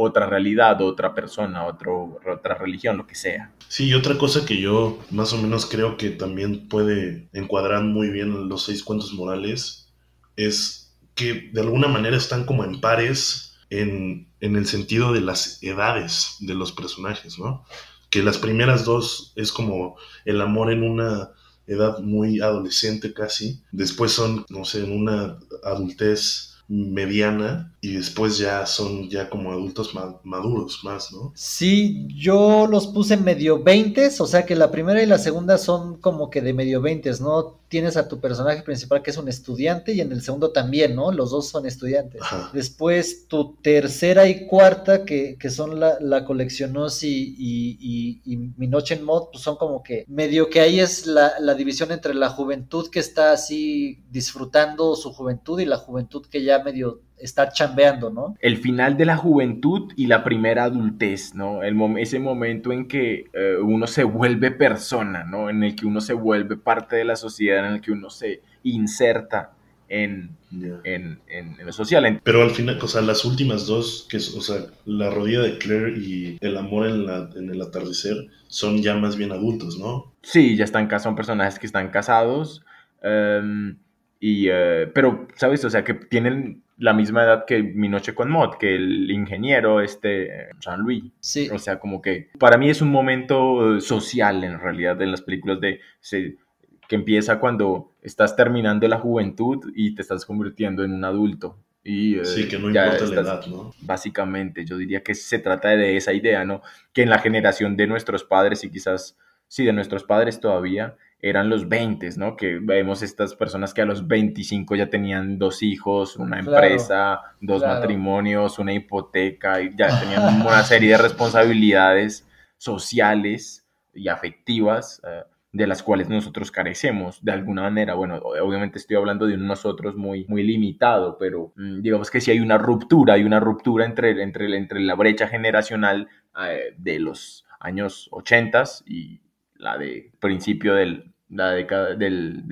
otra 0.00 0.26
realidad, 0.26 0.80
otra 0.80 1.12
persona, 1.12 1.66
otro, 1.66 2.20
otra 2.24 2.54
religión, 2.54 2.96
lo 2.96 3.06
que 3.06 3.16
sea. 3.16 3.52
Sí, 3.66 3.88
y 3.88 3.94
otra 3.94 4.16
cosa 4.16 4.46
que 4.46 4.60
yo 4.60 5.00
más 5.10 5.32
o 5.32 5.38
menos 5.38 5.66
creo 5.66 5.96
que 5.96 6.10
también 6.10 6.68
puede 6.68 7.28
encuadrar 7.32 7.82
muy 7.82 8.08
bien 8.10 8.48
los 8.48 8.64
seis 8.64 8.84
cuentos 8.84 9.12
morales 9.12 9.88
es 10.36 10.96
que 11.16 11.50
de 11.52 11.60
alguna 11.62 11.88
manera 11.88 12.16
están 12.16 12.44
como 12.44 12.62
en 12.62 12.80
pares 12.80 13.56
en, 13.70 14.28
en 14.38 14.54
el 14.54 14.66
sentido 14.66 15.12
de 15.12 15.20
las 15.20 15.60
edades 15.64 16.36
de 16.38 16.54
los 16.54 16.70
personajes, 16.70 17.36
¿no? 17.36 17.64
Que 18.08 18.22
las 18.22 18.38
primeras 18.38 18.84
dos 18.84 19.32
es 19.34 19.50
como 19.50 19.96
el 20.24 20.40
amor 20.40 20.70
en 20.70 20.84
una 20.84 21.32
edad 21.66 21.98
muy 21.98 22.40
adolescente 22.40 23.12
casi, 23.12 23.64
después 23.72 24.12
son, 24.12 24.46
no 24.48 24.64
sé, 24.64 24.84
en 24.84 24.92
una 24.92 25.40
adultez 25.64 26.54
mediana 26.68 27.72
y 27.80 27.94
después 27.94 28.38
ya 28.38 28.66
son 28.66 29.08
ya 29.08 29.30
como 29.30 29.52
adultos 29.52 29.92
maduros 30.24 30.80
más, 30.82 31.12
¿no? 31.12 31.32
Sí, 31.34 32.08
yo 32.08 32.66
los 32.66 32.88
puse 32.88 33.16
medio 33.16 33.62
veintes, 33.62 34.20
o 34.20 34.26
sea 34.26 34.44
que 34.44 34.56
la 34.56 34.70
primera 34.70 35.02
y 35.02 35.06
la 35.06 35.18
segunda 35.18 35.58
son 35.58 35.96
como 35.98 36.28
que 36.28 36.42
de 36.42 36.52
medio 36.52 36.80
veintes, 36.80 37.20
¿no? 37.20 37.56
Tienes 37.68 37.96
a 37.96 38.08
tu 38.08 38.18
personaje 38.20 38.62
principal 38.62 39.02
que 39.02 39.10
es 39.10 39.16
un 39.16 39.28
estudiante 39.28 39.92
y 39.92 40.00
en 40.00 40.10
el 40.10 40.22
segundo 40.22 40.50
también, 40.50 40.96
¿no? 40.96 41.12
Los 41.12 41.30
dos 41.30 41.48
son 41.48 41.66
estudiantes. 41.66 42.20
Después 42.52 43.28
tu 43.28 43.54
tercera 43.62 44.26
y 44.26 44.46
cuarta, 44.46 45.04
que, 45.04 45.36
que 45.38 45.50
son 45.50 45.78
la, 45.78 45.98
la 46.00 46.24
coleccionosi 46.24 47.36
y, 47.38 47.78
y, 47.80 48.20
y, 48.24 48.36
Mi 48.56 48.66
Noche 48.66 48.94
en 48.94 49.04
Mod, 49.04 49.28
pues 49.30 49.44
son 49.44 49.56
como 49.56 49.82
que 49.82 50.04
medio 50.08 50.50
que 50.50 50.60
ahí 50.60 50.80
es 50.80 51.06
la, 51.06 51.32
la 51.40 51.54
división 51.54 51.92
entre 51.92 52.14
la 52.14 52.30
juventud 52.30 52.90
que 52.90 53.00
está 53.00 53.32
así 53.32 54.00
disfrutando 54.10 54.96
su 54.96 55.12
juventud 55.12 55.60
y 55.60 55.66
la 55.66 55.76
juventud 55.76 56.26
que 56.26 56.42
ya 56.42 56.57
medio 56.62 57.00
está 57.18 57.50
chambeando, 57.50 58.10
¿no? 58.10 58.36
El 58.40 58.56
final 58.58 58.96
de 58.96 59.04
la 59.04 59.16
juventud 59.16 59.92
y 59.96 60.06
la 60.06 60.22
primera 60.24 60.64
adultez, 60.64 61.34
¿no? 61.34 61.62
El 61.62 61.76
ese 61.98 62.18
momento 62.18 62.72
en 62.72 62.86
que 62.86 63.24
eh, 63.32 63.56
uno 63.62 63.86
se 63.86 64.04
vuelve 64.04 64.50
persona, 64.50 65.24
¿no? 65.24 65.50
En 65.50 65.62
el 65.62 65.74
que 65.74 65.86
uno 65.86 66.00
se 66.00 66.12
vuelve 66.12 66.56
parte 66.56 66.96
de 66.96 67.04
la 67.04 67.16
sociedad, 67.16 67.66
en 67.66 67.74
el 67.74 67.80
que 67.80 67.92
uno 67.92 68.10
se 68.10 68.42
inserta 68.62 69.52
en, 69.88 70.36
en, 70.84 71.18
lo 71.64 71.72
social. 71.72 72.20
Pero 72.22 72.42
al 72.42 72.50
final, 72.50 72.78
o 72.80 72.88
sea, 72.88 73.00
las 73.00 73.24
últimas 73.24 73.66
dos, 73.66 74.06
que 74.08 74.18
es, 74.18 74.34
o 74.34 74.40
sea, 74.40 74.66
la 74.84 75.10
rodilla 75.10 75.40
de 75.40 75.58
Claire 75.58 75.98
y 75.98 76.38
el 76.40 76.56
amor 76.56 76.86
en, 76.86 77.06
la, 77.06 77.30
en 77.34 77.50
el 77.50 77.60
atardecer, 77.62 78.28
son 78.48 78.82
ya 78.82 78.94
más 78.94 79.16
bien 79.16 79.32
adultos, 79.32 79.78
¿no? 79.78 80.12
Sí, 80.22 80.56
ya 80.56 80.64
están 80.64 80.86
casados, 80.86 81.04
son 81.04 81.16
personajes 81.16 81.58
que 81.58 81.66
están 81.66 81.90
casados. 81.90 82.62
Em, 83.02 83.78
y, 84.20 84.48
eh, 84.50 84.90
pero, 84.92 85.28
¿sabes? 85.34 85.64
O 85.64 85.70
sea, 85.70 85.84
que 85.84 85.94
tienen 85.94 86.62
la 86.76 86.92
misma 86.92 87.24
edad 87.24 87.44
que 87.44 87.62
Mi 87.62 87.88
Noche 87.88 88.14
con 88.14 88.30
Mod, 88.30 88.56
que 88.58 88.76
el 88.76 89.10
ingeniero, 89.10 89.80
este, 89.80 90.48
Jean-Louis. 90.60 91.04
Sí. 91.20 91.48
O 91.52 91.58
sea, 91.58 91.78
como 91.78 92.00
que 92.00 92.30
para 92.38 92.56
mí 92.56 92.70
es 92.70 92.80
un 92.80 92.90
momento 92.90 93.80
social 93.80 94.44
en 94.44 94.60
realidad 94.60 95.00
en 95.02 95.10
las 95.10 95.22
películas 95.22 95.60
de... 95.60 95.80
que 96.10 96.94
empieza 96.94 97.40
cuando 97.40 97.92
estás 98.02 98.36
terminando 98.36 98.86
la 98.88 98.98
juventud 98.98 99.72
y 99.74 99.94
te 99.94 100.02
estás 100.02 100.24
convirtiendo 100.24 100.84
en 100.84 100.94
un 100.94 101.04
adulto. 101.04 101.58
Y, 101.82 102.18
eh, 102.18 102.24
sí, 102.24 102.48
que 102.48 102.58
no 102.58 102.68
importa 102.68 103.06
la 103.06 103.20
edad, 103.20 103.46
¿no? 103.46 103.72
Básicamente, 103.80 104.64
yo 104.64 104.76
diría 104.76 105.02
que 105.02 105.14
se 105.14 105.38
trata 105.38 105.70
de 105.70 105.96
esa 105.96 106.12
idea, 106.12 106.44
¿no? 106.44 106.62
Que 106.92 107.02
en 107.02 107.10
la 107.10 107.18
generación 107.18 107.76
de 107.76 107.86
nuestros 107.86 108.24
padres 108.24 108.62
y 108.62 108.70
quizás, 108.70 109.16
sí, 109.46 109.64
de 109.64 109.72
nuestros 109.72 110.04
padres 110.04 110.38
todavía, 110.38 110.96
eran 111.20 111.48
los 111.48 111.68
20, 111.68 112.10
¿no? 112.16 112.36
Que 112.36 112.58
vemos 112.60 113.02
estas 113.02 113.34
personas 113.34 113.74
que 113.74 113.82
a 113.82 113.86
los 113.86 114.06
25 114.06 114.76
ya 114.76 114.88
tenían 114.88 115.38
dos 115.38 115.62
hijos, 115.62 116.16
una 116.16 116.38
empresa, 116.38 117.20
dos 117.40 117.62
matrimonios, 117.62 118.58
una 118.58 118.72
hipoteca, 118.72 119.60
y 119.60 119.70
ya 119.76 119.98
tenían 120.00 120.40
una 120.40 120.62
serie 120.62 120.92
de 120.92 120.98
responsabilidades 120.98 122.26
sociales 122.56 123.66
y 123.94 124.08
afectivas 124.08 125.02
eh, 125.04 125.24
de 125.52 125.66
las 125.66 125.82
cuales 125.82 126.08
nosotros 126.08 126.52
carecemos 126.52 127.24
de 127.24 127.32
alguna 127.32 127.62
manera. 127.62 127.94
Bueno, 127.94 128.16
obviamente 128.18 128.78
estoy 128.78 128.96
hablando 128.96 129.26
de 129.26 129.36
nosotros 129.36 129.96
muy, 129.96 130.24
muy 130.28 130.44
limitado, 130.44 131.18
pero 131.18 131.52
mm, 131.56 131.80
digamos 131.80 132.10
que 132.10 132.20
si 132.20 132.30
hay 132.30 132.38
una 132.38 132.58
ruptura, 132.58 133.14
hay 133.14 133.24
una 133.24 133.40
ruptura 133.40 133.84
entre, 133.84 134.22
entre, 134.22 134.56
entre 134.56 134.80
la 134.80 134.94
brecha 134.94 135.26
generacional 135.26 136.08
eh, 136.40 136.74
de 136.76 137.00
los 137.00 137.44
años 137.58 138.08
80 138.12 138.62
y 138.86 139.20
la 139.58 139.76
de 139.76 140.12
principio 140.20 140.74
del, 140.74 141.12
la 141.28 141.52
década 141.52 141.94
del, 141.94 142.44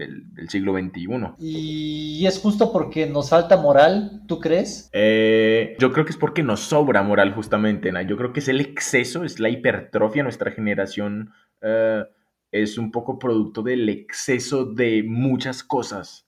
siglo 0.49 0.75
XXI. 0.75 1.07
¿Y 1.39 2.27
es 2.27 2.39
justo 2.39 2.73
porque 2.73 3.07
nos 3.07 3.31
falta 3.31 3.57
moral, 3.57 4.23
tú 4.29 4.39
crees? 4.39 4.91
Eh, 4.93 5.77
yo 5.79 5.93
creo 5.93 6.05
que 6.05 6.11
es 6.11 6.17
porque 6.17 6.43
nos 6.43 6.61
sobra 6.61 7.03
moral 7.03 7.33
justamente, 7.33 7.91
yo 8.07 8.17
creo 8.17 8.33
que 8.33 8.41
es 8.41 8.49
el 8.49 8.61
exceso, 8.61 9.25
es 9.25 9.41
la 9.41 9.49
hipertrofia, 9.49 10.23
nuestra 10.23 10.51
generación 10.51 11.33
eh, 11.63 12.05
es 12.53 12.79
un 12.79 12.93
poco 12.93 13.19
producto 13.19 13.63
del 13.63 13.89
exceso 13.89 14.67
de 14.67 15.03
muchas 15.03 15.63
cosas, 15.63 16.27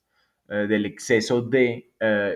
eh, 0.49 0.65
del 0.67 0.85
exceso 0.85 1.41
de 1.41 1.91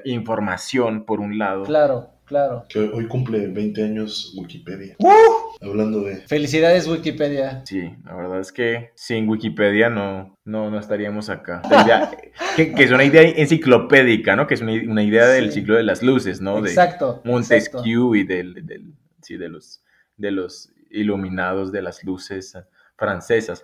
información 0.06 1.06
por 1.06 1.20
un 1.20 1.38
lado. 1.38 1.64
Claro. 1.64 2.10
Claro. 2.26 2.64
Que 2.70 2.80
hoy 2.80 3.06
cumple 3.08 3.48
20 3.48 3.84
años 3.84 4.34
Wikipedia. 4.38 4.96
¡Uh! 5.00 5.43
Hablando 5.64 6.02
de... 6.02 6.18
Felicidades 6.28 6.88
Wikipedia. 6.88 7.64
Sí, 7.66 7.96
la 8.04 8.16
verdad 8.16 8.40
es 8.40 8.52
que 8.52 8.92
sin 8.96 9.30
Wikipedia 9.30 9.90
no, 9.90 10.38
no, 10.44 10.70
no 10.70 10.80
estaríamos 10.80 11.30
acá. 11.30 11.62
que, 12.56 12.74
es 12.78 12.92
una 12.92 13.06
idea 13.06 13.22
enciclopédica, 13.22 14.36
¿no? 14.36 14.46
Que 14.46 14.56
es 14.56 14.62
una, 14.62 15.04
idea 15.04 15.28
del 15.28 15.52
ciclo 15.52 15.76
de 15.76 15.84
las 15.84 16.04
luces, 16.04 16.42
¿no? 16.42 16.60
Exacto. 16.60 17.22
De 17.24 17.32
Montesquieu 17.32 18.16
y 18.16 18.24
del, 18.24 18.66
del, 18.66 18.94
sí, 19.22 19.38
de, 19.38 19.50
los, 19.50 19.84
de 20.18 20.32
los 20.32 20.74
iluminados 20.90 21.72
de 21.72 21.82
las 21.82 22.04
luces 22.04 22.58
francesas. 22.98 23.64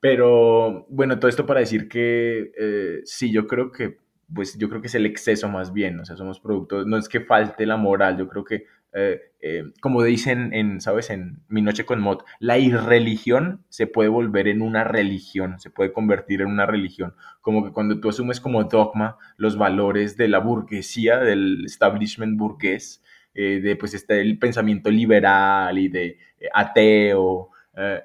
Pero 0.00 0.86
bueno, 0.88 1.18
todo 1.18 1.28
esto 1.28 1.46
para 1.46 1.60
decir 1.60 1.88
que 1.88 2.52
eh, 2.58 3.00
sí, 3.04 3.32
yo 3.32 3.46
creo 3.46 3.70
que 3.72 3.98
pues 4.34 4.56
yo 4.56 4.68
creo 4.68 4.80
que 4.80 4.86
es 4.86 4.94
el 4.94 5.06
exceso 5.06 5.48
más 5.48 5.72
bien, 5.72 5.98
o 5.98 6.04
sea, 6.04 6.16
somos 6.16 6.40
productos, 6.40 6.86
no 6.86 6.96
es 6.96 7.08
que 7.08 7.20
falte 7.20 7.66
la 7.66 7.76
moral, 7.76 8.16
yo 8.16 8.28
creo 8.28 8.44
que, 8.44 8.64
eh, 8.92 9.20
eh, 9.40 9.64
como 9.80 10.02
dicen 10.02 10.52
en, 10.52 10.80
¿sabes? 10.80 11.10
En 11.10 11.42
Mi 11.48 11.62
Noche 11.62 11.84
con 11.84 12.00
Mod, 12.00 12.22
la 12.40 12.58
irreligión 12.58 13.64
se 13.68 13.86
puede 13.86 14.08
volver 14.08 14.48
en 14.48 14.62
una 14.62 14.84
religión, 14.84 15.60
se 15.60 15.70
puede 15.70 15.92
convertir 15.92 16.40
en 16.40 16.48
una 16.48 16.66
religión, 16.66 17.14
como 17.40 17.64
que 17.64 17.72
cuando 17.72 18.00
tú 18.00 18.08
asumes 18.08 18.40
como 18.40 18.64
dogma 18.64 19.16
los 19.36 19.56
valores 19.56 20.16
de 20.16 20.28
la 20.28 20.40
burguesía, 20.40 21.18
del 21.18 21.64
establishment 21.64 22.36
burgués, 22.36 23.02
eh, 23.34 23.60
de 23.62 23.76
pues 23.76 23.94
este, 23.94 24.20
el 24.20 24.38
pensamiento 24.38 24.90
liberal 24.90 25.78
y 25.78 25.88
de 25.88 26.18
ateo, 26.52 27.50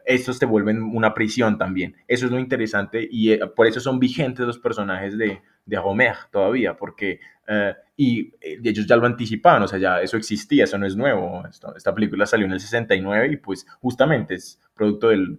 estos 0.06 0.40
te 0.40 0.46
vuelven 0.46 0.82
una 0.82 1.14
prisión 1.14 1.58
también. 1.58 1.98
Eso 2.08 2.28
es 2.28 2.32
lo 2.32 2.40
interesante 2.40 3.06
y 3.12 3.36
por 3.58 3.68
eso 3.68 3.82
son 3.82 4.00
vigentes 4.00 4.46
los 4.46 4.58
personajes 4.58 5.18
de, 5.18 5.42
de 5.66 5.78
Homer 5.78 6.16
todavía, 6.32 6.76
porque, 6.78 7.20
eh, 7.48 7.74
y 7.98 8.34
eh, 8.42 8.60
ellos 8.64 8.86
ya 8.86 8.96
lo 8.96 9.06
anticipaban, 9.06 9.64
o 9.64 9.68
sea, 9.68 9.80
ya 9.80 10.02
eso 10.02 10.18
existía, 10.18 10.66
eso 10.66 10.78
no 10.78 10.86
es 10.86 10.96
nuevo, 10.96 11.44
esta, 11.48 11.94
película 11.94 12.26
salió 12.26 12.46
en 12.46 12.54
el 12.54 12.60
69 12.60 13.30
y 13.34 13.38
pues 13.38 13.66
justamente 13.82 14.36
es 14.36 14.62
producto 14.76 15.10
de 15.10 15.38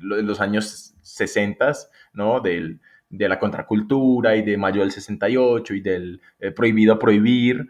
los 0.00 0.40
años 0.40 0.94
60, 1.02 1.72
¿no? 2.12 2.40
Del, 2.40 2.80
de 3.08 3.28
la 3.28 3.38
contracultura 3.38 4.36
y 4.36 4.42
de 4.42 4.56
mayo 4.56 4.80
del 4.80 4.90
68 4.90 5.74
y 5.74 5.80
del 5.80 6.20
eh, 6.40 6.50
prohibido 6.50 6.98
prohibir, 6.98 7.68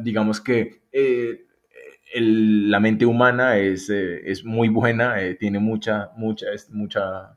digamos 0.00 0.40
que 0.40 0.80
la 2.14 2.80
mente 2.80 3.06
humana 3.06 3.58
es, 3.58 3.88
es 3.90 4.44
muy 4.44 4.68
buena, 4.68 5.14
tiene 5.38 5.60
mucha, 5.60 6.10
mucha, 6.16 6.46
mucha 6.70 7.36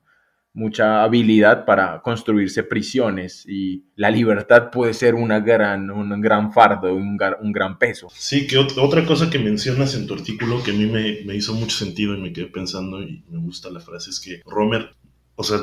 mucha 0.55 1.03
habilidad 1.03 1.65
para 1.65 2.01
construirse 2.01 2.63
prisiones 2.63 3.45
y 3.45 3.83
la 3.95 4.09
libertad 4.09 4.71
puede 4.71 4.93
ser 4.93 5.13
una 5.13 5.41
gran, 5.41 5.91
un 5.91 6.21
gran 6.21 6.53
fardo, 6.53 6.95
un, 6.95 7.19
un 7.41 7.51
gran 7.51 7.77
peso. 7.77 8.07
Sí, 8.15 8.47
que 8.47 8.57
otra 8.57 9.05
cosa 9.05 9.29
que 9.29 9.37
mencionas 9.37 9.95
en 9.95 10.07
tu 10.07 10.13
artículo 10.13 10.63
que 10.63 10.71
a 10.71 10.73
mí 10.73 10.85
me, 10.85 11.19
me, 11.25 11.35
hizo 11.35 11.53
mucho 11.53 11.77
sentido 11.77 12.15
y 12.15 12.21
me 12.21 12.31
quedé 12.31 12.47
pensando 12.47 13.01
y 13.03 13.23
me 13.29 13.39
gusta 13.39 13.69
la 13.69 13.81
frase 13.81 14.09
es 14.09 14.21
que 14.21 14.41
Romer, 14.45 14.95
o 15.35 15.43
sea, 15.43 15.59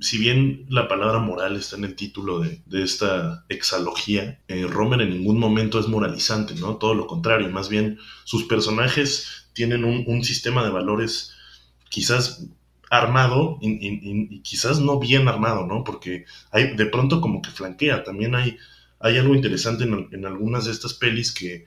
si 0.00 0.18
bien 0.18 0.66
la 0.68 0.88
palabra 0.88 1.20
moral 1.20 1.54
está 1.54 1.76
en 1.76 1.84
el 1.84 1.94
título 1.94 2.40
de, 2.40 2.60
de 2.66 2.82
esta 2.82 3.44
exalogía, 3.48 4.40
eh, 4.48 4.66
Romer 4.68 5.00
en 5.02 5.10
ningún 5.10 5.38
momento 5.38 5.78
es 5.78 5.86
moralizante, 5.86 6.54
¿no? 6.56 6.76
Todo 6.76 6.94
lo 6.94 7.06
contrario, 7.06 7.48
más 7.50 7.68
bien 7.68 7.98
sus 8.24 8.44
personajes 8.44 9.48
tienen 9.52 9.84
un, 9.84 10.02
un 10.08 10.24
sistema 10.24 10.64
de 10.64 10.70
valores 10.70 11.34
quizás 11.88 12.48
armado 12.90 13.58
y, 13.60 14.40
quizás 14.40 14.80
no 14.80 14.98
bien 14.98 15.28
armado, 15.28 15.66
¿no? 15.66 15.84
Porque 15.84 16.24
hay 16.50 16.76
de 16.76 16.86
pronto 16.86 17.20
como 17.20 17.42
que 17.42 17.50
flanquea. 17.50 18.04
También 18.04 18.34
hay, 18.34 18.56
hay 19.00 19.18
algo 19.18 19.34
interesante 19.34 19.84
en, 19.84 20.26
algunas 20.26 20.64
de 20.64 20.72
estas 20.72 20.94
pelis 20.94 21.32
que, 21.32 21.64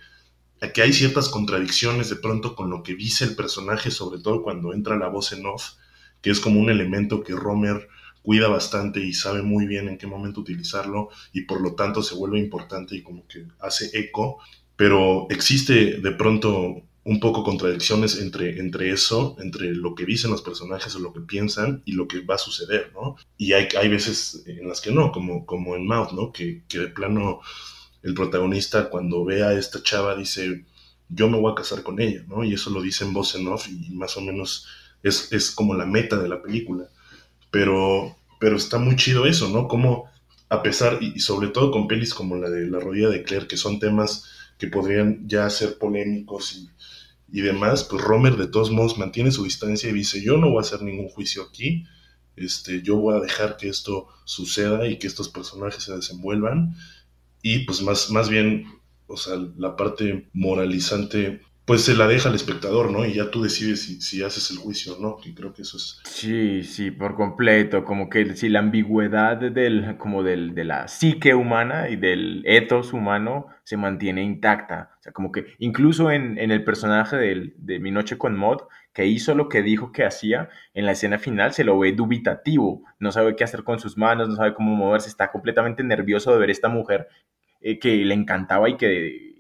que 0.74 0.82
hay 0.82 0.94
ciertas 0.94 1.30
contradicciones 1.30 2.10
de 2.10 2.16
pronto 2.16 2.56
con 2.56 2.70
lo 2.70 2.84
que 2.84 2.96
dice 2.96 3.26
el 3.26 3.36
personaje, 3.36 3.92
sobre 3.92 4.22
todo 4.22 4.44
cuando 4.44 4.74
entra 4.74 4.98
la 4.98 5.08
voz 5.08 5.32
en 5.34 5.46
off, 5.46 5.74
que 6.22 6.30
es 6.30 6.40
como 6.40 6.60
un 6.60 6.70
elemento 6.70 7.24
que 7.24 7.34
Romer 7.34 7.88
cuida 8.22 8.48
bastante 8.48 9.00
y 9.00 9.14
sabe 9.14 9.42
muy 9.42 9.66
bien 9.66 9.90
en 9.90 9.98
qué 9.98 10.06
momento 10.06 10.42
utilizarlo 10.42 11.10
y 11.34 11.42
por 11.42 11.62
lo 11.62 11.74
tanto 11.74 12.04
se 12.04 12.16
vuelve 12.16 12.40
importante 12.40 12.96
y 12.96 13.02
como 13.02 13.26
que 13.28 13.48
hace 13.60 13.90
eco, 13.94 14.40
pero 14.76 15.28
existe 15.30 16.00
de 16.00 16.12
pronto 16.12 16.84
un 17.04 17.20
poco 17.20 17.44
contradicciones 17.44 18.20
entre, 18.20 18.60
entre 18.60 18.92
eso, 18.92 19.36
entre 19.40 19.74
lo 19.74 19.96
que 19.96 20.06
dicen 20.06 20.32
los 20.32 20.44
personajes 20.44 20.96
o 20.96 21.00
lo 21.00 21.14
que 21.14 21.22
piensan 21.22 21.82
y 21.86 21.94
lo 21.94 22.08
que 22.08 22.22
va 22.22 22.36
a 22.36 22.40
suceder, 22.40 22.92
¿no? 22.94 23.16
Y 23.38 23.54
hay, 23.54 23.68
hay 23.80 23.90
veces 23.90 24.44
en 24.46 24.68
las 24.68 24.82
que 24.82 24.92
no, 24.92 25.12
como, 25.12 25.46
como 25.46 25.76
en 25.76 25.88
Mouth, 25.88 26.12
¿no? 26.12 26.32
Que, 26.32 26.64
que 26.68 26.80
de 26.80 26.88
plano 26.88 27.42
el 28.04 28.14
protagonista 28.14 28.90
cuando 28.90 29.26
ve 29.26 29.44
a 29.44 29.54
esta 29.54 29.82
chava 29.82 30.16
dice, 30.16 30.66
yo 31.10 31.30
me 31.30 31.40
voy 31.40 31.52
a 31.52 31.56
casar 31.56 31.82
con 31.82 32.00
ella, 32.00 32.24
¿no? 32.28 32.44
Y 32.44 32.54
eso 32.54 32.70
lo 32.70 32.82
dice 32.82 33.04
en 33.04 33.14
voz 33.14 33.36
en 33.36 33.48
off 33.48 33.68
y 33.68 33.90
más 33.92 34.16
o 34.18 34.22
menos 34.22 34.68
es, 35.02 35.32
es 35.32 35.52
como 35.52 35.74
la 35.74 35.86
meta 35.86 36.18
de 36.18 36.30
la 36.30 36.42
película. 36.42 36.86
Pero, 37.50 38.16
pero 38.40 38.56
está 38.56 38.78
muy 38.78 38.96
chido 38.96 39.26
eso, 39.26 39.50
¿no? 39.50 39.68
Como 39.68 40.10
a 40.50 40.62
pesar, 40.62 41.00
y 41.02 41.20
sobre 41.22 41.48
todo 41.48 41.72
con 41.72 41.88
pelis 41.88 42.14
como 42.14 42.36
la 42.36 42.50
de 42.50 42.68
La 42.68 42.80
rodilla 42.80 43.10
de 43.10 43.24
Claire, 43.24 43.48
que 43.48 43.56
son 43.56 43.80
temas 43.80 44.26
que 44.62 44.68
podrían 44.68 45.28
ya 45.28 45.50
ser 45.50 45.80
polémicos 45.80 46.56
y, 46.56 46.70
y 47.36 47.42
demás, 47.42 47.84
pues 47.84 48.04
Romer 48.04 48.38
de 48.38 48.46
todos 48.46 48.70
modos 48.70 48.96
mantiene 48.96 49.32
su 49.32 49.44
distancia 49.44 49.90
y 49.90 49.94
dice, 49.94 50.22
yo 50.22 50.38
no 50.38 50.52
voy 50.52 50.60
a 50.60 50.62
hacer 50.62 50.84
ningún 50.84 51.10
juicio 51.10 51.42
aquí, 51.42 51.86
este, 52.36 52.84
yo 52.84 52.98
voy 52.98 53.18
a 53.18 53.22
dejar 53.22 53.58
que 53.58 53.70
esto 53.70 54.08
suceda 54.24 54.88
y 54.88 55.00
que 55.00 55.08
estos 55.08 55.30
personajes 55.30 55.82
se 55.82 55.96
desenvuelvan 55.96 56.76
y 57.42 57.66
pues 57.66 57.82
más, 57.82 58.12
más 58.12 58.30
bien, 58.30 58.68
o 59.08 59.18
sea, 59.18 59.34
la 59.58 59.76
parte 59.76 60.30
moralizante 60.32 61.42
pues 61.66 61.84
se 61.84 61.96
la 61.96 62.08
deja 62.08 62.30
al 62.30 62.36
espectador, 62.36 62.92
¿no? 62.92 63.06
Y 63.06 63.14
ya 63.14 63.30
tú 63.30 63.44
decides 63.44 63.84
si, 63.84 64.02
si 64.02 64.24
haces 64.24 64.52
el 64.52 64.58
juicio 64.58 64.98
o 64.98 65.00
no, 65.00 65.18
que 65.18 65.34
creo 65.34 65.54
que 65.54 65.62
eso 65.62 65.78
es... 65.78 66.00
Sí, 66.04 66.64
sí, 66.64 66.92
por 66.92 67.16
completo, 67.16 67.86
como 67.86 68.10
que 68.10 68.36
si 68.36 68.50
la 68.50 68.60
ambigüedad 68.60 69.38
del, 69.38 69.98
como 69.98 70.24
del, 70.24 70.56
de 70.56 70.64
la 70.64 70.88
psique 70.88 71.36
humana 71.36 71.90
y 71.90 71.96
del 71.96 72.44
ethos 72.46 72.94
humano 72.94 73.48
se 73.64 73.78
mantiene 73.78 74.24
intacta, 74.24 74.92
o 75.00 75.04
sea, 75.04 75.14
como 75.14 75.32
que 75.32 75.46
incluso 75.60 76.12
en, 76.12 76.38
en 76.38 76.52
el 76.52 76.64
personaje 76.64 77.16
del, 77.16 77.54
de 77.58 77.80
Mi 77.80 77.92
Noche 77.92 78.18
con 78.18 78.36
Mod, 78.36 78.64
que 78.94 79.06
hizo 79.06 79.36
lo 79.36 79.48
que 79.48 79.62
dijo 79.62 79.92
que 79.92 80.04
hacía, 80.04 80.50
en 80.74 80.86
la 80.86 80.92
escena 80.92 81.20
final 81.20 81.54
se 81.54 81.64
lo 81.64 81.80
ve 81.80 81.94
dubitativo, 81.94 82.84
no 83.00 83.12
sabe 83.12 83.36
qué 83.36 83.44
hacer 83.44 83.64
con 83.64 83.80
sus 83.80 83.98
manos, 83.98 84.28
no 84.28 84.36
sabe 84.36 84.54
cómo 84.54 84.76
moverse, 84.76 85.10
está 85.10 85.32
completamente 85.32 85.84
nervioso 85.84 86.34
de 86.34 86.40
ver 86.40 86.50
esta 86.50 86.68
mujer 86.68 87.08
eh, 87.62 87.80
que 87.80 88.04
le 88.04 88.14
encantaba 88.14 88.70
y 88.70 88.76
que 88.76 89.31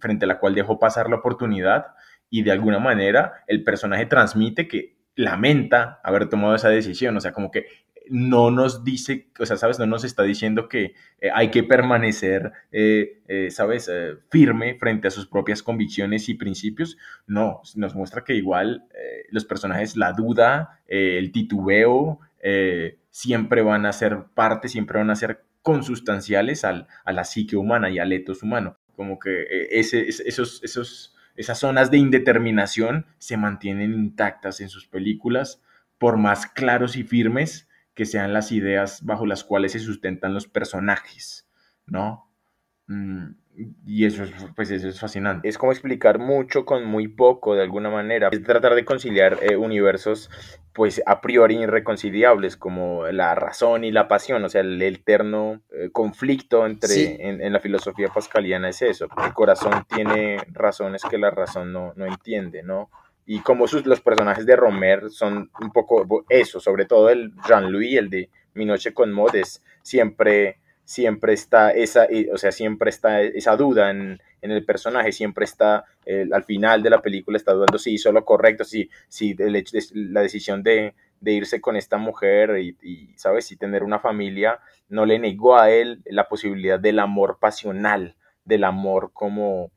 frente 0.00 0.24
a 0.24 0.28
la 0.28 0.38
cual 0.38 0.54
dejó 0.54 0.78
pasar 0.78 1.08
la 1.10 1.16
oportunidad 1.16 1.86
y 2.30 2.42
de 2.42 2.52
alguna 2.52 2.78
manera 2.78 3.44
el 3.46 3.64
personaje 3.64 4.06
transmite 4.06 4.68
que 4.68 4.98
lamenta 5.14 6.00
haber 6.04 6.28
tomado 6.28 6.54
esa 6.54 6.68
decisión, 6.68 7.16
o 7.16 7.20
sea, 7.20 7.32
como 7.32 7.50
que 7.50 7.66
no 8.10 8.50
nos 8.50 8.84
dice, 8.84 9.28
o 9.38 9.46
sea, 9.46 9.56
sabes, 9.56 9.78
no 9.78 9.86
nos 9.86 10.04
está 10.04 10.22
diciendo 10.22 10.68
que 10.68 10.94
eh, 11.20 11.30
hay 11.34 11.50
que 11.50 11.62
permanecer, 11.62 12.52
eh, 12.72 13.20
eh, 13.28 13.50
sabes, 13.50 13.90
firme 14.30 14.76
frente 14.78 15.08
a 15.08 15.10
sus 15.10 15.26
propias 15.26 15.62
convicciones 15.62 16.28
y 16.28 16.34
principios, 16.34 16.96
no, 17.26 17.60
nos 17.74 17.94
muestra 17.94 18.24
que 18.24 18.34
igual 18.34 18.84
los 19.30 19.44
personajes, 19.44 19.96
la 19.96 20.12
duda, 20.12 20.80
el 20.86 21.32
titubeo, 21.32 22.20
siempre 23.10 23.62
van 23.62 23.86
a 23.86 23.92
ser 23.92 24.24
parte, 24.34 24.68
siempre 24.68 24.98
van 24.98 25.10
a 25.10 25.16
ser 25.16 25.44
consustanciales 25.62 26.64
al, 26.64 26.86
a 27.04 27.12
la 27.12 27.24
psique 27.24 27.56
humana 27.56 27.90
y 27.90 27.98
al 27.98 28.12
etos 28.12 28.42
humano 28.42 28.78
como 28.98 29.20
que 29.20 29.42
eh, 29.42 29.68
esos, 29.78 30.60
esos, 30.64 31.14
esas 31.36 31.58
zonas 31.58 31.92
de 31.92 31.98
indeterminación 31.98 33.06
se 33.18 33.36
mantienen 33.36 33.94
intactas 33.94 34.60
en 34.60 34.68
sus 34.68 34.88
películas, 34.88 35.62
por 35.98 36.16
más 36.16 36.46
claros 36.46 36.96
y 36.96 37.04
firmes 37.04 37.68
que 37.94 38.06
sean 38.06 38.32
las 38.32 38.50
ideas 38.50 39.04
bajo 39.04 39.24
las 39.24 39.44
cuales 39.44 39.70
se 39.70 39.78
sustentan 39.78 40.34
los 40.34 40.48
personajes, 40.48 41.48
¿no? 41.86 42.28
Y 43.84 44.06
eso 44.06 44.22
es, 44.22 44.30
pues 44.54 44.70
eso 44.70 44.88
es 44.88 45.00
fascinante. 45.00 45.48
Es 45.48 45.58
como 45.58 45.72
explicar 45.72 46.20
mucho 46.20 46.64
con 46.64 46.84
muy 46.84 47.08
poco, 47.08 47.56
de 47.56 47.62
alguna 47.62 47.90
manera. 47.90 48.28
Es 48.30 48.44
tratar 48.44 48.76
de 48.76 48.84
conciliar 48.84 49.38
eh, 49.42 49.56
universos, 49.56 50.30
pues 50.72 51.02
a 51.06 51.20
priori 51.20 51.56
irreconciliables, 51.56 52.56
como 52.56 53.08
la 53.08 53.34
razón 53.34 53.82
y 53.82 53.90
la 53.90 54.06
pasión. 54.06 54.44
O 54.44 54.48
sea, 54.48 54.60
el 54.60 54.80
eterno 54.80 55.60
eh, 55.72 55.90
conflicto 55.90 56.66
entre, 56.66 57.16
en, 57.28 57.52
la 57.52 57.58
filosofía 57.58 58.08
pascaliana 58.08 58.68
es 58.68 58.82
eso. 58.82 59.08
El 59.24 59.34
corazón 59.34 59.72
tiene 59.92 60.38
razones 60.52 61.02
que 61.02 61.18
la 61.18 61.30
razón 61.30 61.72
no, 61.72 61.92
no 61.96 62.06
entiende, 62.06 62.62
¿no? 62.62 62.90
Y 63.26 63.40
como 63.40 63.66
sus, 63.66 63.84
los 63.86 64.00
personajes 64.00 64.46
de 64.46 64.54
Romer 64.54 65.10
son 65.10 65.50
un 65.60 65.72
poco 65.72 66.24
eso, 66.28 66.60
sobre 66.60 66.86
todo 66.86 67.10
el 67.10 67.32
Jean-Louis, 67.46 67.98
el 67.98 68.08
de 68.08 68.30
Mi 68.54 68.64
Noche 68.64 68.94
con 68.94 69.12
Modes, 69.12 69.62
siempre 69.82 70.60
siempre 70.88 71.34
está 71.34 71.70
esa, 71.72 72.08
o 72.32 72.38
sea, 72.38 72.50
siempre 72.50 72.88
está 72.88 73.20
esa 73.20 73.56
duda 73.56 73.90
en, 73.90 74.18
el 74.40 74.64
personaje, 74.64 75.12
siempre 75.12 75.44
está 75.44 75.84
al 76.32 76.44
final 76.44 76.82
de 76.82 76.88
la 76.88 77.02
película 77.02 77.36
está 77.36 77.52
dudando 77.52 77.78
si 77.78 77.92
hizo 77.92 78.10
lo 78.10 78.24
correcto, 78.24 78.64
si, 78.64 78.88
si 79.06 79.36
el 79.38 79.62
la 79.92 80.22
decisión 80.22 80.62
de, 80.62 80.94
irse 81.20 81.60
con 81.60 81.76
esta 81.76 81.98
mujer 81.98 82.58
y, 82.58 83.12
¿sabes? 83.16 83.52
Y 83.52 83.56
tener 83.56 83.82
una 83.82 83.98
familia 83.98 84.60
no 84.88 85.04
le 85.04 85.18
negó 85.18 85.58
a 85.58 85.70
él 85.70 86.00
la 86.06 86.26
posibilidad 86.26 86.80
del 86.80 87.00
amor 87.00 87.36
pasional, 87.38 88.16
del 88.46 88.64
amor 88.64 89.10
como, 89.12 89.70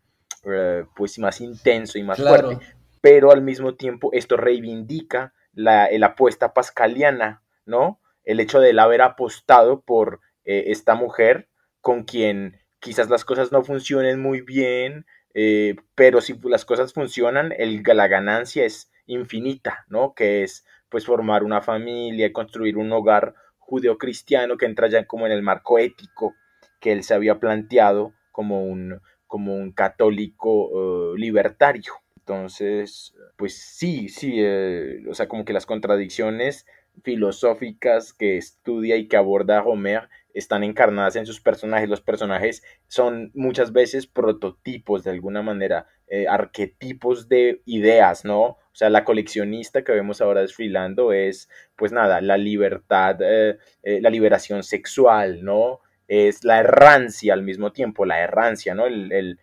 eh, 0.45 0.85
pues, 0.95 1.19
más 1.19 1.41
intenso 1.41 1.99
y 1.99 2.03
más 2.03 2.21
fuerte. 2.21 2.57
Pero 3.01 3.31
al 3.31 3.41
mismo 3.41 3.73
tiempo 3.73 4.11
esto 4.13 4.37
reivindica 4.37 5.33
la, 5.53 5.89
la 5.91 6.07
apuesta 6.07 6.53
pascaliana, 6.53 7.41
¿no? 7.65 7.99
El 8.23 8.39
hecho 8.39 8.61
de 8.61 8.69
él 8.69 8.79
haber 8.79 9.01
apostado 9.01 9.81
por 9.81 10.21
eh, 10.45 10.65
esta 10.67 10.95
mujer 10.95 11.47
con 11.81 12.03
quien 12.03 12.59
quizás 12.79 13.09
las 13.09 13.25
cosas 13.25 13.51
no 13.51 13.63
funcionen 13.63 14.21
muy 14.21 14.41
bien, 14.41 15.05
eh, 15.33 15.75
pero 15.95 16.21
si 16.21 16.37
las 16.43 16.65
cosas 16.65 16.93
funcionan, 16.93 17.53
el, 17.57 17.83
la 17.83 18.07
ganancia 18.07 18.65
es 18.65 18.91
infinita, 19.05 19.85
¿no? 19.87 20.13
Que 20.13 20.43
es 20.43 20.65
pues 20.89 21.05
formar 21.05 21.43
una 21.43 21.61
familia, 21.61 22.33
construir 22.33 22.77
un 22.77 22.91
hogar 22.91 23.35
judeocristiano 23.57 24.57
que 24.57 24.65
entra 24.65 24.87
ya 24.87 25.05
como 25.05 25.25
en 25.25 25.31
el 25.31 25.41
marco 25.41 25.79
ético 25.79 26.35
que 26.79 26.91
él 26.91 27.03
se 27.03 27.13
había 27.13 27.39
planteado 27.39 28.13
como 28.31 28.65
un, 28.65 28.99
como 29.27 29.55
un 29.55 29.71
católico 29.71 31.13
eh, 31.13 31.17
libertario. 31.17 31.93
Entonces, 32.17 33.15
pues 33.37 33.57
sí, 33.57 34.09
sí, 34.09 34.43
o 35.09 35.13
sea, 35.13 35.27
como 35.27 35.43
que 35.45 35.53
las 35.53 35.65
contradicciones 35.65 36.65
filosóficas 37.03 38.13
que 38.13 38.37
estudia 38.37 38.95
y 38.97 39.07
que 39.07 39.17
aborda 39.17 39.63
Homer 39.63 40.09
están 40.33 40.63
encarnadas 40.63 41.15
en 41.15 41.25
sus 41.25 41.41
personajes. 41.41 41.89
Los 41.89 42.01
personajes 42.01 42.63
son 42.87 43.31
muchas 43.33 43.71
veces 43.73 44.07
prototipos 44.07 45.03
de 45.03 45.11
alguna 45.11 45.41
manera, 45.41 45.87
eh, 46.07 46.27
arquetipos 46.27 47.29
de 47.29 47.61
ideas, 47.65 48.25
¿no? 48.25 48.41
O 48.41 48.73
sea, 48.73 48.89
la 48.89 49.03
coleccionista 49.03 49.83
que 49.83 49.91
vemos 49.91 50.21
ahora 50.21 50.41
desfilando 50.41 51.13
es, 51.13 51.49
pues 51.75 51.91
nada, 51.91 52.21
la 52.21 52.37
libertad, 52.37 53.17
eh, 53.21 53.57
eh, 53.83 53.99
la 54.01 54.09
liberación 54.09 54.63
sexual, 54.63 55.43
¿no? 55.43 55.79
Es 56.07 56.43
la 56.43 56.59
errancia 56.59 57.33
al 57.33 57.43
mismo 57.43 57.71
tiempo, 57.71 58.05
la 58.05 58.19
errancia, 58.19 58.75
¿no? 58.75 58.85
El, 58.87 59.37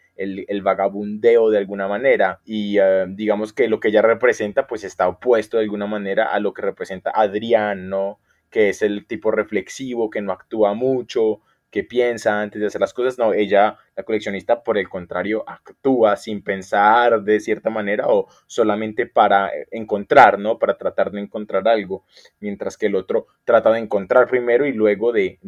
vagabundeo 0.62 1.48
de 1.50 1.58
alguna 1.58 1.88
manera. 1.88 2.40
Y 2.44 2.78
digamos 3.08 3.52
que 3.52 3.68
lo 3.68 3.80
que 3.80 3.88
ella 3.88 4.02
representa, 4.02 4.66
pues 4.66 4.84
está 4.84 5.08
opuesto 5.08 5.56
de 5.56 5.62
alguna 5.62 5.86
manera 5.86 6.26
a 6.26 6.40
lo 6.40 6.52
que 6.52 6.62
representa 6.62 7.10
Adrián, 7.14 7.88
¿no? 7.88 8.18
Que 8.50 8.70
es 8.70 8.82
el 8.82 9.06
tipo 9.06 9.30
reflexivo, 9.30 10.10
que 10.10 10.22
no 10.22 10.32
actúa 10.32 10.74
mucho, 10.74 11.40
que 11.70 11.84
piensa 11.84 12.40
antes 12.40 12.60
de 12.60 12.66
hacer 12.66 12.80
las 12.80 12.94
cosas. 12.94 13.18
No, 13.18 13.32
ella, 13.32 13.78
la 13.96 14.02
coleccionista, 14.02 14.62
por 14.62 14.78
el 14.78 14.88
contrario, 14.88 15.44
actúa 15.46 16.16
sin 16.16 16.42
pensar 16.42 17.22
de 17.22 17.40
cierta 17.40 17.70
manera 17.70 18.06
o 18.08 18.28
solamente 18.46 19.06
para 19.06 19.50
encontrar, 19.70 20.38
¿no? 20.38 20.58
Para 20.58 20.78
tratar 20.78 21.10
de 21.10 21.20
encontrar 21.20 21.68
algo, 21.68 22.04
mientras 22.40 22.76
que 22.76 22.86
el 22.86 22.94
otro 22.94 23.26
trata 23.44 23.70
de 23.72 23.80
encontrar 23.80 24.28
primero 24.28 24.66
y 24.66 24.72
luego 24.72 25.12
de, 25.12 25.38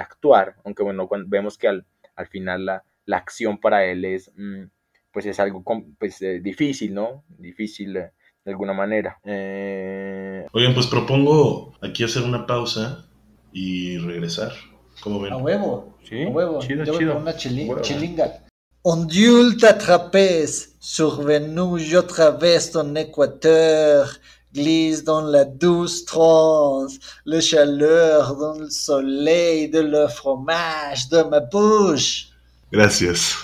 actuar, 0.00 0.56
aunque 0.64 0.82
bueno, 0.82 1.08
cuando 1.08 1.28
vemos 1.28 1.58
que 1.58 1.68
al, 1.68 1.86
al 2.14 2.26
final 2.28 2.66
la, 2.66 2.84
la, 3.06 3.16
acción 3.16 3.58
para 3.58 3.84
él 3.86 4.04
es, 4.04 4.30
mm, 4.36 4.64
pues 5.10 5.26
es 5.26 5.40
algo 5.40 5.64
pues, 5.98 6.20
eh, 6.22 6.40
difícil, 6.40 6.94
¿no? 6.94 7.24
Difícil. 7.28 7.98
De 8.46 8.52
alguna 8.52 8.72
manera. 8.72 9.18
Eh... 9.24 10.46
Oigan, 10.52 10.72
pues 10.72 10.86
propongo 10.86 11.72
aquí 11.82 12.04
hacer 12.04 12.22
una 12.22 12.46
pausa 12.46 13.04
y 13.52 13.98
regresar. 13.98 14.52
¿Cómo 15.00 15.20
ven? 15.20 15.32
A 15.32 15.36
huevo. 15.36 15.98
Sí, 16.08 16.22
a 16.22 16.28
huevo. 16.28 16.60
Chido, 16.60 16.84
Yo 16.84 16.96
chido. 16.96 17.16
una 17.16 17.34
chilinga. 17.36 18.44
Ondule 18.84 19.56
ta 19.58 19.72
trapèze, 19.72 20.76
survenu 20.78 21.76
je 21.76 21.98
traverse 22.02 22.70
ton 22.70 22.94
équateur, 22.94 24.16
glisse 24.54 25.02
dans 25.02 25.22
la 25.22 25.44
douce 25.44 26.04
trance, 26.04 27.00
le 27.24 27.40
chaleur 27.40 28.36
dans 28.36 28.60
le 28.60 28.70
soleil 28.70 29.68
de 29.68 29.80
le 29.80 30.06
fromage 30.06 31.08
de 31.08 31.20
ma 31.24 31.40
bouche. 31.40 32.28
Gracias. 32.70 33.34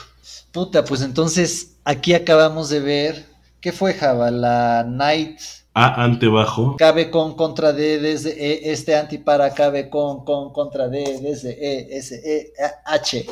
Puta, 0.53 0.84
pues 0.84 1.03
entonces 1.03 1.76
aquí 1.84 2.14
acabamos 2.14 2.68
de 2.68 2.78
ver 2.78 3.31
¿Qué 3.62 3.70
fue 3.70 3.94
Java? 3.94 4.32
La 4.32 4.84
Knight. 4.84 5.38
A 5.74 6.02
ante 6.02 6.26
bajo. 6.26 6.76
KB 6.76 7.10
con 7.10 7.36
contra 7.36 7.72
D 7.72 8.00
desde 8.00 8.30
E, 8.32 8.72
este 8.72 8.96
anti 8.96 9.18
para 9.18 9.54
KB 9.54 9.88
con, 9.88 10.24
con 10.24 10.52
contra 10.52 10.88
D 10.88 11.20
desde 11.22 11.52
E, 11.52 11.96
S, 11.96 12.20
E, 12.24 12.52
H. 12.84 13.24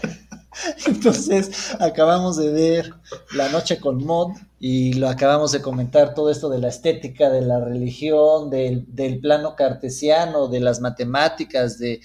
Entonces, 0.86 1.76
acabamos 1.78 2.38
de 2.38 2.50
ver 2.50 2.94
La 3.34 3.50
Noche 3.50 3.78
con 3.78 4.02
Mod 4.02 4.32
y 4.58 4.94
lo 4.94 5.10
acabamos 5.10 5.52
de 5.52 5.60
comentar 5.60 6.14
todo 6.14 6.30
esto 6.30 6.48
de 6.48 6.58
la 6.58 6.68
estética, 6.68 7.28
de 7.28 7.42
la 7.42 7.60
religión, 7.60 8.48
del, 8.48 8.86
del 8.88 9.20
plano 9.20 9.54
cartesiano, 9.54 10.48
de 10.48 10.60
las 10.60 10.80
matemáticas, 10.80 11.78
de, 11.78 12.00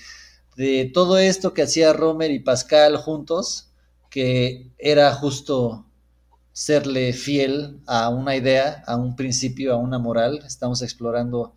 de 0.58 0.92
todo 0.94 1.18
esto 1.18 1.54
que 1.54 1.62
hacía 1.62 1.94
Romer 1.94 2.30
y 2.30 2.40
Pascal 2.40 2.98
juntos, 2.98 3.70
que 4.10 4.74
era 4.78 5.14
justo 5.14 5.87
serle 6.58 7.14
fiel 7.14 7.78
a 7.86 8.10
una 8.10 8.36
idea, 8.36 8.82
a 8.88 8.96
un 8.96 9.16
principio, 9.16 9.74
a 9.74 9.78
una 9.78 10.00
moral. 10.00 10.42
Estamos 10.44 10.82
explorando 10.82 11.54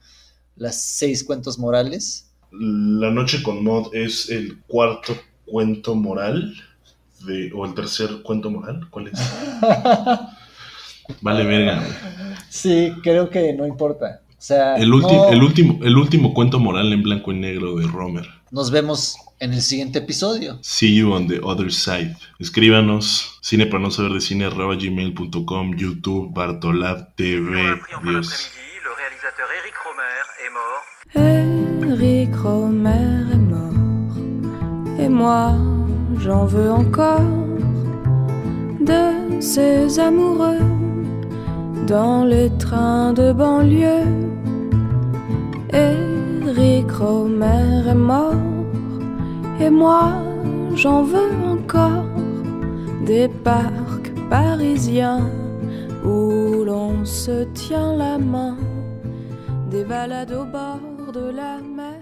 las 0.56 0.82
seis 0.82 1.24
cuentos 1.24 1.58
morales. 1.58 2.30
La 2.50 3.10
noche 3.10 3.42
con 3.42 3.64
Maud 3.64 3.94
es 3.94 4.28
el 4.28 4.60
cuarto 4.66 5.16
cuento 5.46 5.94
moral 5.94 6.52
de, 7.24 7.50
o 7.54 7.64
el 7.64 7.72
tercer 7.72 8.20
cuento 8.22 8.50
moral. 8.50 8.88
¿Cuál 8.90 9.06
es? 9.06 9.18
vale, 11.22 11.46
verga. 11.46 11.82
Sí, 12.50 12.92
creo 13.02 13.30
que 13.30 13.54
no 13.54 13.66
importa. 13.66 14.20
O 14.28 14.34
sea, 14.36 14.76
el, 14.76 14.82
el, 14.82 14.92
último, 14.92 15.78
el 15.82 15.96
último 15.96 16.34
cuento 16.34 16.58
moral 16.58 16.92
en 16.92 17.02
blanco 17.02 17.32
y 17.32 17.38
negro 17.38 17.74
de 17.76 17.86
Romer. 17.86 18.28
Nos 18.52 18.72
vemos 18.72 19.16
en 19.38 19.52
el 19.52 19.62
siguiente 19.62 20.00
episodio. 20.00 20.58
See 20.62 20.96
you 20.96 21.12
on 21.12 21.28
the 21.28 21.38
other 21.40 21.70
side. 21.70 22.16
Escríbanos 22.40 23.38
cine 23.42 23.66
para 23.66 23.80
no 23.80 23.92
saber 23.92 24.12
de 24.12 24.20
cine 24.20 24.48
gmail.com, 24.48 25.76
YouTube, 25.76 26.32
Bartolab 26.34 27.14
TV. 27.14 27.78
Dios. 28.02 28.50
Eric 31.14 32.34
Romer 32.42 33.26
est 33.32 33.38
mort, 33.38 34.16
et 34.98 35.08
moi 35.08 35.54
j'en 36.18 36.46
veux 36.46 36.70
encore 36.70 37.20
de 38.80 39.40
ces 39.40 39.98
amoureux 40.00 40.58
dans 41.86 42.24
les 42.24 42.50
trains 42.58 43.12
de 43.12 43.32
banlieue. 43.32 44.06
Eric 46.46 46.86
est 46.90 47.94
mort, 47.94 48.34
et 49.60 49.70
moi 49.70 50.12
j'en 50.74 51.02
veux 51.02 51.32
encore. 51.46 52.04
Des 53.06 53.28
parcs 53.28 54.12
parisiens 54.28 55.28
où 56.04 56.64
l'on 56.64 57.04
se 57.04 57.44
tient 57.54 57.96
la 57.96 58.18
main, 58.18 58.56
des 59.70 59.84
balades 59.84 60.32
au 60.32 60.44
bord 60.44 61.12
de 61.12 61.30
la 61.30 61.58
mer, 61.60 61.99